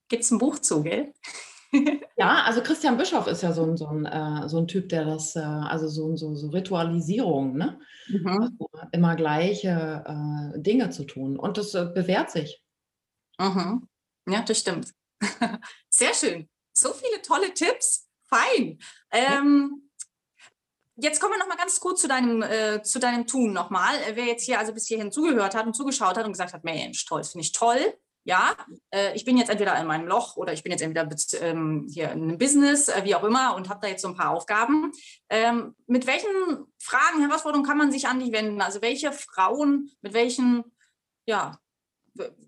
Gibt 0.07 0.23
es 0.23 0.29
ein 0.29 0.37
Buch 0.37 0.59
zu, 0.59 0.83
gell? 0.83 1.13
Ja, 2.19 2.43
also 2.45 2.63
Christian 2.63 2.97
Bischoff 2.97 3.27
ist 3.27 3.43
ja 3.43 3.53
so 3.53 3.63
ein, 3.63 3.77
so 3.77 3.87
ein, 3.87 4.05
äh, 4.05 4.49
so 4.49 4.57
ein 4.57 4.67
Typ, 4.67 4.89
der 4.89 5.05
das, 5.05 5.35
äh, 5.35 5.39
also 5.39 5.87
so, 5.87 6.15
so, 6.15 6.33
so 6.33 6.47
Ritualisierung, 6.47 7.55
ne? 7.55 7.79
Mhm. 8.07 8.27
Also 8.27 8.69
immer 8.91 9.15
gleiche 9.15 10.03
äh, 10.03 10.59
Dinge 10.59 10.89
zu 10.89 11.03
tun. 11.03 11.37
Und 11.37 11.59
das 11.59 11.75
äh, 11.75 11.85
bewährt 11.85 12.31
sich. 12.31 12.63
Mhm. 13.39 13.87
Ja, 14.27 14.41
das 14.41 14.59
stimmt. 14.59 14.91
Sehr 15.89 16.15
schön. 16.15 16.49
So 16.73 16.91
viele 16.91 17.21
tolle 17.21 17.53
Tipps. 17.53 18.07
Fein. 18.25 18.79
Ähm, 19.11 19.89
jetzt 20.95 21.21
kommen 21.21 21.35
wir 21.35 21.39
noch 21.39 21.47
mal 21.47 21.55
ganz 21.55 21.79
kurz 21.79 22.01
zu 22.01 22.07
deinem, 22.07 22.41
äh, 22.41 22.81
zu 22.81 22.99
deinem 22.99 23.27
Tun 23.27 23.53
nochmal. 23.53 23.95
Wer 24.15 24.25
jetzt 24.25 24.43
hier 24.43 24.57
also 24.57 24.73
bis 24.73 24.87
hierhin 24.87 25.11
zugehört 25.11 25.53
hat 25.53 25.67
und 25.67 25.75
zugeschaut 25.75 26.17
hat 26.17 26.25
und 26.25 26.31
gesagt 26.31 26.53
hat, 26.53 26.63
Mensch, 26.63 27.05
toll, 27.05 27.23
finde 27.23 27.45
ich 27.45 27.51
toll 27.51 27.93
ja, 28.27 28.57
äh, 28.91 29.15
ich 29.15 29.23
bin 29.23 29.37
jetzt 29.37 29.49
entweder 29.49 29.79
in 29.79 29.87
meinem 29.87 30.05
Loch 30.05 30.35
oder 30.35 30.51
ich 30.51 30.61
bin 30.61 30.73
jetzt 30.73 30.81
entweder 30.81 31.07
ähm, 31.39 31.87
hier 31.89 32.11
in 32.11 32.23
einem 32.23 32.37
Business, 32.37 32.89
äh, 32.89 33.05
wie 33.05 33.15
auch 33.15 33.23
immer, 33.23 33.55
und 33.55 33.69
habe 33.69 33.79
da 33.81 33.87
jetzt 33.87 34.01
so 34.01 34.09
ein 34.09 34.17
paar 34.17 34.31
Aufgaben. 34.31 34.91
Ähm, 35.29 35.75
mit 35.87 36.07
welchen 36.07 36.27
Fragen, 36.77 37.21
Herausforderungen 37.25 37.65
kann 37.65 37.77
man 37.77 37.89
sich 37.89 38.05
an 38.05 38.19
dich 38.19 38.33
wenden? 38.33 38.59
Also 38.59 38.81
welche 38.81 39.13
Frauen, 39.13 39.89
mit 40.01 40.13
welchen, 40.13 40.65
ja, 41.25 41.57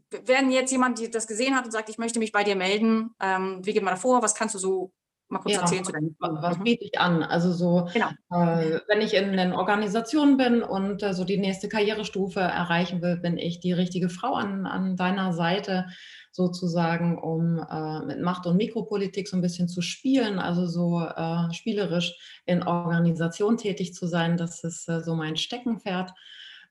werden 0.09 0.51
jetzt 0.51 0.71
jemand, 0.71 1.15
das 1.15 1.27
gesehen 1.27 1.55
hat 1.55 1.63
und 1.63 1.71
sagt, 1.71 1.87
ich 1.87 1.97
möchte 1.97 2.19
mich 2.19 2.33
bei 2.33 2.43
dir 2.43 2.57
melden, 2.57 3.11
ähm, 3.21 3.65
wie 3.65 3.71
geht 3.71 3.83
man 3.83 3.93
da 3.93 3.99
vor? 3.99 4.21
Was 4.21 4.35
kannst 4.35 4.55
du 4.55 4.59
so 4.59 4.91
mal 5.29 5.39
kurz 5.39 5.55
ja, 5.55 5.61
erzählen 5.61 5.83
zu 5.83 5.91
deinem 5.91 6.15
Was 6.19 6.57
mhm. 6.57 6.63
biete 6.63 6.83
ich 6.83 6.99
an? 6.99 7.23
Also 7.23 7.53
so, 7.53 7.87
genau. 7.93 8.09
äh, 8.31 8.79
wenn 8.87 9.01
ich 9.01 9.13
in 9.13 9.37
den 9.37 9.53
Organisationen 9.53 10.37
bin 10.37 10.63
und 10.63 11.03
äh, 11.03 11.13
so 11.13 11.23
die 11.23 11.37
nächste 11.37 11.69
Karrierestufe 11.69 12.39
erreichen 12.39 13.01
will, 13.01 13.17
bin 13.17 13.37
ich 13.37 13.59
die 13.59 13.73
richtige 13.73 14.09
Frau 14.09 14.33
an, 14.33 14.65
an 14.65 14.95
deiner 14.95 15.33
Seite 15.33 15.87
sozusagen, 16.31 17.17
um 17.17 17.59
äh, 17.59 18.05
mit 18.05 18.21
Macht- 18.21 18.45
und 18.45 18.57
Mikropolitik 18.57 19.27
so 19.27 19.37
ein 19.37 19.41
bisschen 19.41 19.67
zu 19.67 19.81
spielen, 19.81 20.39
also 20.39 20.67
so 20.67 21.01
äh, 21.01 21.53
spielerisch 21.53 22.15
in 22.45 22.63
Organisation 22.63 23.57
tätig 23.57 23.93
zu 23.93 24.07
sein. 24.07 24.37
Das 24.37 24.63
ist 24.63 24.87
äh, 24.89 25.01
so 25.01 25.15
mein 25.15 25.37
Steckenpferd. 25.37 26.11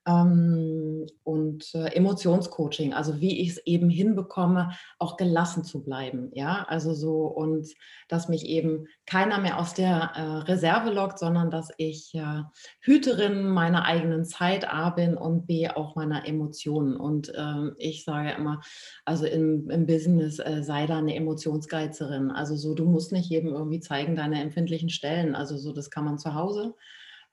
Ähm, 0.09 1.05
und 1.23 1.73
äh, 1.75 1.95
Emotionscoaching, 1.95 2.93
also 2.93 3.21
wie 3.21 3.41
ich 3.41 3.49
es 3.49 3.57
eben 3.65 3.89
hinbekomme, 3.89 4.71
auch 4.97 5.17
gelassen 5.17 5.63
zu 5.63 5.83
bleiben. 5.83 6.31
Ja, 6.33 6.65
also 6.67 6.93
so 6.93 7.27
und 7.27 7.67
dass 8.07 8.27
mich 8.27 8.45
eben 8.45 8.87
keiner 9.05 9.39
mehr 9.39 9.59
aus 9.59 9.73
der 9.73 10.11
äh, 10.15 10.21
Reserve 10.51 10.89
lockt, 10.89 11.19
sondern 11.19 11.51
dass 11.51 11.69
ich 11.77 12.13
äh, 12.15 12.41
Hüterin 12.81 13.49
meiner 13.49 13.85
eigenen 13.85 14.25
Zeit 14.25 14.71
A 14.71 14.89
bin 14.89 15.15
und 15.15 15.45
B 15.45 15.69
auch 15.69 15.95
meiner 15.95 16.27
Emotionen. 16.27 16.95
Und 16.95 17.31
ähm, 17.37 17.75
ich 17.77 18.03
sage 18.03 18.31
immer, 18.31 18.61
also 19.05 19.25
im, 19.25 19.69
im 19.69 19.85
Business 19.85 20.39
äh, 20.39 20.63
sei 20.63 20.87
da 20.87 20.97
eine 20.97 21.15
Emotionsgeizerin. 21.15 22.31
Also 22.31 22.55
so, 22.55 22.73
du 22.73 22.85
musst 22.85 23.11
nicht 23.11 23.29
jedem 23.29 23.53
irgendwie 23.53 23.79
zeigen, 23.79 24.15
deine 24.15 24.41
empfindlichen 24.41 24.89
Stellen. 24.89 25.35
Also 25.35 25.57
so, 25.57 25.71
das 25.71 25.91
kann 25.91 26.05
man 26.05 26.17
zu 26.17 26.33
Hause. 26.33 26.73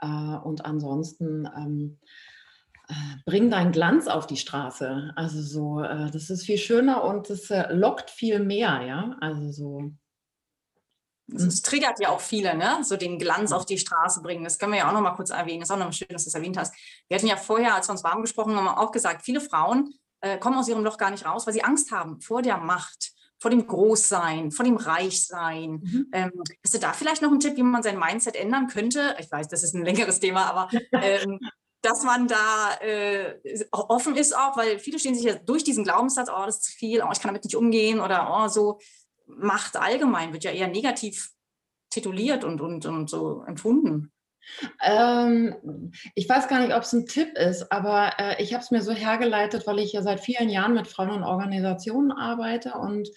Äh, 0.01 0.07
und 0.07 0.65
ansonsten 0.65 1.49
ähm, 1.57 1.99
bring 3.25 3.51
deinen 3.51 3.73
Glanz 3.73 4.07
auf 4.07 4.27
die 4.27 4.37
Straße. 4.37 5.13
Also 5.17 5.43
so, 5.43 5.83
äh, 5.83 6.11
das 6.11 6.31
ist 6.31 6.47
viel 6.47 6.59
schöner 6.59 7.05
und 7.05 7.29
es 7.31 7.51
äh, 7.51 7.73
lockt 7.73 8.11
viel 8.11 8.41
mehr, 8.41 8.83
ja. 8.83 9.17
Also 9.21 9.51
so. 9.51 9.93
Es 11.35 11.61
triggert 11.63 11.99
ja 11.99 12.11
auch 12.11 12.21
viele, 12.21 12.57
ne? 12.57 12.79
So 12.83 12.97
den 12.97 13.19
Glanz 13.19 13.51
auf 13.51 13.67
die 13.67 13.79
Straße 13.79 14.23
bringen. 14.23 14.45
Das 14.45 14.59
können 14.59 14.73
wir 14.73 14.79
ja 14.79 14.89
auch 14.89 14.93
noch 14.93 15.01
mal 15.01 15.17
kurz 15.17 15.31
erwähnen. 15.31 15.61
Das 15.61 15.71
ist 15.71 15.75
auch 15.75 15.79
noch 15.79 15.87
mal 15.87 15.93
schön, 15.93 16.07
dass 16.09 16.23
du 16.23 16.29
es 16.29 16.35
erwähnt 16.35 16.57
hast. 16.57 16.73
Wir 17.09 17.17
hatten 17.17 17.27
ja 17.27 17.37
vorher, 17.37 17.75
als 17.75 17.89
wir 17.89 17.93
uns 17.93 18.05
warm 18.05 18.23
gesprochen 18.23 18.55
haben, 18.55 18.69
auch 18.69 18.93
gesagt, 18.93 19.23
viele 19.23 19.41
Frauen 19.41 19.93
äh, 20.21 20.39
kommen 20.39 20.57
aus 20.57 20.69
ihrem 20.69 20.85
Loch 20.85 20.99
gar 20.99 21.11
nicht 21.11 21.27
raus, 21.27 21.45
weil 21.47 21.55
sie 21.55 21.65
Angst 21.65 21.91
haben 21.91 22.21
vor 22.21 22.43
der 22.43 22.59
Macht, 22.59 23.13
vor 23.39 23.51
dem 23.51 23.67
Großsein, 23.67 24.53
vor 24.53 24.65
dem 24.65 24.77
Reichsein. 24.77 25.81
Mhm. 25.83 26.07
Ähm, 26.13 26.33
hast 26.65 26.75
du 26.75 26.79
da 26.79 26.93
vielleicht 26.93 27.23
noch 27.23 27.31
einen 27.31 27.41
Tipp, 27.41 27.57
wie 27.57 27.65
man 27.65 27.83
sein 27.83 27.99
Mindset 27.99 28.37
ändern 28.37 28.69
könnte? 28.69 29.17
Ich 29.19 29.31
weiß, 29.31 29.49
das 29.49 29.65
ist 29.65 29.75
ein 29.75 29.85
längeres 29.85 30.21
Thema, 30.21 30.47
aber 30.47 30.71
ähm, 30.93 31.41
dass 31.87 32.03
man 32.03 32.27
da 32.27 32.75
äh, 32.81 33.39
offen 33.71 34.17
ist 34.17 34.37
auch, 34.37 34.57
weil 34.57 34.79
viele 34.79 34.99
stehen 34.99 35.15
sich 35.15 35.25
ja 35.25 35.35
durch 35.37 35.63
diesen 35.63 35.85
Glaubenssatz, 35.85 36.29
oh, 36.29 36.45
das 36.45 36.57
ist 36.57 36.65
zu 36.65 36.73
viel, 36.73 37.03
oh, 37.03 37.09
ich 37.13 37.21
kann 37.21 37.29
damit 37.29 37.45
nicht 37.45 37.57
umgehen 37.57 38.01
oder 38.01 38.29
oh, 38.31 38.49
so. 38.49 38.81
Macht 39.27 39.77
allgemein 39.77 40.33
wird 40.33 40.45
ja 40.45 40.51
eher 40.51 40.69
negativ 40.69 41.31
tituliert 41.91 42.45
und, 42.45 42.61
und, 42.61 42.87
und 42.87 43.09
so 43.09 43.43
empfunden. 43.47 44.13
Ähm, 44.83 45.93
ich 46.15 46.29
weiß 46.29 46.49
gar 46.49 46.61
nicht, 46.61 46.75
ob 46.75 46.83
es 46.83 46.93
ein 46.93 47.07
Tipp 47.07 47.37
ist, 47.37 47.71
aber 47.73 48.13
äh, 48.19 48.43
ich 48.43 48.55
habe 48.55 48.63
es 48.63 48.71
mir 48.71 48.83
so 48.83 48.93
hergeleitet, 48.93 49.67
weil 49.67 49.79
ich 49.79 49.93
ja 49.93 50.03
seit 50.03 50.21
vielen 50.21 50.49
Jahren 50.49 50.75
mit 50.75 50.89
Frauen 50.89 51.11
und 51.11 51.25
Organisationen 51.25 52.13
arbeite 52.13 52.75
und 52.75 53.09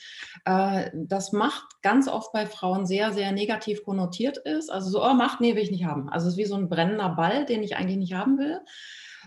äh, 0.46 0.90
das 0.94 1.32
Macht 1.32 1.82
ganz 1.82 2.08
oft 2.08 2.32
bei 2.34 2.46
Frauen 2.46 2.86
sehr, 2.86 3.14
sehr 3.14 3.32
negativ 3.32 3.84
konnotiert 3.84 4.38
ist. 4.38 4.72
Also 4.72 4.90
so, 4.90 5.04
oh, 5.04 5.14
Macht, 5.14 5.42
nee, 5.42 5.56
will 5.56 5.64
ich 5.64 5.72
nicht 5.72 5.86
haben. 5.86 6.10
Also 6.10 6.28
es 6.28 6.34
ist 6.34 6.40
wie 6.40 6.46
so 6.46 6.56
ein 6.56 6.70
brennender 6.70 7.10
Ball, 7.10 7.46
den 7.46 7.64
ich 7.64 7.76
eigentlich 7.76 7.98
nicht 7.98 8.14
haben 8.14 8.38
will. 8.38 8.62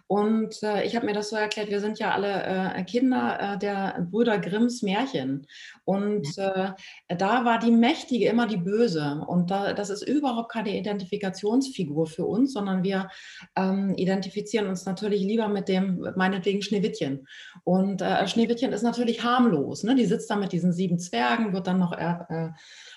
Und 0.06 0.62
äh, 0.62 0.84
ich 0.84 0.96
habe 0.96 1.06
mir 1.06 1.12
das 1.12 1.30
so 1.30 1.36
erklärt, 1.36 1.70
wir 1.70 1.80
sind 1.80 1.98
ja 1.98 2.12
alle 2.12 2.74
äh, 2.74 2.84
Kinder 2.84 3.54
äh, 3.54 3.58
der 3.58 4.06
Brüder 4.10 4.38
Grimms 4.38 4.82
Märchen. 4.82 5.46
Und 5.84 6.26
äh, 6.38 6.70
da 7.08 7.44
war 7.44 7.58
die 7.58 7.70
Mächtige 7.70 8.28
immer 8.28 8.46
die 8.46 8.56
Böse. 8.56 9.24
Und 9.26 9.50
da, 9.50 9.72
das 9.72 9.90
ist 9.90 10.02
überhaupt 10.02 10.52
keine 10.52 10.76
Identifikationsfigur 10.76 12.06
für 12.06 12.24
uns, 12.24 12.52
sondern 12.52 12.82
wir 12.82 13.08
ähm, 13.56 13.94
identifizieren 13.96 14.66
uns 14.66 14.84
natürlich 14.84 15.22
lieber 15.22 15.48
mit 15.48 15.68
dem, 15.68 16.06
meinetwegen 16.16 16.62
Schneewittchen. 16.62 17.26
Und 17.64 18.02
äh, 18.02 18.26
Schneewittchen 18.26 18.72
ist 18.72 18.82
natürlich 18.82 19.22
harmlos. 19.22 19.82
Ne? 19.82 19.94
Die 19.94 20.06
sitzt 20.06 20.30
da 20.30 20.36
mit 20.36 20.52
diesen 20.52 20.72
sieben 20.72 20.98
Zwergen, 20.98 21.52
wird 21.52 21.66
dann 21.66 21.78
noch, 21.78 21.92
äh, 21.92 22.50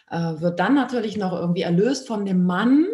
wird 0.09 0.59
dann 0.59 0.75
natürlich 0.75 1.17
noch 1.17 1.33
irgendwie 1.33 1.63
erlöst 1.63 2.07
von 2.07 2.25
dem 2.25 2.45
Mann. 2.45 2.85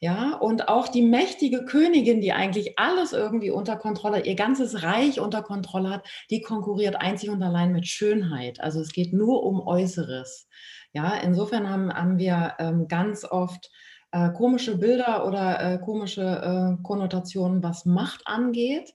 Ja, 0.00 0.34
und 0.34 0.68
auch 0.68 0.88
die 0.88 1.02
mächtige 1.02 1.64
Königin, 1.64 2.20
die 2.20 2.34
eigentlich 2.34 2.78
alles 2.78 3.14
irgendwie 3.14 3.50
unter 3.50 3.76
Kontrolle, 3.76 4.26
ihr 4.26 4.34
ganzes 4.34 4.82
Reich 4.82 5.20
unter 5.20 5.42
Kontrolle 5.42 5.88
hat, 5.88 6.06
die 6.30 6.42
konkurriert 6.42 6.96
einzig 6.96 7.30
und 7.30 7.42
allein 7.42 7.72
mit 7.72 7.86
Schönheit. 7.86 8.60
Also 8.60 8.80
es 8.80 8.92
geht 8.92 9.14
nur 9.14 9.42
um 9.42 9.66
Äußeres. 9.66 10.48
Ja, 10.92 11.14
insofern 11.14 11.70
haben, 11.70 11.92
haben 11.92 12.18
wir 12.18 12.54
ähm, 12.58 12.88
ganz 12.88 13.24
oft 13.24 13.70
äh, 14.12 14.30
komische 14.32 14.76
Bilder 14.76 15.26
oder 15.26 15.60
äh, 15.60 15.78
komische 15.78 16.22
äh, 16.22 16.82
Konnotationen, 16.82 17.62
was 17.62 17.86
Macht 17.86 18.22
angeht, 18.26 18.94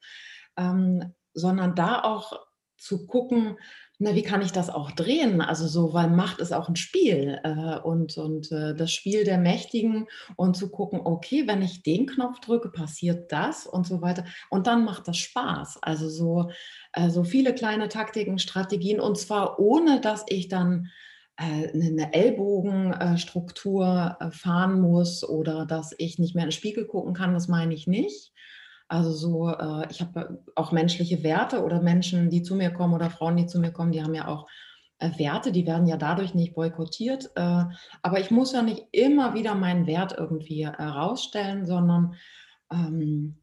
ähm, 0.56 1.14
sondern 1.34 1.74
da 1.74 2.04
auch 2.04 2.34
zu 2.78 3.08
gucken, 3.08 3.58
na, 4.02 4.16
wie 4.16 4.24
kann 4.24 4.42
ich 4.42 4.52
das 4.52 4.72
auch 4.72 4.90
drehen? 4.90 5.42
Also 5.42 5.68
so, 5.68 5.94
weil 5.94 6.10
Macht 6.10 6.40
ist 6.40 6.54
auch 6.54 6.68
ein 6.68 6.76
Spiel 6.76 7.40
äh, 7.44 7.78
und, 7.78 8.18
und 8.18 8.52
äh, 8.52 8.74
das 8.74 8.92
Spiel 8.92 9.26
der 9.26 9.38
Mächtigen 9.38 10.08
und 10.36 10.58
zu 10.58 10.72
gucken, 10.72 11.02
okay, 11.04 11.46
wenn 11.46 11.62
ich 11.62 11.84
den 11.84 12.08
Knopf 12.08 12.40
drücke, 12.40 12.70
passiert 12.70 13.32
das 13.32 13.68
und 13.68 13.86
so 13.86 14.02
weiter. 14.02 14.26
Und 14.50 14.66
dann 14.66 14.86
macht 14.86 15.08
das 15.08 15.18
Spaß. 15.18 15.84
Also 15.84 16.10
so, 16.10 16.50
äh, 16.94 17.12
so 17.12 17.24
viele 17.24 17.54
kleine 17.54 17.90
Taktiken, 17.90 18.40
Strategien 18.40 19.00
und 19.00 19.20
zwar 19.20 19.60
ohne, 19.60 20.02
dass 20.02 20.26
ich 20.28 20.48
dann 20.48 20.90
äh, 21.38 21.72
eine 21.72 22.12
Ellbogenstruktur 22.12 24.18
äh, 24.20 24.32
fahren 24.32 24.82
muss 24.82 25.24
oder 25.24 25.68
dass 25.68 25.94
ich 26.00 26.18
nicht 26.18 26.34
mehr 26.34 26.46
in 26.46 26.50
den 26.50 26.56
Spiegel 26.56 26.88
gucken 26.88 27.14
kann, 27.14 27.36
das 27.36 27.48
meine 27.48 27.76
ich 27.76 27.86
nicht 27.86 28.32
also 28.92 29.14
so, 29.14 29.48
äh, 29.48 29.88
ich 29.90 30.02
habe 30.02 30.44
auch 30.54 30.74
menschliche 30.74 31.24
Werte 31.24 31.64
oder 31.64 31.82
Menschen, 31.82 32.30
die 32.30 32.44
zu 32.44 32.56
mir 32.56 32.72
kommen 32.72 32.94
oder 32.94 33.10
Frauen, 33.10 33.38
die 33.38 33.46
zu 33.46 33.58
mir 33.58 33.72
kommen, 33.72 33.94
die 33.94 34.04
haben 34.04 34.14
ja 34.14 34.28
auch 34.28 34.48
äh, 35.00 35.18
Werte, 35.18 35.54
die 35.54 35.66
werden 35.66 35.88
ja 35.88 35.96
dadurch 35.96 36.34
nicht 36.34 36.56
boykottiert. 36.56 37.32
Äh, 37.36 37.64
aber 38.02 38.20
ich 38.20 38.32
muss 38.32 38.52
ja 38.52 38.62
nicht 38.62 38.84
immer 38.92 39.34
wieder 39.34 39.56
meinen 39.56 39.88
Wert 39.88 40.14
irgendwie 40.18 40.68
herausstellen, 40.68 41.66
sondern 41.66 42.16
ähm, 42.70 43.38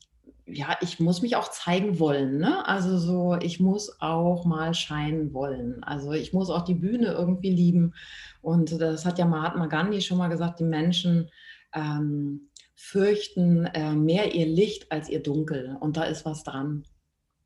ja, 0.44 0.76
ich 0.82 1.00
muss 1.00 1.22
mich 1.22 1.34
auch 1.36 1.50
zeigen 1.50 1.98
wollen. 1.98 2.36
Ne? 2.36 2.68
Also 2.68 2.98
so, 2.98 3.38
ich 3.40 3.58
muss 3.58 4.02
auch 4.02 4.44
mal 4.44 4.74
scheinen 4.74 5.32
wollen. 5.32 5.82
Also 5.82 6.12
ich 6.12 6.34
muss 6.34 6.50
auch 6.50 6.62
die 6.62 6.74
Bühne 6.74 7.06
irgendwie 7.12 7.50
lieben. 7.50 7.94
Und 8.42 8.78
das 8.78 9.06
hat 9.06 9.18
ja 9.18 9.24
Mahatma 9.24 9.66
Gandhi 9.66 10.02
schon 10.02 10.18
mal 10.18 10.28
gesagt, 10.28 10.60
die 10.60 10.64
Menschen 10.64 11.30
ähm, 11.72 12.50
fürchten 12.80 13.66
äh, 13.66 13.92
mehr 13.92 14.36
ihr 14.36 14.46
Licht 14.46 14.92
als 14.92 15.08
ihr 15.08 15.20
Dunkel. 15.20 15.76
Und 15.80 15.96
da 15.96 16.04
ist 16.04 16.24
was 16.24 16.44
dran. 16.44 16.84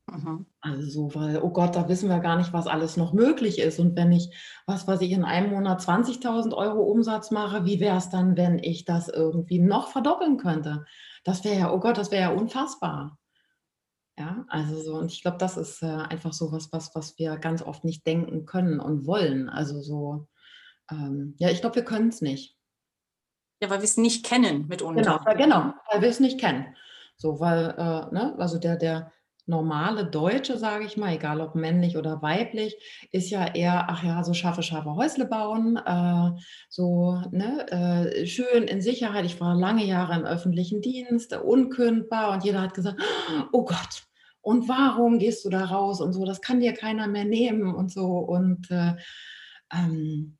Mhm. 0.05 0.45
Also 0.61 0.89
so, 0.89 1.15
weil, 1.15 1.41
oh 1.41 1.49
Gott, 1.49 1.75
da 1.75 1.89
wissen 1.89 2.07
wir 2.07 2.19
gar 2.19 2.37
nicht, 2.37 2.53
was 2.53 2.67
alles 2.67 2.97
noch 2.97 3.13
möglich 3.13 3.57
ist. 3.57 3.79
Und 3.79 3.97
wenn 3.97 4.11
ich, 4.11 4.29
was 4.67 4.87
weiß 4.87 5.01
ich, 5.01 5.11
in 5.11 5.23
einem 5.23 5.49
Monat 5.49 5.81
20.000 5.81 6.53
Euro 6.53 6.83
Umsatz 6.83 7.31
mache, 7.31 7.65
wie 7.65 7.79
wäre 7.79 7.97
es 7.97 8.11
dann, 8.11 8.37
wenn 8.37 8.59
ich 8.59 8.85
das 8.85 9.09
irgendwie 9.09 9.57
noch 9.57 9.87
verdoppeln 9.87 10.37
könnte? 10.37 10.85
Das 11.23 11.43
wäre 11.43 11.57
ja, 11.57 11.73
oh 11.73 11.79
Gott, 11.79 11.97
das 11.97 12.11
wäre 12.11 12.31
ja 12.31 12.37
unfassbar. 12.37 13.17
Ja, 14.15 14.45
also 14.49 14.79
so, 14.83 14.97
und 14.97 15.11
ich 15.11 15.23
glaube, 15.23 15.37
das 15.39 15.57
ist 15.57 15.81
äh, 15.81 15.87
einfach 15.87 16.33
so 16.33 16.51
was, 16.51 16.71
was, 16.71 16.93
was 16.93 17.17
wir 17.17 17.37
ganz 17.37 17.63
oft 17.63 17.83
nicht 17.83 18.05
denken 18.05 18.45
können 18.45 18.79
und 18.79 19.07
wollen. 19.07 19.49
Also 19.49 19.81
so, 19.81 20.27
ähm, 20.91 21.33
ja, 21.39 21.49
ich 21.49 21.61
glaube, 21.61 21.77
wir 21.77 21.85
können 21.85 22.09
es 22.09 22.21
nicht. 22.21 22.55
Ja, 23.63 23.69
weil 23.69 23.79
wir 23.79 23.85
es 23.85 23.95
nicht 23.95 24.25
kennen 24.25 24.67
mitunter. 24.67 25.21
Genau, 25.25 25.37
genau, 25.37 25.73
weil 25.89 26.01
wir 26.01 26.09
es 26.09 26.19
nicht 26.19 26.37
kennen. 26.37 26.75
So, 27.15 27.39
weil, 27.39 27.69
äh, 27.77 28.13
ne, 28.13 28.35
also 28.37 28.59
der, 28.59 28.75
der 28.75 29.13
normale 29.45 30.05
Deutsche, 30.05 30.57
sage 30.57 30.83
ich 30.83 30.97
mal, 30.97 31.13
egal 31.13 31.39
ob 31.39 31.55
männlich 31.55 31.95
oder 31.95 32.21
weiblich, 32.21 32.75
ist 33.13 33.29
ja 33.29 33.45
eher, 33.55 33.85
ach 33.87 34.03
ja, 34.03 34.21
so 34.25 34.33
scharfe, 34.33 34.63
scharfe 34.63 34.95
Häusle 34.97 35.25
bauen, 35.25 35.77
äh, 35.77 36.31
so 36.67 37.21
ne, 37.31 37.71
äh, 37.71 38.25
schön 38.27 38.63
in 38.63 38.81
Sicherheit. 38.81 39.23
Ich 39.23 39.39
war 39.39 39.55
lange 39.55 39.85
Jahre 39.85 40.19
im 40.19 40.25
öffentlichen 40.25 40.81
Dienst, 40.81 41.33
unkündbar 41.33 42.33
und 42.33 42.43
jeder 42.43 42.61
hat 42.61 42.73
gesagt, 42.73 43.01
oh 43.53 43.63
Gott, 43.63 44.03
und 44.41 44.67
warum 44.67 45.19
gehst 45.19 45.45
du 45.45 45.49
da 45.49 45.63
raus 45.63 46.01
und 46.01 46.11
so, 46.11 46.25
das 46.25 46.41
kann 46.41 46.59
dir 46.59 46.73
keiner 46.73 47.07
mehr 47.07 47.23
nehmen 47.23 47.73
und 47.73 47.93
so. 47.93 48.07
Und 48.17 48.69
äh, 48.71 48.95
ähm, 49.73 50.37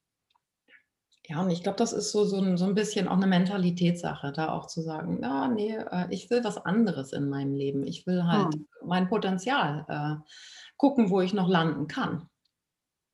ja, 1.28 1.42
und 1.42 1.50
ich 1.50 1.64
glaube, 1.64 1.78
das 1.78 1.94
ist 1.94 2.12
so, 2.12 2.26
so, 2.26 2.38
ein, 2.38 2.58
so 2.58 2.66
ein 2.66 2.76
bisschen 2.76 3.08
auch 3.08 3.16
eine 3.16 3.28
Mentalitätssache, 3.28 4.34
da 4.34 4.52
auch 4.52 4.68
zu 4.68 4.82
sagen, 4.82 5.20
ja, 5.22 5.48
nee, 5.48 5.76
äh, 5.76 6.08
ich 6.10 6.30
will 6.30 6.44
was 6.44 6.58
anderes 6.58 7.14
in 7.14 7.30
meinem 7.30 7.56
Leben. 7.56 7.88
Ich 7.88 8.06
will 8.06 8.26
halt 8.26 8.54
hm. 8.54 8.68
mein 8.86 9.08
Potenzial 9.08 9.86
äh, 9.88 10.30
gucken, 10.76 11.10
wo 11.10 11.22
ich 11.22 11.34
noch 11.34 11.48
landen 11.48 11.88
kann. 11.88 12.30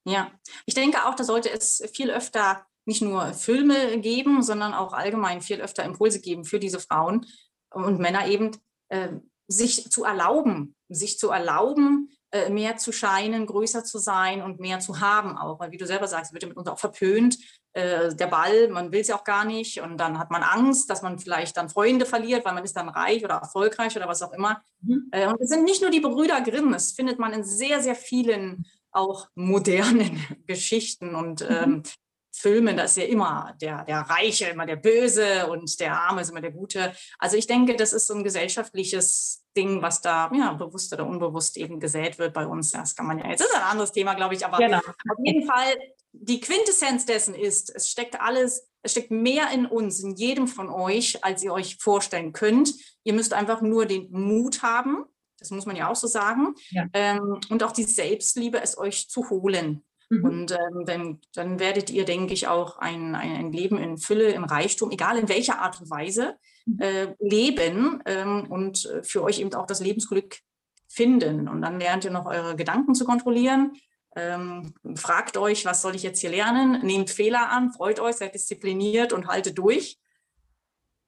Ja, 0.05 0.31
ich 0.65 0.73
denke 0.73 1.05
auch, 1.05 1.13
da 1.13 1.23
sollte 1.23 1.51
es 1.51 1.83
viel 1.93 2.09
öfter 2.09 2.65
nicht 2.85 3.03
nur 3.03 3.33
Filme 3.33 3.99
geben, 3.99 4.41
sondern 4.41 4.73
auch 4.73 4.93
allgemein 4.93 5.41
viel 5.41 5.61
öfter 5.61 5.83
Impulse 5.83 6.19
geben 6.19 6.45
für 6.45 6.59
diese 6.59 6.79
Frauen 6.79 7.27
und 7.69 7.99
Männer 7.99 8.27
eben, 8.27 8.57
äh, 8.89 9.09
sich 9.47 9.91
zu 9.91 10.03
erlauben, 10.03 10.75
sich 10.89 11.19
zu 11.19 11.29
erlauben, 11.29 12.09
äh, 12.31 12.49
mehr 12.49 12.77
zu 12.77 12.91
scheinen, 12.91 13.45
größer 13.45 13.83
zu 13.83 13.97
sein 13.97 14.41
und 14.41 14.59
mehr 14.59 14.79
zu 14.79 14.99
haben 14.99 15.37
auch. 15.37 15.59
Weil 15.59 15.71
wie 15.71 15.77
du 15.77 15.85
selber 15.85 16.07
sagst, 16.07 16.33
wird 16.33 16.43
ja 16.43 16.49
mit 16.49 16.57
uns 16.57 16.67
auch 16.67 16.79
verpönt. 16.79 17.37
Äh, 17.73 18.15
der 18.15 18.27
Ball, 18.27 18.67
man 18.69 18.91
will 18.91 19.01
es 19.01 19.09
ja 19.09 19.15
auch 19.15 19.23
gar 19.23 19.45
nicht. 19.45 19.81
Und 19.81 19.97
dann 19.97 20.17
hat 20.17 20.31
man 20.31 20.41
Angst, 20.41 20.89
dass 20.89 21.01
man 21.01 21.19
vielleicht 21.19 21.57
dann 21.57 21.69
Freunde 21.69 22.05
verliert, 22.05 22.45
weil 22.45 22.53
man 22.53 22.63
ist 22.63 22.75
dann 22.75 22.89
reich 22.89 23.23
oder 23.23 23.35
erfolgreich 23.35 23.95
oder 23.95 24.07
was 24.07 24.21
auch 24.21 24.33
immer. 24.33 24.61
Mhm. 24.81 25.09
Äh, 25.11 25.27
und 25.27 25.39
es 25.39 25.49
sind 25.49 25.63
nicht 25.63 25.81
nur 25.81 25.91
die 25.91 25.99
Brüder 25.99 26.41
Grimm, 26.41 26.71
das 26.71 26.91
findet 26.91 27.19
man 27.19 27.33
in 27.33 27.43
sehr, 27.43 27.81
sehr 27.81 27.95
vielen 27.95 28.65
auch 28.91 29.27
modernen 29.35 30.25
Geschichten 30.47 31.13
und 31.15 31.41
mhm. 31.41 31.55
ähm, 31.55 31.83
Filmen, 32.31 32.77
da 32.77 32.83
ist 32.83 32.95
ja 32.95 33.03
immer 33.03 33.53
der, 33.61 33.83
der 33.83 33.99
Reiche, 33.99 34.45
immer 34.45 34.65
der 34.65 34.77
Böse 34.77 35.47
und 35.47 35.77
der 35.79 35.99
Arme 35.99 36.21
ist 36.21 36.29
immer 36.29 36.41
der 36.41 36.51
Gute. 36.51 36.93
Also 37.17 37.35
ich 37.35 37.47
denke, 37.47 37.75
das 37.75 37.91
ist 37.91 38.07
so 38.07 38.13
ein 38.13 38.23
gesellschaftliches 38.23 39.43
Ding, 39.57 39.81
was 39.81 40.01
da 40.01 40.31
ja, 40.33 40.53
bewusst 40.53 40.93
oder 40.93 41.05
unbewusst 41.05 41.57
eben 41.57 41.81
gesät 41.81 42.17
wird 42.17 42.33
bei 42.33 42.47
uns. 42.47 42.71
Das 42.71 42.95
kann 42.95 43.07
man 43.07 43.19
ja, 43.19 43.29
jetzt 43.29 43.41
ist 43.41 43.53
ein 43.53 43.63
anderes 43.63 43.91
Thema, 43.91 44.13
glaube 44.13 44.35
ich, 44.35 44.45
aber 44.45 44.57
genau. 44.57 44.77
auf 44.77 45.17
jeden 45.21 45.45
Fall 45.45 45.75
die 46.11 46.39
Quintessenz 46.39 47.05
dessen 47.05 47.35
ist, 47.35 47.73
es 47.75 47.89
steckt 47.89 48.19
alles, 48.19 48.67
es 48.81 48.91
steckt 48.91 49.11
mehr 49.11 49.51
in 49.51 49.65
uns, 49.65 50.01
in 50.01 50.15
jedem 50.15 50.47
von 50.47 50.69
euch, 50.69 51.23
als 51.23 51.43
ihr 51.43 51.53
euch 51.53 51.77
vorstellen 51.77 52.33
könnt. 52.33 52.73
Ihr 53.03 53.13
müsst 53.13 53.33
einfach 53.33 53.61
nur 53.61 53.85
den 53.85 54.11
Mut 54.11 54.63
haben, 54.63 55.05
das 55.39 55.51
muss 55.51 55.65
man 55.65 55.75
ja 55.75 55.89
auch 55.89 55.95
so 55.95 56.07
sagen, 56.07 56.53
ja. 56.69 56.85
ähm, 56.93 57.39
und 57.49 57.63
auch 57.63 57.71
die 57.71 57.83
Selbstliebe, 57.83 58.61
es 58.61 58.77
euch 58.77 59.09
zu 59.09 59.29
holen. 59.29 59.83
Mhm. 60.09 60.23
Und 60.23 60.51
ähm, 60.51 60.85
dann, 60.85 61.19
dann, 61.33 61.59
werdet 61.59 61.89
ihr, 61.89 62.03
denke 62.03 62.33
ich, 62.33 62.47
auch 62.47 62.77
ein, 62.77 63.15
ein, 63.15 63.51
Leben 63.51 63.77
in 63.77 63.97
Fülle, 63.97 64.31
im 64.31 64.43
Reichtum, 64.43 64.91
egal 64.91 65.17
in 65.17 65.29
welcher 65.29 65.59
Art 65.59 65.79
und 65.79 65.89
Weise, 65.89 66.35
mhm. 66.65 66.79
äh, 66.79 67.15
leben 67.19 68.01
ähm, 68.05 68.47
und 68.49 68.85
äh, 68.85 69.03
für 69.03 69.23
euch 69.23 69.39
eben 69.39 69.53
auch 69.53 69.67
das 69.67 69.79
Lebensglück 69.79 70.39
finden. 70.87 71.47
Und 71.47 71.61
dann 71.61 71.79
lernt 71.79 72.05
ihr 72.05 72.11
noch 72.11 72.25
eure 72.25 72.55
Gedanken 72.55 72.95
zu 72.95 73.05
kontrollieren. 73.05 73.73
Ähm, 74.15 74.73
fragt 74.95 75.37
euch, 75.37 75.65
was 75.65 75.81
soll 75.81 75.95
ich 75.95 76.03
jetzt 76.03 76.19
hier 76.19 76.31
lernen? 76.31 76.85
Nehmt 76.85 77.09
Fehler 77.09 77.49
an, 77.49 77.71
freut 77.71 77.99
euch, 77.99 78.15
seid 78.15 78.33
diszipliniert 78.33 79.13
und 79.13 79.27
haltet 79.27 79.57
durch. 79.57 79.99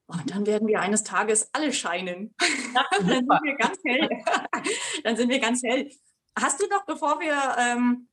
Und 0.08 0.30
dann 0.32 0.46
werden 0.46 0.68
wir 0.68 0.82
eines 0.82 1.04
Tages 1.04 1.50
alle 1.54 1.72
scheinen. 1.72 2.36
Dann 2.74 3.08
sind 3.08 3.28
wir 3.28 3.56
ganz 3.56 3.78
hell. 3.86 4.10
dann 5.04 5.18
sind 5.18 5.30
wir 5.30 5.40
ganz 5.40 5.62
hell. 5.64 5.90
Hast 6.38 6.62
du 6.62 6.68
noch, 6.68 6.86
bevor 6.86 7.20
wir 7.20 7.56
ähm, 7.58 8.08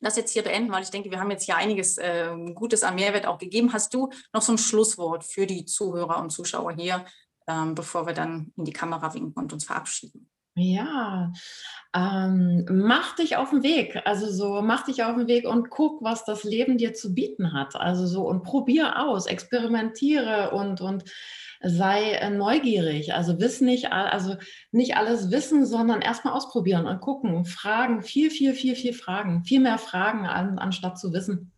das 0.00 0.16
jetzt 0.16 0.32
hier 0.32 0.42
beenden, 0.42 0.70
weil 0.72 0.82
ich 0.82 0.90
denke, 0.90 1.10
wir 1.10 1.20
haben 1.20 1.30
jetzt 1.30 1.44
hier 1.44 1.56
einiges 1.56 1.98
äh, 1.98 2.34
Gutes 2.54 2.82
an 2.82 2.94
Mehrwert 2.94 3.26
auch 3.26 3.38
gegeben. 3.38 3.72
Hast 3.72 3.92
du 3.94 4.10
noch 4.32 4.42
so 4.42 4.52
ein 4.52 4.58
Schlusswort 4.58 5.24
für 5.24 5.46
die 5.46 5.64
Zuhörer 5.64 6.20
und 6.20 6.30
Zuschauer 6.30 6.72
hier, 6.72 7.04
ähm, 7.46 7.74
bevor 7.74 8.06
wir 8.06 8.14
dann 8.14 8.52
in 8.56 8.64
die 8.64 8.72
Kamera 8.72 9.12
winken 9.12 9.42
und 9.42 9.52
uns 9.52 9.64
verabschieden? 9.64 10.30
Ja, 10.58 11.32
ähm, 11.94 12.66
mach 12.68 13.14
dich 13.14 13.36
auf 13.36 13.50
den 13.50 13.62
Weg. 13.62 14.00
Also 14.04 14.28
so, 14.28 14.60
mach 14.60 14.84
dich 14.84 15.04
auf 15.04 15.16
den 15.16 15.28
Weg 15.28 15.46
und 15.46 15.70
guck, 15.70 16.02
was 16.02 16.24
das 16.24 16.42
Leben 16.42 16.78
dir 16.78 16.94
zu 16.94 17.14
bieten 17.14 17.52
hat. 17.52 17.76
Also 17.76 18.06
so 18.06 18.26
und 18.26 18.42
probier 18.42 19.00
aus, 19.00 19.26
experimentiere 19.26 20.50
und 20.50 20.80
und 20.80 21.04
sei 21.62 22.12
äh, 22.14 22.30
neugierig. 22.30 23.14
Also 23.14 23.38
wiss 23.38 23.60
nicht, 23.60 23.92
also 23.92 24.36
nicht 24.72 24.96
alles 24.96 25.30
wissen, 25.30 25.64
sondern 25.64 26.02
erstmal 26.02 26.34
ausprobieren 26.34 26.86
und 26.86 27.00
gucken, 27.00 27.44
fragen, 27.44 28.02
viel, 28.02 28.30
viel, 28.30 28.54
viel, 28.54 28.74
viel 28.74 28.92
fragen, 28.92 29.44
viel 29.44 29.60
mehr 29.60 29.78
fragen, 29.78 30.26
an, 30.26 30.58
anstatt 30.58 30.98
zu 30.98 31.12
wissen. 31.12 31.52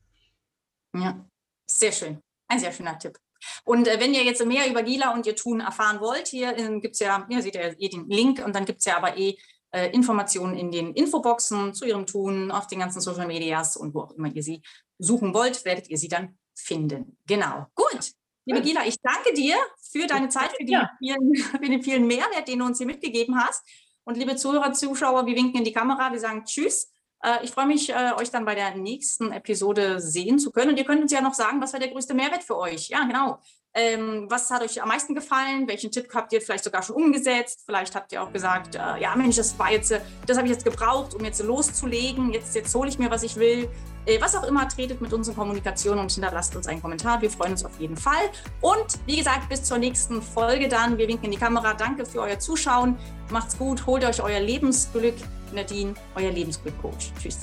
Ja, 0.95 1.25
sehr 1.71 1.93
schön. 1.93 2.21
Ein 2.49 2.59
sehr 2.59 2.73
schöner 2.73 2.99
Tipp. 2.99 3.17
Und 3.65 3.89
äh, 3.89 4.01
wenn 4.01 4.15
ihr 4.15 4.25
jetzt 4.25 4.45
mehr 4.45 4.69
über 4.69 4.83
Gila 4.83 5.13
und 5.13 5.27
ihr 5.27 5.37
Tun 5.37 5.61
erfahren 5.61 6.01
wollt, 6.01 6.29
hier 6.29 6.57
äh, 6.57 6.81
gibt 6.81 6.95
es 6.95 7.01
ja, 7.01 7.27
ihr 7.29 7.43
seht 7.43 7.55
ja 7.55 7.63
eh 7.79 7.89
den 7.89 8.09
Link 8.09 8.45
und 8.45 8.55
dann 8.55 8.65
gibt 8.65 8.81
es 8.81 8.87
ja 8.87 8.97
aber 8.97 9.17
eh 9.17 9.37
äh, 9.73 9.91
Informationen 9.91 10.57
in 10.57 10.71
den 10.71 10.95
Infoboxen 10.95 11.75
zu 11.75 11.85
ihrem 11.85 12.07
Tun, 12.07 12.51
auf 12.51 12.67
den 12.67 12.81
ganzen 12.81 13.01
Social 13.01 13.27
Medias 13.27 13.77
und 13.77 13.95
wo 13.95 14.03
auch 14.03 14.13
immer 14.13 14.29
ihr 14.29 14.43
sie 14.43 14.63
suchen 14.99 15.33
wollt, 15.35 15.65
werdet 15.65 15.89
ihr 15.89 15.99
sie 15.99 16.09
dann 16.09 16.39
finden. 16.55 17.17
Genau. 17.27 17.67
Gut. 17.75 18.13
Liebe 18.47 18.63
Gila, 18.63 18.87
ich 18.87 18.97
danke 19.01 19.33
dir 19.33 19.57
für 19.81 20.07
deine 20.07 20.29
Zeit, 20.29 20.51
für, 20.57 20.65
ja. 20.65 20.91
vielen, 20.99 21.35
für 21.37 21.59
den 21.59 21.83
vielen 21.83 22.07
Mehrwert, 22.07 22.49
den 22.49 22.59
du 22.59 22.65
uns 22.67 22.79
hier 22.79 22.87
mitgegeben 22.87 23.39
hast. 23.39 23.63
Und 24.05 24.17
liebe 24.17 24.35
Zuhörer, 24.35 24.73
Zuschauer, 24.73 25.27
wir 25.27 25.37
winken 25.37 25.59
in 25.59 25.65
die 25.65 25.73
Kamera, 25.73 26.11
wir 26.11 26.19
sagen 26.19 26.45
Tschüss. 26.45 26.91
Äh, 27.23 27.45
ich 27.45 27.51
freue 27.51 27.67
mich, 27.67 27.91
äh, 27.91 28.13
euch 28.17 28.31
dann 28.31 28.45
bei 28.45 28.55
der 28.55 28.75
nächsten 28.75 29.33
Episode 29.33 30.01
sehen 30.01 30.39
zu 30.39 30.51
können. 30.51 30.71
Und 30.71 30.79
ihr 30.79 30.85
könnt 30.85 31.03
uns 31.03 31.13
ja 31.13 31.21
noch 31.21 31.35
sagen, 31.35 31.61
was 31.61 31.73
war 31.73 31.81
der 31.81 31.91
größte 31.91 32.15
Mehrwert 32.15 32.43
für 32.43 32.57
euch? 32.57 32.89
Ja, 32.89 33.05
genau. 33.05 33.39
Ähm, 33.73 34.27
was 34.29 34.51
hat 34.51 34.63
euch 34.63 34.83
am 34.83 34.89
meisten 34.89 35.15
gefallen? 35.15 35.69
Welchen 35.69 35.93
Tipp 35.93 36.09
habt 36.13 36.33
ihr 36.33 36.41
vielleicht 36.41 36.65
sogar 36.65 36.83
schon 36.83 36.97
umgesetzt? 36.97 37.63
Vielleicht 37.65 37.95
habt 37.95 38.11
ihr 38.13 38.23
auch 38.23 38.33
gesagt, 38.33 38.75
äh, 38.75 39.01
ja 39.01 39.15
Mensch, 39.15 39.37
das 39.37 39.57
war 39.59 39.71
jetzt, 39.71 39.95
das 40.27 40.37
habe 40.37 40.49
ich 40.49 40.53
jetzt 40.53 40.65
gebraucht, 40.65 41.15
um 41.15 41.25
jetzt 41.25 41.43
loszulegen. 41.43 42.33
Jetzt, 42.33 42.55
jetzt 42.57 42.75
hole 42.75 42.89
ich 42.89 42.99
mir, 42.99 43.11
was 43.11 43.23
ich 43.23 43.37
will. 43.37 43.69
Äh, 44.11 44.21
was 44.21 44.35
auch 44.35 44.43
immer, 44.45 44.69
tretet 44.69 45.01
mit 45.01 45.13
uns 45.13 45.29
in 45.29 45.37
Kommunikation 45.37 45.99
und 45.99 46.11
hinterlasst 46.11 46.57
uns 46.57 46.67
einen 46.67 46.83
Kommentar. 46.83 47.23
Wir 47.23 47.31
freuen 47.31 47.53
uns 47.53 47.65
auf 47.65 47.79
jeden 47.79 47.97
Fall. 47.97 48.31
Und 48.61 48.99
wie 49.07 49.17
gesagt, 49.17 49.49
bis 49.49 49.63
zur 49.63 49.79
nächsten 49.79 50.21
Folge 50.21 50.69
dann. 50.69 50.99
Wir 50.99 51.07
winken 51.07 51.27
in 51.27 51.31
die 51.31 51.39
Kamera. 51.39 51.75
Danke 51.75 52.05
für 52.05 52.21
euer 52.21 52.39
Zuschauen. 52.39 52.97
Macht's 53.31 53.57
gut, 53.57 53.87
holt 53.87 54.05
euch 54.05 54.21
euer 54.21 54.41
Lebensglück. 54.41 55.15
Nadine, 55.53 55.95
euer 56.17 56.31
Lebensglück-Coach. 56.31 57.13
Tschüss. 57.21 57.39